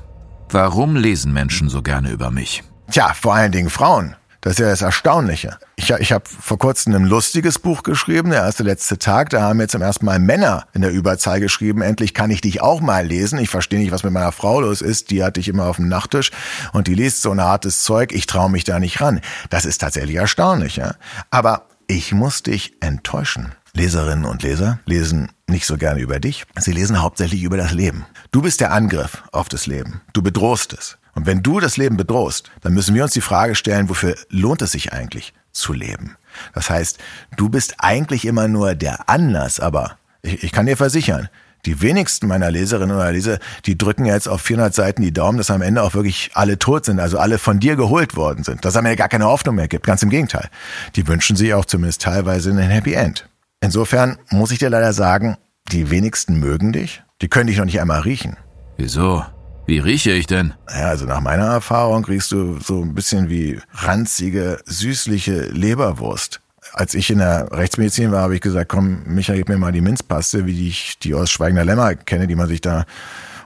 Warum 0.50 0.96
lesen 0.96 1.32
Menschen 1.32 1.70
so 1.70 1.80
gerne 1.80 2.10
über 2.10 2.30
mich? 2.30 2.62
Tja, 2.90 3.14
vor 3.14 3.34
allen 3.34 3.52
Dingen 3.52 3.70
Frauen. 3.70 4.16
Das 4.40 4.52
ist 4.52 4.58
ja 4.60 4.68
das 4.68 4.82
Erstaunliche. 4.82 5.58
Ich, 5.74 5.90
ich 5.90 6.12
habe 6.12 6.24
vor 6.28 6.58
kurzem 6.58 6.94
ein 6.94 7.04
lustiges 7.04 7.58
Buch 7.58 7.82
geschrieben, 7.82 8.30
der 8.30 8.42
erste 8.42 8.62
letzte 8.62 8.98
Tag. 8.98 9.30
Da 9.30 9.42
haben 9.42 9.60
jetzt 9.60 9.72
zum 9.72 9.82
ersten 9.82 10.04
Mal 10.04 10.20
Männer 10.20 10.66
in 10.74 10.82
der 10.82 10.92
Überzahl 10.92 11.40
geschrieben, 11.40 11.82
endlich 11.82 12.14
kann 12.14 12.30
ich 12.30 12.40
dich 12.40 12.60
auch 12.62 12.80
mal 12.80 13.04
lesen. 13.04 13.38
Ich 13.38 13.50
verstehe 13.50 13.80
nicht, 13.80 13.90
was 13.90 14.04
mit 14.04 14.12
meiner 14.12 14.30
Frau 14.30 14.60
los 14.60 14.80
ist. 14.80 15.10
Die 15.10 15.24
hatte 15.24 15.40
ich 15.40 15.48
immer 15.48 15.66
auf 15.66 15.76
dem 15.76 15.88
Nachttisch 15.88 16.30
und 16.72 16.86
die 16.86 16.94
liest 16.94 17.22
so 17.22 17.32
ein 17.32 17.40
hartes 17.40 17.82
Zeug. 17.82 18.12
Ich 18.12 18.26
traue 18.26 18.50
mich 18.50 18.62
da 18.62 18.78
nicht 18.78 19.00
ran. 19.00 19.20
Das 19.50 19.64
ist 19.64 19.78
tatsächlich 19.78 20.16
erstaunlich. 20.16 20.76
Ja? 20.76 20.94
Aber 21.30 21.66
ich 21.88 22.12
muss 22.12 22.42
dich 22.42 22.74
enttäuschen. 22.80 23.52
Leserinnen 23.74 24.24
und 24.24 24.42
Leser 24.42 24.78
lesen 24.86 25.30
nicht 25.46 25.66
so 25.66 25.76
gerne 25.76 26.00
über 26.00 26.20
dich. 26.20 26.44
Sie 26.58 26.72
lesen 26.72 27.02
hauptsächlich 27.02 27.42
über 27.42 27.56
das 27.56 27.72
Leben. 27.72 28.06
Du 28.30 28.42
bist 28.42 28.60
der 28.60 28.72
Angriff 28.72 29.24
auf 29.32 29.48
das 29.48 29.66
Leben. 29.66 30.00
Du 30.12 30.22
bedrohst 30.22 30.72
es. 30.72 30.98
Und 31.14 31.26
wenn 31.26 31.42
du 31.42 31.60
das 31.60 31.76
Leben 31.76 31.96
bedrohst, 31.96 32.50
dann 32.62 32.74
müssen 32.74 32.94
wir 32.94 33.02
uns 33.04 33.12
die 33.12 33.20
Frage 33.20 33.54
stellen, 33.54 33.88
wofür 33.88 34.14
lohnt 34.30 34.62
es 34.62 34.72
sich 34.72 34.92
eigentlich 34.92 35.32
zu 35.52 35.72
leben? 35.72 36.16
Das 36.54 36.70
heißt, 36.70 36.98
du 37.36 37.48
bist 37.48 37.74
eigentlich 37.78 38.24
immer 38.24 38.48
nur 38.48 38.74
der 38.74 39.08
Anlass, 39.08 39.60
aber 39.60 39.98
ich, 40.22 40.44
ich 40.44 40.52
kann 40.52 40.66
dir 40.66 40.76
versichern, 40.76 41.28
die 41.66 41.82
wenigsten 41.82 42.28
meiner 42.28 42.50
Leserinnen 42.50 42.96
oder 42.96 43.12
Leser, 43.12 43.38
die 43.66 43.76
drücken 43.76 44.06
jetzt 44.06 44.28
auf 44.28 44.40
400 44.40 44.74
Seiten 44.74 45.02
die 45.02 45.12
Daumen, 45.12 45.38
dass 45.38 45.50
am 45.50 45.62
Ende 45.62 45.82
auch 45.82 45.94
wirklich 45.94 46.30
alle 46.34 46.58
tot 46.58 46.84
sind, 46.84 47.00
also 47.00 47.18
alle 47.18 47.38
von 47.38 47.58
dir 47.60 47.76
geholt 47.76 48.16
worden 48.16 48.44
sind, 48.44 48.64
dass 48.64 48.76
am 48.76 48.86
Ende 48.86 48.96
gar 48.96 49.08
keine 49.08 49.26
Hoffnung 49.26 49.56
mehr 49.56 49.68
gibt. 49.68 49.86
Ganz 49.86 50.02
im 50.02 50.10
Gegenteil. 50.10 50.48
Die 50.96 51.06
wünschen 51.06 51.36
sich 51.36 51.54
auch 51.54 51.64
zumindest 51.64 52.02
teilweise 52.02 52.50
ein 52.50 52.58
Happy 52.58 52.94
End. 52.94 53.28
Insofern 53.60 54.18
muss 54.30 54.52
ich 54.52 54.58
dir 54.58 54.70
leider 54.70 54.92
sagen, 54.92 55.36
die 55.72 55.90
wenigsten 55.90 56.38
mögen 56.38 56.72
dich. 56.72 57.02
Die 57.20 57.28
können 57.28 57.48
dich 57.48 57.58
noch 57.58 57.64
nicht 57.64 57.80
einmal 57.80 58.00
riechen. 58.00 58.36
Wieso? 58.76 59.24
Wie 59.68 59.80
rieche 59.80 60.12
ich 60.12 60.26
denn? 60.26 60.54
Ja, 60.70 60.88
also 60.88 61.04
nach 61.04 61.20
meiner 61.20 61.44
Erfahrung 61.44 62.02
riechst 62.06 62.32
du 62.32 62.58
so 62.58 62.80
ein 62.80 62.94
bisschen 62.94 63.28
wie 63.28 63.60
ranzige, 63.74 64.58
süßliche 64.64 65.42
Leberwurst. 65.42 66.40
Als 66.72 66.94
ich 66.94 67.10
in 67.10 67.18
der 67.18 67.52
Rechtsmedizin 67.52 68.10
war, 68.10 68.22
habe 68.22 68.34
ich 68.34 68.40
gesagt, 68.40 68.70
komm, 68.70 69.02
Micha, 69.04 69.34
gib 69.34 69.50
mir 69.50 69.58
mal 69.58 69.70
die 69.70 69.82
Minzpaste, 69.82 70.46
wie 70.46 70.68
ich 70.68 70.98
die 71.00 71.12
aus 71.12 71.30
Schweigender 71.30 71.66
Lämmer 71.66 71.96
kenne, 71.96 72.26
die 72.26 72.34
man 72.34 72.48
sich 72.48 72.62
da 72.62 72.86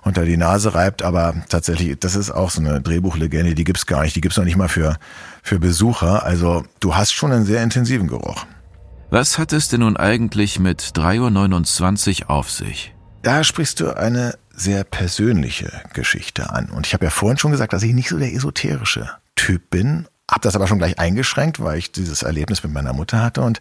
unter 0.03 0.25
die 0.25 0.37
Nase 0.37 0.77
reibt. 0.77 1.03
Aber 1.03 1.35
tatsächlich, 1.49 1.99
das 1.99 2.15
ist 2.15 2.31
auch 2.31 2.51
so 2.51 2.61
eine 2.61 2.81
Drehbuchlegende, 2.81 3.57
die 3.57 3.65
gibt's 3.65 3.87
gar 3.87 4.05
nicht. 4.05 4.15
Die 4.15 4.21
gibt's 4.21 4.37
noch 4.37 4.45
nicht 4.45 4.57
mal 4.57 4.69
für, 4.69 4.99
für 5.43 5.59
Besucher. 5.59 6.23
Also 6.23 6.63
du 6.79 6.95
hast 6.95 7.11
schon 7.11 7.33
einen 7.33 7.47
sehr 7.47 7.65
intensiven 7.65 8.07
Geruch. 8.07 8.47
Was 9.11 9.39
hat 9.39 9.53
es 9.53 9.71
denn 9.71 9.81
nun 9.81 9.97
eigentlich 9.97 10.61
mit 10.61 10.83
3.29 10.83 12.23
Uhr 12.23 12.31
auf 12.31 12.49
sich? 12.49 12.95
Da 13.23 13.45
sprichst 13.45 13.81
du 13.81 13.97
eine 13.97 14.35
sehr 14.55 14.85
persönliche 14.85 15.83
Geschichte 15.93 16.51
an. 16.51 16.71
Und 16.71 16.87
ich 16.87 16.95
habe 16.95 17.05
ja 17.05 17.11
vorhin 17.11 17.39
schon 17.39 17.53
gesagt, 17.53 17.73
dass 17.73 17.83
ich 17.83 17.95
nicht 17.95 18.09
so 18.09 18.19
der 18.19 18.33
esoterische 18.33 19.11
Typ 19.35 19.71
bin, 19.71 20.07
habe 20.31 20.43
das 20.43 20.57
aber 20.57 20.67
schon 20.67 20.79
gleich 20.79 20.99
eingeschränkt, 20.99 21.63
weil 21.63 21.79
ich 21.79 21.93
dieses 21.93 22.23
Erlebnis 22.23 22.63
mit 22.63 22.73
meiner 22.73 22.93
Mutter 22.93 23.23
hatte 23.23 23.43
und 23.43 23.61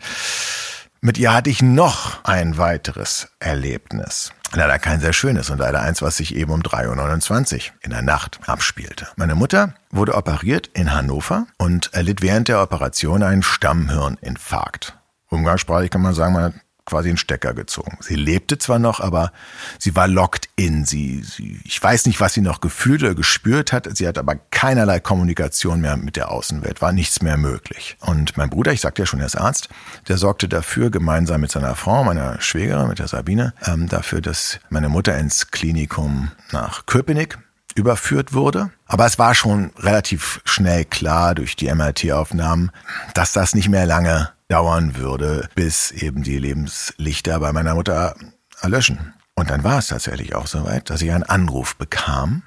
mit 1.03 1.17
ihr 1.17 1.33
hatte 1.33 1.49
ich 1.49 1.63
noch 1.63 2.23
ein 2.23 2.57
weiteres 2.57 3.29
Erlebnis. 3.39 4.33
Leider 4.53 4.77
kein 4.77 4.99
sehr 4.99 5.13
schönes 5.13 5.49
und 5.49 5.57
leider 5.57 5.81
eins, 5.81 6.03
was 6.03 6.17
sich 6.17 6.35
eben 6.35 6.51
um 6.51 6.61
3.29 6.61 7.55
Uhr 7.55 7.61
in 7.81 7.89
der 7.89 8.03
Nacht 8.03 8.39
abspielte. 8.45 9.07
Meine 9.15 9.33
Mutter 9.33 9.73
wurde 9.89 10.13
operiert 10.13 10.69
in 10.73 10.93
Hannover 10.93 11.47
und 11.57 11.91
erlitt 11.93 12.21
während 12.21 12.49
der 12.49 12.61
Operation 12.61 13.23
einen 13.23 13.41
Stammhirninfarkt. 13.41 14.95
Umgangssprachlich 15.29 15.89
kann 15.89 16.01
man 16.01 16.13
sagen, 16.13 16.33
man 16.33 16.43
hat 16.43 16.53
quasi 16.91 17.07
einen 17.07 17.17
Stecker 17.17 17.53
gezogen. 17.53 17.97
Sie 18.01 18.15
lebte 18.15 18.57
zwar 18.57 18.77
noch, 18.77 18.99
aber 18.99 19.31
sie 19.79 19.95
war 19.95 20.09
locked 20.09 20.49
in. 20.57 20.83
Sie, 20.83 21.23
sie, 21.23 21.61
ich 21.63 21.81
weiß 21.81 22.05
nicht, 22.05 22.19
was 22.19 22.33
sie 22.33 22.41
noch 22.41 22.59
gefühlt 22.59 23.01
oder 23.01 23.15
gespürt 23.15 23.71
hat. 23.71 23.87
Sie 23.95 24.05
hat 24.05 24.17
aber 24.17 24.35
keinerlei 24.35 24.99
Kommunikation 24.99 25.79
mehr 25.79 25.95
mit 25.95 26.17
der 26.17 26.31
Außenwelt, 26.31 26.81
war 26.81 26.91
nichts 26.91 27.21
mehr 27.21 27.37
möglich. 27.37 27.95
Und 28.01 28.35
mein 28.35 28.49
Bruder, 28.49 28.73
ich 28.73 28.81
sagte 28.81 29.03
ja 29.03 29.05
schon, 29.05 29.21
er 29.21 29.27
ist 29.27 29.37
Arzt, 29.37 29.69
der 30.09 30.17
sorgte 30.17 30.49
dafür, 30.49 30.89
gemeinsam 30.89 31.39
mit 31.39 31.51
seiner 31.51 31.75
Frau, 31.75 32.03
meiner 32.03 32.41
Schwägerin, 32.41 32.89
mit 32.89 32.99
der 32.99 33.07
Sabine, 33.07 33.53
ähm, 33.65 33.87
dafür, 33.87 34.19
dass 34.19 34.59
meine 34.69 34.89
Mutter 34.89 35.17
ins 35.17 35.49
Klinikum 35.49 36.31
nach 36.51 36.85
Köpenick 36.87 37.37
überführt 37.75 38.33
wurde. 38.33 38.71
Aber 38.85 39.05
es 39.05 39.17
war 39.17 39.33
schon 39.33 39.71
relativ 39.77 40.41
schnell 40.43 40.83
klar 40.83 41.35
durch 41.35 41.55
die 41.55 41.73
MRT-Aufnahmen, 41.73 42.71
dass 43.13 43.31
das 43.31 43.55
nicht 43.55 43.69
mehr 43.69 43.85
lange 43.85 44.29
dauern 44.51 44.97
würde, 44.97 45.49
bis 45.55 45.91
eben 45.91 46.23
die 46.23 46.37
Lebenslichter 46.37 47.39
bei 47.39 47.53
meiner 47.53 47.75
Mutter 47.75 48.15
erlöschen. 48.59 49.13
Und 49.33 49.49
dann 49.49 49.63
war 49.63 49.79
es 49.79 49.87
tatsächlich 49.87 50.35
auch 50.35 50.45
soweit, 50.45 50.89
dass 50.89 51.01
ich 51.01 51.11
einen 51.11 51.23
Anruf 51.23 51.77
bekam. 51.77 52.43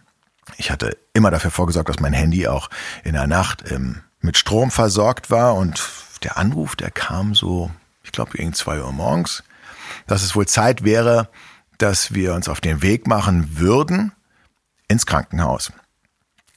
Ich 0.58 0.70
hatte 0.70 0.98
immer 1.14 1.30
dafür 1.30 1.50
vorgesorgt, 1.50 1.88
dass 1.88 2.00
mein 2.00 2.12
Handy 2.12 2.46
auch 2.46 2.68
in 3.04 3.14
der 3.14 3.26
Nacht 3.26 3.70
ähm, 3.70 4.02
mit 4.20 4.36
Strom 4.36 4.70
versorgt 4.70 5.30
war 5.30 5.54
und 5.54 5.82
der 6.22 6.36
Anruf, 6.36 6.76
der 6.76 6.90
kam 6.90 7.34
so, 7.34 7.70
ich 8.02 8.12
glaube, 8.12 8.32
gegen 8.32 8.52
zwei 8.52 8.80
Uhr 8.80 8.92
morgens, 8.92 9.42
dass 10.06 10.22
es 10.22 10.36
wohl 10.36 10.46
Zeit 10.46 10.84
wäre, 10.84 11.28
dass 11.78 12.12
wir 12.12 12.34
uns 12.34 12.48
auf 12.48 12.60
den 12.60 12.82
Weg 12.82 13.06
machen 13.06 13.58
würden 13.58 14.12
ins 14.88 15.06
Krankenhaus. 15.06 15.72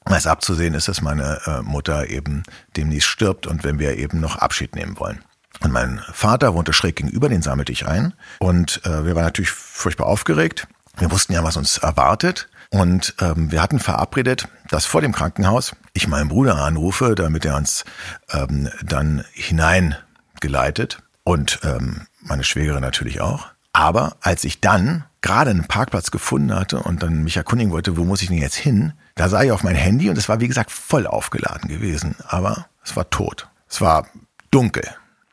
Was 0.04 0.28
abzusehen 0.28 0.74
ist, 0.74 0.88
dass 0.88 1.02
meine 1.02 1.40
äh, 1.46 1.62
Mutter 1.62 2.10
eben 2.10 2.44
demnächst 2.76 3.10
stirbt 3.10 3.48
und 3.48 3.64
wenn 3.64 3.80
wir 3.80 3.98
eben 3.98 4.20
noch 4.20 4.38
Abschied 4.38 4.76
nehmen 4.76 5.00
wollen. 5.00 5.24
Und 5.62 5.72
mein 5.72 6.02
Vater 6.14 6.54
wohnte 6.54 6.74
schräg 6.74 6.98
gegenüber, 6.98 7.30
den 7.30 7.42
sammelte 7.42 7.72
ich 7.72 7.88
ein. 7.88 8.14
Und 8.40 8.82
äh, 8.86 9.06
wir 9.06 9.16
waren 9.16 9.24
natürlich 9.24 9.52
furchtbar 9.52 10.08
aufgeregt. 10.08 10.68
Wir 10.98 11.12
wussten 11.12 11.34
ja, 11.34 11.44
was 11.44 11.58
uns 11.58 11.78
erwartet. 11.78 12.50
Und 12.70 13.16
ähm, 13.22 13.52
wir 13.52 13.62
hatten 13.62 13.80
verabredet, 13.80 14.48
dass 14.70 14.86
vor 14.86 15.02
dem 15.02 15.14
Krankenhaus 15.14 15.76
ich 15.94 16.08
meinen 16.08 16.30
Bruder 16.30 16.58
anrufe, 16.58 17.16
damit 17.16 17.46
er 17.46 17.56
uns 17.56 17.86
ähm, 18.32 18.70
dann 18.84 19.24
hineingeleitet. 19.32 21.00
Und 21.24 21.60
ähm, 21.64 22.08
meine 22.22 22.44
Schwägerin 22.44 22.82
natürlich 22.82 23.22
auch. 23.22 23.48
Aber 23.74 24.18
als 24.22 24.44
ich 24.44 24.60
dann 24.60 25.06
gerade 25.22 25.52
einen 25.52 25.68
Parkplatz 25.68 26.12
gefunden 26.12 26.54
hatte 26.54 26.80
und 26.80 27.04
dann 27.04 27.24
mich 27.24 27.38
erkundigen 27.38 27.72
wollte, 27.72 27.96
wo 27.96 28.04
muss 28.04 28.22
ich 28.22 28.30
denn 28.30 28.38
jetzt 28.38 28.56
hin, 28.56 28.94
da 29.16 29.30
sah 29.30 29.44
ich 29.44 29.52
auf 29.52 29.64
mein 29.64 29.76
Handy 29.76 30.10
und 30.10 30.18
es 30.18 30.30
war 30.30 30.40
wie 30.40 30.48
gesagt 30.48 30.72
voll 30.72 31.08
aufgeladen 31.08 31.70
gewesen. 31.70 32.16
Aber 32.28 32.68
es 32.84 32.96
war 32.96 33.10
tot. 33.10 33.48
Es 33.70 33.82
war 33.82 34.08
dunkel. 34.52 34.84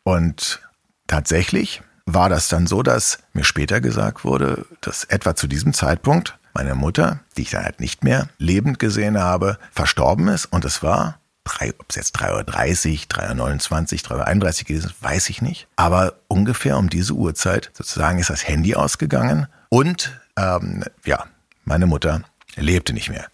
Und 0.05 0.61
tatsächlich 1.07 1.83
war 2.07 2.29
das 2.29 2.49
dann 2.49 2.67
so, 2.67 2.83
dass 2.83 3.19
mir 3.33 3.45
später 3.45 3.81
gesagt 3.81 4.25
wurde, 4.25 4.67
dass 4.81 5.05
etwa 5.05 5.35
zu 5.35 5.47
diesem 5.47 5.73
Zeitpunkt 5.73 6.39
meine 6.53 6.75
Mutter, 6.75 7.21
die 7.37 7.43
ich 7.43 7.51
dann 7.51 7.65
halt 7.65 7.81
nicht 7.81 8.05
mehr 8.05 8.29
lebend 8.39 8.79
gesehen 8.79 9.19
habe, 9.19 9.59
verstorben 9.73 10.29
ist. 10.29 10.47
Und 10.47 10.65
es 10.65 10.83
war, 10.83 11.19
ob 11.45 11.87
es 11.89 11.97
jetzt 11.97 12.17
3.30 12.19 12.33
Uhr, 12.33 12.45
3.29 12.45 14.11
Uhr, 14.11 14.21
3.31 14.25 14.61
Uhr 14.61 14.65
gewesen 14.67 14.87
ist, 14.87 15.03
weiß 15.03 15.31
ich 15.31 15.43
nicht. 15.43 15.67
Aber 15.77 16.15
ungefähr 16.29 16.79
um 16.79 16.89
diese 16.89 17.15
Uhrzeit 17.15 17.71
sozusagen 17.75 18.19
ist 18.19 18.31
das 18.31 18.47
Handy 18.47 18.75
ausgegangen 18.77 19.49
und 19.69 20.21
ähm, 20.37 20.85
ja, 21.05 21.25
meine 21.65 21.87
Mutter 21.87 22.23
lebte 22.57 22.93
nicht 22.93 23.11
mehr. 23.11 23.27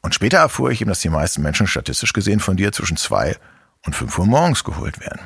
Und 0.00 0.14
später 0.14 0.38
erfuhr 0.38 0.70
ich 0.70 0.80
eben, 0.80 0.88
dass 0.88 1.00
die 1.00 1.08
meisten 1.08 1.42
Menschen 1.42 1.66
statistisch 1.66 2.12
gesehen 2.12 2.40
von 2.40 2.56
dir 2.56 2.72
zwischen 2.72 2.96
zwei 2.96 3.36
und 3.84 3.94
5 3.94 4.18
Uhr 4.18 4.26
morgens 4.26 4.64
geholt 4.64 5.00
werden. 5.00 5.20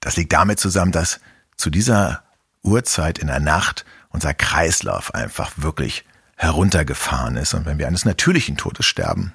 Das 0.00 0.16
liegt 0.16 0.32
damit 0.32 0.58
zusammen, 0.58 0.92
dass 0.92 1.20
zu 1.56 1.70
dieser 1.70 2.22
Uhrzeit 2.62 3.18
in 3.18 3.28
der 3.28 3.40
Nacht 3.40 3.84
unser 4.10 4.34
Kreislauf 4.34 5.14
einfach 5.14 5.52
wirklich 5.56 6.04
heruntergefahren 6.36 7.36
ist. 7.36 7.54
Und 7.54 7.66
wenn 7.66 7.78
wir 7.78 7.86
eines 7.86 8.04
natürlichen 8.04 8.56
Todes 8.56 8.86
sterben, 8.86 9.34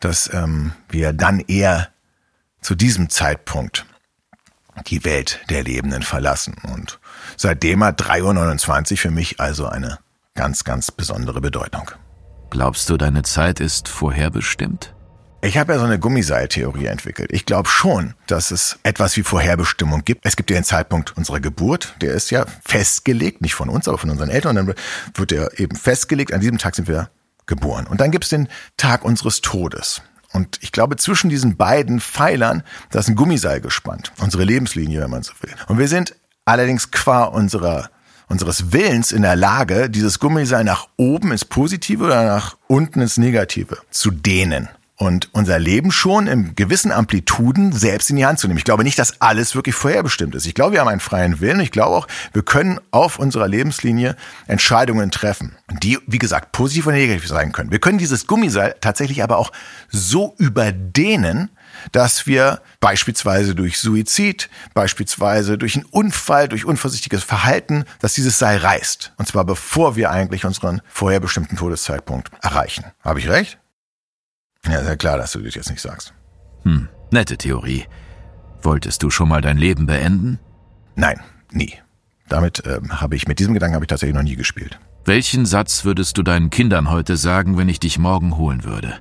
dass 0.00 0.32
ähm, 0.32 0.72
wir 0.88 1.12
dann 1.12 1.40
eher 1.40 1.88
zu 2.60 2.74
diesem 2.74 3.10
Zeitpunkt 3.10 3.86
die 4.86 5.04
Welt 5.04 5.40
der 5.50 5.64
Lebenden 5.64 6.02
verlassen. 6.02 6.56
Und 6.72 7.00
seitdem 7.36 7.82
hat 7.82 8.00
3.29 8.00 8.92
Uhr 8.92 8.98
für 8.98 9.10
mich 9.10 9.40
also 9.40 9.66
eine 9.66 9.98
ganz, 10.34 10.62
ganz 10.64 10.90
besondere 10.90 11.40
Bedeutung. 11.40 11.90
Glaubst 12.50 12.88
du, 12.88 12.96
deine 12.96 13.24
Zeit 13.24 13.60
ist 13.60 13.88
vorherbestimmt? 13.88 14.94
Ich 15.40 15.56
habe 15.56 15.72
ja 15.72 15.78
so 15.78 15.84
eine 15.84 16.00
Gummiseiltheorie 16.00 16.86
entwickelt. 16.86 17.30
Ich 17.32 17.46
glaube 17.46 17.68
schon, 17.68 18.14
dass 18.26 18.50
es 18.50 18.80
etwas 18.82 19.16
wie 19.16 19.22
Vorherbestimmung 19.22 20.04
gibt. 20.04 20.26
Es 20.26 20.34
gibt 20.34 20.50
ja 20.50 20.56
den 20.56 20.64
Zeitpunkt 20.64 21.16
unserer 21.16 21.38
Geburt, 21.38 21.94
der 22.00 22.14
ist 22.14 22.32
ja 22.32 22.44
festgelegt, 22.64 23.40
nicht 23.40 23.54
von 23.54 23.68
uns, 23.68 23.86
aber 23.86 23.98
von 23.98 24.10
unseren 24.10 24.30
Eltern. 24.30 24.58
Und 24.58 24.66
dann 24.66 24.74
wird 25.14 25.30
der 25.30 25.60
eben 25.60 25.76
festgelegt, 25.76 26.32
an 26.32 26.40
diesem 26.40 26.58
Tag 26.58 26.74
sind 26.74 26.88
wir 26.88 27.08
geboren. 27.46 27.86
Und 27.86 28.00
dann 28.00 28.10
gibt 28.10 28.24
es 28.24 28.30
den 28.30 28.48
Tag 28.76 29.04
unseres 29.04 29.40
Todes. 29.40 30.02
Und 30.32 30.58
ich 30.60 30.72
glaube, 30.72 30.96
zwischen 30.96 31.30
diesen 31.30 31.56
beiden 31.56 32.00
Pfeilern, 32.00 32.64
da 32.90 32.98
ist 32.98 33.08
ein 33.08 33.14
Gummiseil 33.14 33.60
gespannt. 33.60 34.12
Unsere 34.18 34.42
Lebenslinie, 34.42 35.00
wenn 35.02 35.10
man 35.10 35.22
so 35.22 35.32
will. 35.40 35.54
Und 35.68 35.78
wir 35.78 35.88
sind 35.88 36.16
allerdings 36.46 36.90
qua 36.90 37.24
unserer 37.24 37.90
unseres 38.30 38.72
Willens 38.72 39.10
in 39.10 39.22
der 39.22 39.36
Lage, 39.36 39.88
dieses 39.88 40.18
Gummiseil 40.18 40.62
nach 40.62 40.88
oben 40.98 41.32
ins 41.32 41.46
Positive 41.46 42.04
oder 42.04 42.26
nach 42.26 42.58
unten 42.66 43.00
ins 43.00 43.16
Negative 43.16 43.78
zu 43.90 44.10
dehnen 44.10 44.68
und 44.98 45.28
unser 45.32 45.60
Leben 45.60 45.92
schon 45.92 46.26
in 46.26 46.56
gewissen 46.56 46.90
Amplituden 46.90 47.72
selbst 47.72 48.10
in 48.10 48.16
die 48.16 48.26
Hand 48.26 48.40
zu 48.40 48.48
nehmen. 48.48 48.58
Ich 48.58 48.64
glaube 48.64 48.82
nicht, 48.82 48.98
dass 48.98 49.20
alles 49.20 49.54
wirklich 49.54 49.76
vorherbestimmt 49.76 50.34
ist. 50.34 50.44
Ich 50.44 50.54
glaube, 50.54 50.72
wir 50.72 50.80
haben 50.80 50.88
einen 50.88 51.00
freien 51.00 51.40
Willen. 51.40 51.60
Ich 51.60 51.70
glaube 51.70 51.96
auch, 51.96 52.08
wir 52.32 52.42
können 52.42 52.80
auf 52.90 53.20
unserer 53.20 53.46
Lebenslinie 53.46 54.16
Entscheidungen 54.48 55.12
treffen, 55.12 55.56
die, 55.82 55.98
wie 56.08 56.18
gesagt, 56.18 56.50
positiv 56.50 56.88
oder 56.88 56.96
negativ 56.96 57.28
sein 57.28 57.52
können. 57.52 57.70
Wir 57.70 57.78
können 57.78 57.98
dieses 57.98 58.26
Gummiseil 58.26 58.74
tatsächlich 58.80 59.22
aber 59.22 59.38
auch 59.38 59.52
so 59.88 60.34
überdehnen, 60.38 61.50
dass 61.92 62.26
wir 62.26 62.60
beispielsweise 62.80 63.54
durch 63.54 63.78
Suizid, 63.78 64.50
beispielsweise 64.74 65.58
durch 65.58 65.76
einen 65.76 65.84
Unfall, 65.84 66.48
durch 66.48 66.64
unvorsichtiges 66.64 67.22
Verhalten, 67.22 67.84
dass 68.00 68.14
dieses 68.14 68.40
Seil 68.40 68.58
reißt. 68.58 69.12
Und 69.16 69.28
zwar 69.28 69.44
bevor 69.44 69.94
wir 69.94 70.10
eigentlich 70.10 70.44
unseren 70.44 70.82
vorherbestimmten 70.88 71.56
Todeszeitpunkt 71.56 72.32
erreichen. 72.42 72.84
Habe 73.04 73.20
ich 73.20 73.28
recht? 73.28 73.58
Ja, 74.68 74.82
sehr 74.84 74.96
klar, 74.96 75.16
dass 75.18 75.32
du 75.32 75.40
das 75.40 75.54
jetzt 75.54 75.70
nicht 75.70 75.80
sagst. 75.80 76.12
Hm, 76.64 76.88
nette 77.10 77.36
Theorie. 77.36 77.86
Wolltest 78.62 79.02
du 79.02 79.10
schon 79.10 79.28
mal 79.28 79.40
dein 79.40 79.56
Leben 79.56 79.86
beenden? 79.86 80.38
Nein, 80.96 81.20
nie. 81.52 81.74
Damit 82.28 82.66
äh, 82.66 82.80
habe 82.90 83.16
ich, 83.16 83.26
mit 83.26 83.38
diesem 83.38 83.54
Gedanken 83.54 83.74
habe 83.74 83.84
ich 83.84 83.88
tatsächlich 83.88 84.16
noch 84.16 84.22
nie 84.22 84.36
gespielt. 84.36 84.78
Welchen 85.04 85.46
Satz 85.46 85.84
würdest 85.84 86.18
du 86.18 86.22
deinen 86.22 86.50
Kindern 86.50 86.90
heute 86.90 87.16
sagen, 87.16 87.56
wenn 87.56 87.68
ich 87.68 87.80
dich 87.80 87.98
morgen 87.98 88.36
holen 88.36 88.64
würde? 88.64 88.98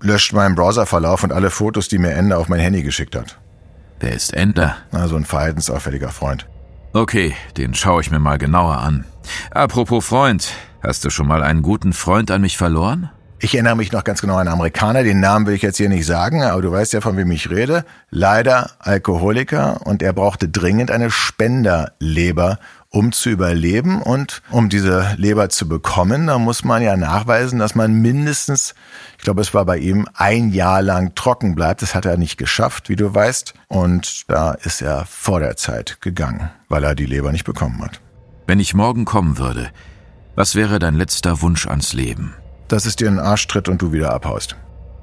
Löscht 0.00 0.32
meinen 0.32 0.54
Browserverlauf 0.54 1.24
und 1.24 1.32
alle 1.32 1.50
Fotos, 1.50 1.88
die 1.88 1.98
mir 1.98 2.12
Ende 2.12 2.36
auf 2.36 2.48
mein 2.48 2.60
Handy 2.60 2.82
geschickt 2.82 3.16
hat. 3.16 3.40
Wer 3.98 4.12
ist 4.12 4.32
Ender? 4.32 4.76
Also 4.92 5.16
ein 5.16 5.24
verhaltensauffälliger 5.24 6.10
Freund. 6.10 6.46
Okay, 6.92 7.34
den 7.56 7.74
schaue 7.74 8.00
ich 8.00 8.10
mir 8.10 8.20
mal 8.20 8.38
genauer 8.38 8.78
an. 8.78 9.04
Apropos 9.50 10.06
Freund, 10.06 10.52
hast 10.82 11.04
du 11.04 11.10
schon 11.10 11.26
mal 11.26 11.42
einen 11.42 11.62
guten 11.62 11.92
Freund 11.92 12.30
an 12.30 12.42
mich 12.42 12.56
verloren? 12.56 13.10
Ich 13.40 13.54
erinnere 13.54 13.76
mich 13.76 13.92
noch 13.92 14.02
ganz 14.02 14.20
genau 14.20 14.34
an 14.34 14.40
einen 14.40 14.48
Amerikaner, 14.48 15.04
den 15.04 15.20
Namen 15.20 15.46
will 15.46 15.54
ich 15.54 15.62
jetzt 15.62 15.76
hier 15.76 15.88
nicht 15.88 16.06
sagen, 16.06 16.42
aber 16.42 16.60
du 16.60 16.72
weißt 16.72 16.92
ja, 16.92 17.00
von 17.00 17.16
wem 17.16 17.30
ich 17.30 17.48
rede. 17.50 17.84
Leider 18.10 18.72
Alkoholiker 18.80 19.86
und 19.86 20.02
er 20.02 20.12
brauchte 20.12 20.48
dringend 20.48 20.90
eine 20.90 21.08
Spenderleber, 21.12 22.58
um 22.90 23.12
zu 23.12 23.30
überleben. 23.30 24.02
Und 24.02 24.42
um 24.50 24.68
diese 24.68 25.14
Leber 25.18 25.50
zu 25.50 25.68
bekommen, 25.68 26.26
da 26.26 26.40
muss 26.40 26.64
man 26.64 26.82
ja 26.82 26.96
nachweisen, 26.96 27.60
dass 27.60 27.76
man 27.76 27.92
mindestens, 27.92 28.74
ich 29.18 29.22
glaube, 29.22 29.42
es 29.42 29.54
war 29.54 29.64
bei 29.64 29.78
ihm 29.78 30.08
ein 30.14 30.50
Jahr 30.50 30.82
lang 30.82 31.14
trocken 31.14 31.54
bleibt. 31.54 31.82
Das 31.82 31.94
hat 31.94 32.06
er 32.06 32.16
nicht 32.16 32.38
geschafft, 32.38 32.88
wie 32.88 32.96
du 32.96 33.14
weißt. 33.14 33.54
Und 33.68 34.28
da 34.28 34.50
ist 34.50 34.82
er 34.82 35.06
vor 35.06 35.38
der 35.38 35.56
Zeit 35.56 36.00
gegangen, 36.00 36.50
weil 36.68 36.82
er 36.82 36.96
die 36.96 37.06
Leber 37.06 37.30
nicht 37.30 37.44
bekommen 37.44 37.80
hat. 37.84 38.00
Wenn 38.48 38.58
ich 38.58 38.74
morgen 38.74 39.04
kommen 39.04 39.38
würde, 39.38 39.70
was 40.34 40.56
wäre 40.56 40.80
dein 40.80 40.94
letzter 40.94 41.40
Wunsch 41.40 41.68
ans 41.68 41.92
Leben? 41.92 42.34
Dass 42.68 42.86
es 42.86 42.96
dir 42.96 43.08
in 43.08 43.16
den 43.16 43.24
Arsch 43.24 43.46
tritt 43.46 43.68
und 43.68 43.82
du 43.82 43.92
wieder 43.92 44.12
abhaust. 44.12 44.56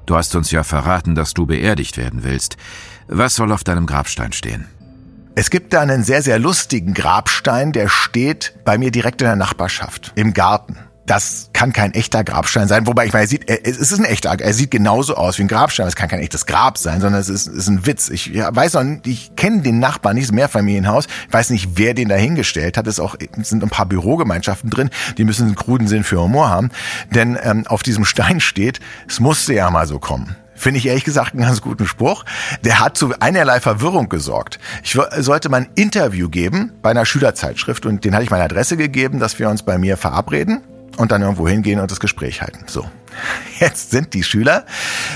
Du 0.06 0.16
hast 0.16 0.34
uns 0.36 0.50
ja 0.50 0.62
verraten, 0.62 1.14
dass 1.14 1.34
du 1.34 1.46
beerdigt 1.46 1.96
werden 1.96 2.22
willst. 2.22 2.56
Was 3.08 3.34
soll 3.34 3.52
auf 3.52 3.64
deinem 3.64 3.86
Grabstein 3.86 4.32
stehen? 4.32 4.68
Es 5.34 5.50
gibt 5.50 5.72
da 5.72 5.80
einen 5.80 6.02
sehr, 6.02 6.22
sehr 6.22 6.38
lustigen 6.38 6.94
Grabstein, 6.94 7.72
der 7.72 7.88
steht 7.88 8.54
bei 8.64 8.78
mir 8.78 8.90
direkt 8.90 9.20
in 9.20 9.26
der 9.26 9.36
Nachbarschaft, 9.36 10.12
im 10.14 10.32
Garten 10.32 10.78
das 11.06 11.50
kann 11.52 11.72
kein 11.72 11.94
echter 11.94 12.24
Grabstein 12.24 12.66
sein. 12.66 12.86
Wobei 12.86 13.06
ich 13.06 13.12
meine, 13.12 13.24
er 13.24 13.28
sieht, 13.28 13.48
er, 13.48 13.64
es 13.64 13.78
ist 13.78 13.98
ein 13.98 14.04
echter, 14.04 14.38
er 14.38 14.52
sieht 14.52 14.72
genauso 14.72 15.14
aus 15.14 15.38
wie 15.38 15.42
ein 15.42 15.48
Grabstein. 15.48 15.86
Es 15.86 15.94
kann 15.94 16.08
kein 16.08 16.20
echtes 16.20 16.46
Grab 16.46 16.78
sein, 16.78 17.00
sondern 17.00 17.20
es 17.20 17.28
ist, 17.28 17.46
ist 17.46 17.68
ein 17.68 17.86
Witz. 17.86 18.08
Ich 18.10 18.26
ja, 18.26 18.54
weiß 18.54 18.74
noch, 18.74 18.84
ich 19.04 19.34
kenne 19.36 19.62
den 19.62 19.78
Nachbarn, 19.78 20.16
nicht 20.16 20.32
Mehrfamilienhaus. 20.32 21.06
Ich 21.28 21.32
weiß 21.32 21.50
nicht, 21.50 21.70
wer 21.76 21.94
den 21.94 22.08
da 22.08 22.16
hingestellt 22.16 22.76
hat. 22.76 22.86
Es, 22.88 22.98
auch, 22.98 23.16
sind 23.38 23.62
ein 23.62 23.70
paar 23.70 23.86
Bürogemeinschaften 23.86 24.68
drin, 24.68 24.90
die 25.16 25.24
müssen 25.24 25.46
einen 25.46 25.54
kruden 25.54 25.86
Sinn 25.86 26.02
für 26.02 26.20
Humor 26.20 26.50
haben. 26.50 26.70
Denn 27.14 27.38
ähm, 27.40 27.66
auf 27.68 27.84
diesem 27.84 28.04
Stein 28.04 28.40
steht, 28.40 28.80
es 29.08 29.20
musste 29.20 29.54
ja 29.54 29.70
mal 29.70 29.86
so 29.86 30.00
kommen. 30.00 30.34
Finde 30.56 30.78
ich 30.78 30.86
ehrlich 30.86 31.04
gesagt 31.04 31.34
einen 31.34 31.42
ganz 31.42 31.60
guten 31.60 31.86
Spruch. 31.86 32.24
Der 32.64 32.80
hat 32.80 32.96
zu 32.96 33.12
einerlei 33.20 33.60
Verwirrung 33.60 34.08
gesorgt. 34.08 34.58
Ich 34.82 34.98
sollte 35.18 35.50
mal 35.50 35.58
ein 35.58 35.68
Interview 35.74 36.30
geben 36.30 36.72
bei 36.82 36.90
einer 36.90 37.04
Schülerzeitschrift 37.04 37.84
und 37.86 38.04
den 38.04 38.14
hatte 38.14 38.24
ich 38.24 38.30
meine 38.30 38.44
Adresse 38.44 38.76
gegeben, 38.78 39.20
dass 39.20 39.38
wir 39.38 39.50
uns 39.50 39.62
bei 39.62 39.76
mir 39.76 39.98
verabreden 39.98 40.62
und 40.96 41.12
dann 41.12 41.22
irgendwo 41.22 41.48
hingehen 41.48 41.80
und 41.80 41.90
das 41.90 42.00
Gespräch 42.00 42.42
halten. 42.42 42.64
So. 42.66 42.88
Jetzt 43.60 43.90
sind 43.90 44.14
die 44.14 44.22
Schüler, 44.22 44.64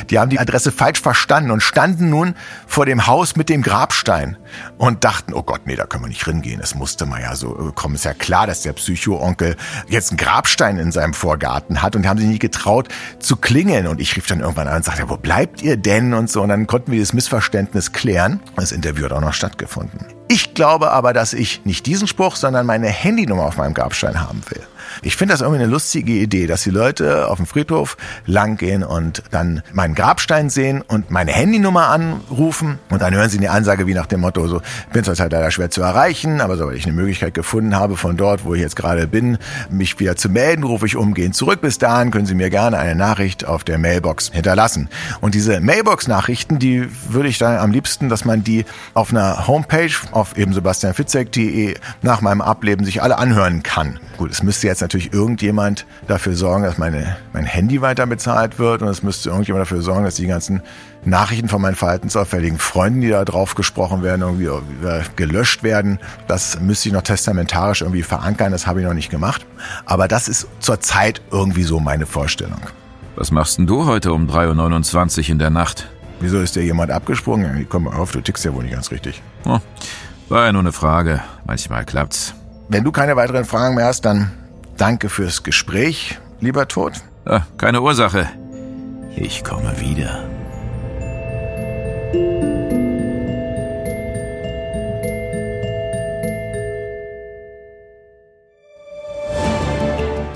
die 0.09 0.19
haben 0.19 0.31
die 0.31 0.39
Adresse 0.39 0.73
falsch 0.73 1.01
verstanden 1.01 1.51
und 1.51 1.63
standen 1.63 2.11
nun 2.11 2.35
vor 2.67 2.87
dem 2.87 3.07
Haus 3.07 3.37
mit 3.37 3.49
dem 3.49 3.63
Grabstein 3.63 4.37
und 4.79 5.05
dachten, 5.05 5.35
oh 5.35 5.43
Gott, 5.43 5.63
nee, 5.67 5.77
da 5.77 5.87
können 5.87 6.05
wir 6.05 6.09
nicht 6.09 6.27
ringehen. 6.27 6.61
Es 6.63 6.75
musste 6.75 7.07
mal 7.07 7.21
ja 7.21 7.37
so 7.37 7.69
äh, 7.69 7.73
kommen. 7.73 7.95
Ist 7.95 8.05
ja 8.05 8.15
klar, 8.15 8.47
dass 8.47 8.63
der 8.63 8.73
Psycho-Onkel 8.73 9.57
jetzt 9.89 10.11
einen 10.11 10.19
Grabstein 10.19 10.79
in 10.79 10.93
seinem 10.93 11.15
Vorgarten 11.15 11.83
hat 11.83 11.97
und 11.97 12.09
haben 12.09 12.19
sich 12.19 12.29
nicht 12.29 12.41
getraut 12.41 12.89
zu 13.19 13.37
klingeln. 13.37 13.87
Und 13.87 14.01
ich 14.01 14.17
rief 14.17 14.27
dann 14.27 14.41
irgendwann 14.41 14.69
an 14.69 14.77
und 14.77 14.85
sagte, 14.85 15.09
wo 15.09 15.17
bleibt 15.17 15.63
ihr 15.63 15.77
denn? 15.77 16.15
Und 16.15 16.31
so. 16.31 16.43
Und 16.43 16.49
dann 16.49 16.67
konnten 16.67 16.93
wir 16.93 17.01
das 17.01 17.13
Missverständnis 17.13 17.93
klären. 17.93 18.41
Das 18.57 18.73
Interview 18.73 19.05
hat 19.05 19.13
auch 19.13 19.21
noch 19.21 19.35
stattgefunden. 19.35 20.07
Ich 20.29 20.55
glaube 20.55 20.93
aber, 20.93 21.13
dass 21.13 21.33
ich 21.33 21.65
nicht 21.65 21.87
diesen 21.87 22.07
Spruch, 22.07 22.37
sondern 22.37 22.65
meine 22.65 22.87
Handynummer 22.87 23.43
auf 23.43 23.57
meinem 23.57 23.75
Grabstein 23.75 24.21
haben 24.21 24.43
will. 24.49 24.63
Ich 25.03 25.17
finde 25.17 25.35
das 25.35 25.41
irgendwie 25.41 25.63
eine 25.63 25.71
lustige 25.71 26.13
Idee, 26.13 26.47
dass 26.47 26.63
die 26.63 26.71
Leute 26.71 27.29
auf 27.29 27.37
dem 27.37 27.47
Friedhof 27.47 27.97
langgehen 28.27 28.83
und 28.83 29.23
dann 29.31 29.63
meinen 29.73 29.95
Grabstein 29.95 30.51
sehen 30.51 30.83
und 30.83 31.11
meine 31.11 31.33
Handynummer 31.33 31.89
anrufen 31.89 32.79
und 32.91 33.03
dann 33.03 33.15
hören 33.15 33.31
sie 33.31 33.39
eine 33.39 33.51
Ansage 33.51 33.87
wie 33.87 33.95
nach 33.95 34.07
dem 34.07 34.21
Motto, 34.21 34.47
so, 34.49 34.61
bin 34.93 35.05
zwar 35.05 35.17
halt 35.17 35.33
leider 35.33 35.51
schwer 35.51 35.71
zu 35.71 35.83
erreichen, 35.83 36.41
aber 36.41 36.57
sobald 36.57 36.77
ich 36.77 36.85
eine 36.85 36.95
Möglichkeit 36.95 37.35
gefunden 37.35 37.77
habe, 37.77 37.97
von 37.97 38.17
dort, 38.17 38.45
wo 38.45 38.55
ich 38.55 38.61
jetzt 38.61 38.77
gerade 38.77 39.07
bin, 39.07 39.39
mich 39.71 39.99
wieder 40.01 40.17
zu 40.17 40.29
melden, 40.29 40.65
rufe 40.65 40.87
ich 40.87 40.97
umgehend 40.97 41.35
zurück. 41.35 41.61
Bis 41.61 41.79
dahin 41.79 42.11
können 42.11 42.27
Sie 42.27 42.35
mir 42.35 42.51
gerne 42.51 42.79
eine 42.79 42.95
Nachricht 42.95 43.45
auf 43.45 43.65
der 43.65 43.79
Mailbox 43.79 44.31
hinterlassen. 44.33 44.89
Und 45.21 45.35
diese 45.35 45.61
Mailbox-Nachrichten, 45.61 46.59
die 46.59 46.89
würde 47.09 47.29
ich 47.29 47.39
dann 47.39 47.59
am 47.59 47.71
liebsten, 47.71 48.09
dass 48.09 48.25
man 48.25 48.45
die 48.45 48.65
auf 48.95 49.11
einer 49.11 49.47
Homepage 49.47 49.93
auf 50.13 50.37
eben 50.37 50.53
sebastianfitzek.de 50.53 51.75
nach 52.03 52.21
meinem 52.21 52.41
Ableben 52.41 52.85
sich 52.85 53.03
alle 53.03 53.19
anhören 53.19 53.63
kann. 53.63 53.99
Gut, 54.17 54.31
es 54.31 54.43
müsste 54.43 54.67
jetzt 54.81 54.83
natürlich 54.83 55.13
irgendjemand 55.13 55.87
dafür 56.09 56.35
sorgen, 56.35 56.65
dass 56.65 56.79
meine, 56.79 57.17
mein 57.33 57.45
Handy 57.45 57.83
weiter 57.83 58.07
bezahlt 58.07 58.59
wird 58.59 58.83
und 58.83 58.89
es 58.89 59.03
müsste 59.03 59.31
irgendjemand 59.31 59.63
dafür 59.63 59.83
sorgen, 59.83 60.05
dass 60.05 60.15
die 60.15 60.27
ganzen 60.27 60.63
Nachrichten 61.05 61.49
von 61.49 61.63
meinen 61.63 61.77
verhaltensauffälligen 61.77 62.59
Freunden, 62.59 63.01
die 63.01 63.11
da 63.11 63.25
drauf 63.25 63.55
gesprochen 63.55 64.03
werden, 64.03 64.23
irgendwie 64.23 64.49
gelöscht 65.17 65.63
werden. 65.63 65.99
Das 66.27 66.61
müsste 66.61 66.89
ich 66.89 66.95
noch 66.95 67.03
testamentarisch 67.03 67.83
irgendwie 67.83 68.03
verankern, 68.03 68.53
das 68.53 68.67
habe 68.67 68.81
ich 68.81 68.87
noch 68.87 68.95
nicht 68.95 69.11
gemacht. 69.11 69.47
Aber 69.85 70.09
das 70.09 70.29
ist 70.29 70.49
zurzeit 70.61 71.23
irgendwie 71.31 71.63
so 71.63 71.81
meine 71.81 72.07
Vorstellung. 72.07 72.61
Was 73.17 73.31
machst 73.31 73.59
denn 73.59 73.67
du 73.67 73.87
heute 73.87 74.13
um 74.13 74.29
3.29 74.29 75.25
Uhr 75.25 75.29
in 75.31 75.39
der 75.39 75.51
Nacht? 75.51 75.89
Wieso 76.21 76.41
ist 76.41 76.57
dir 76.57 76.63
jemand 76.63 76.91
abgesprungen? 76.91 77.67
Komm 77.69 77.85
mal 77.85 77.95
auf, 77.95 78.13
du 78.13 78.21
tickst 78.21 78.45
ja 78.45 78.55
wohl 78.55 78.63
nicht 78.63 78.75
ganz 78.75 78.91
richtig. 78.91 79.23
Oh, 79.47 79.59
war 80.29 80.47
ja 80.47 80.53
nur 80.53 80.61
eine 80.61 80.73
Frage. 80.73 81.21
Manchmal 81.47 81.85
klappt's. 81.85 82.35
Wenn 82.69 82.85
du 82.85 82.93
keine 82.93 83.17
weiteren 83.17 83.45
Fragen 83.45 83.75
mehr 83.75 83.87
hast, 83.87 84.05
dann 84.05 84.31
danke 84.81 85.11
fürs 85.11 85.43
Gespräch, 85.43 86.19
lieber 86.41 86.67
Tod. 86.67 86.95
Ah, 87.27 87.43
keine 87.59 87.83
Ursache. 87.83 88.29
Ich 89.15 89.45
komme 89.45 89.79
wieder. 89.79 90.25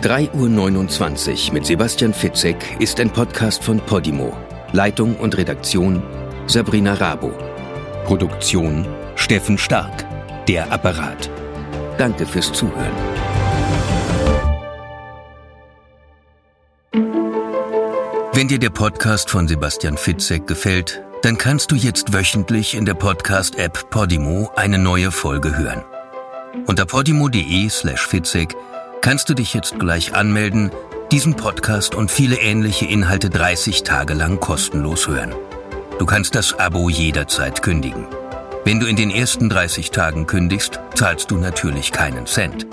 Drei 0.03 0.29
Uhr 0.35 0.51
neunundzwanzig 0.51 1.51
mit 1.51 1.65
Sebastian 1.65 2.13
Fitzek 2.13 2.57
ist 2.79 3.01
ein 3.01 3.09
Podcast 3.09 3.65
von 3.65 3.81
Podimo. 3.81 4.37
Leitung 4.73 5.17
und 5.17 5.39
Redaktion 5.39 6.03
Sabrina 6.47 6.93
Rabo. 6.93 7.33
Produktion 8.05 8.87
Steffen 9.17 9.57
Stark, 9.57 10.05
der 10.47 10.71
Apparat. 10.71 11.31
Danke 11.97 12.27
fürs 12.27 12.53
Zuhören. 12.53 12.93
Wenn 18.37 18.49
dir 18.49 18.59
der 18.59 18.71
Podcast 18.71 19.31
von 19.31 19.47
Sebastian 19.47 19.97
Fitzek 19.97 20.49
gefällt, 20.49 21.05
dann 21.23 21.39
kannst 21.39 21.71
du 21.71 21.77
jetzt 21.77 22.13
wöchentlich 22.13 22.75
in 22.75 22.85
der 22.85 22.95
Podcast-App 22.95 23.91
Podimo 23.91 24.51
eine 24.57 24.77
neue 24.77 25.13
Folge 25.13 25.57
hören. 25.57 25.85
Unter 26.67 26.85
podimo.de 26.85 27.69
slash 27.69 28.05
Fitzek 28.09 28.57
kannst 29.03 29.29
du 29.29 29.35
dich 29.35 29.55
jetzt 29.55 29.79
gleich 29.79 30.17
anmelden, 30.17 30.73
diesen 31.13 31.37
Podcast 31.37 31.95
und 31.95 32.11
viele 32.11 32.41
ähnliche 32.41 32.87
Inhalte 32.87 33.31
30 33.31 33.85
Tage 33.85 34.15
lang 34.15 34.41
kostenlos 34.41 35.07
hören. 35.07 35.33
Du 36.01 36.05
kannst 36.05 36.35
das 36.35 36.59
Abo 36.59 36.89
jederzeit 36.89 37.63
kündigen. 37.63 38.09
Wenn 38.65 38.81
du 38.81 38.87
in 38.87 38.97
den 38.97 39.13
ersten 39.13 39.49
30 39.49 39.93
Tagen 39.93 40.27
kündigst, 40.27 40.81
zahlst 40.97 41.31
du 41.31 41.37
natürlich 41.37 41.93
keinen 41.93 42.27
Cent. 42.27 42.67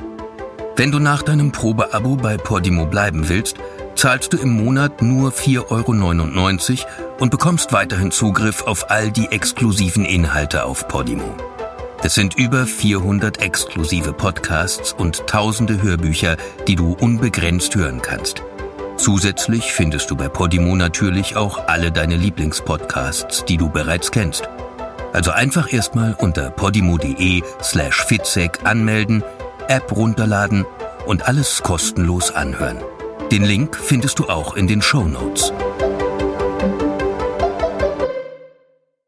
Wenn 0.75 0.91
du 0.91 0.97
nach 0.97 1.21
deinem 1.21 1.51
Probeabo 1.51 2.15
bei 2.15 2.37
Podimo 2.37 2.87
bleiben 2.87 3.29
willst, 3.29 3.57
zahlst 3.95 4.33
du 4.33 4.37
im 4.37 4.63
Monat 4.63 5.01
nur 5.01 5.31
4,99 5.31 6.79
Euro 6.79 7.15
und 7.19 7.31
bekommst 7.31 7.73
weiterhin 7.73 8.11
Zugriff 8.11 8.63
auf 8.63 8.89
all 8.89 9.11
die 9.11 9.27
exklusiven 9.27 10.05
Inhalte 10.05 10.65
auf 10.65 10.87
Podimo. 10.87 11.35
Es 12.03 12.15
sind 12.15 12.35
über 12.35 12.65
400 12.65 13.41
exklusive 13.41 14.13
Podcasts 14.13 14.91
und 14.93 15.27
tausende 15.27 15.81
Hörbücher, 15.81 16.35
die 16.67 16.75
du 16.75 16.93
unbegrenzt 16.93 17.75
hören 17.75 18.01
kannst. 18.01 18.43
Zusätzlich 18.97 19.71
findest 19.71 20.09
du 20.09 20.15
bei 20.15 20.27
Podimo 20.27 20.75
natürlich 20.75 21.35
auch 21.35 21.67
alle 21.67 21.91
deine 21.91 22.15
Lieblingspodcasts, 22.15 23.45
die 23.45 23.57
du 23.57 23.69
bereits 23.69 24.11
kennst. 24.11 24.49
Also 25.13 25.31
einfach 25.31 25.71
erstmal 25.71 26.13
unter 26.13 26.49
podimo.de 26.49 27.43
slash 27.61 28.03
fitzek 28.05 28.59
anmelden, 28.63 29.23
App 29.67 29.95
runterladen 29.95 30.65
und 31.05 31.27
alles 31.27 31.61
kostenlos 31.61 32.31
anhören. 32.31 32.77
Den 33.31 33.45
Link 33.45 33.77
findest 33.77 34.19
du 34.19 34.25
auch 34.25 34.57
in 34.57 34.67
den 34.67 34.81
Show 34.81 35.05
Notes. 35.05 35.53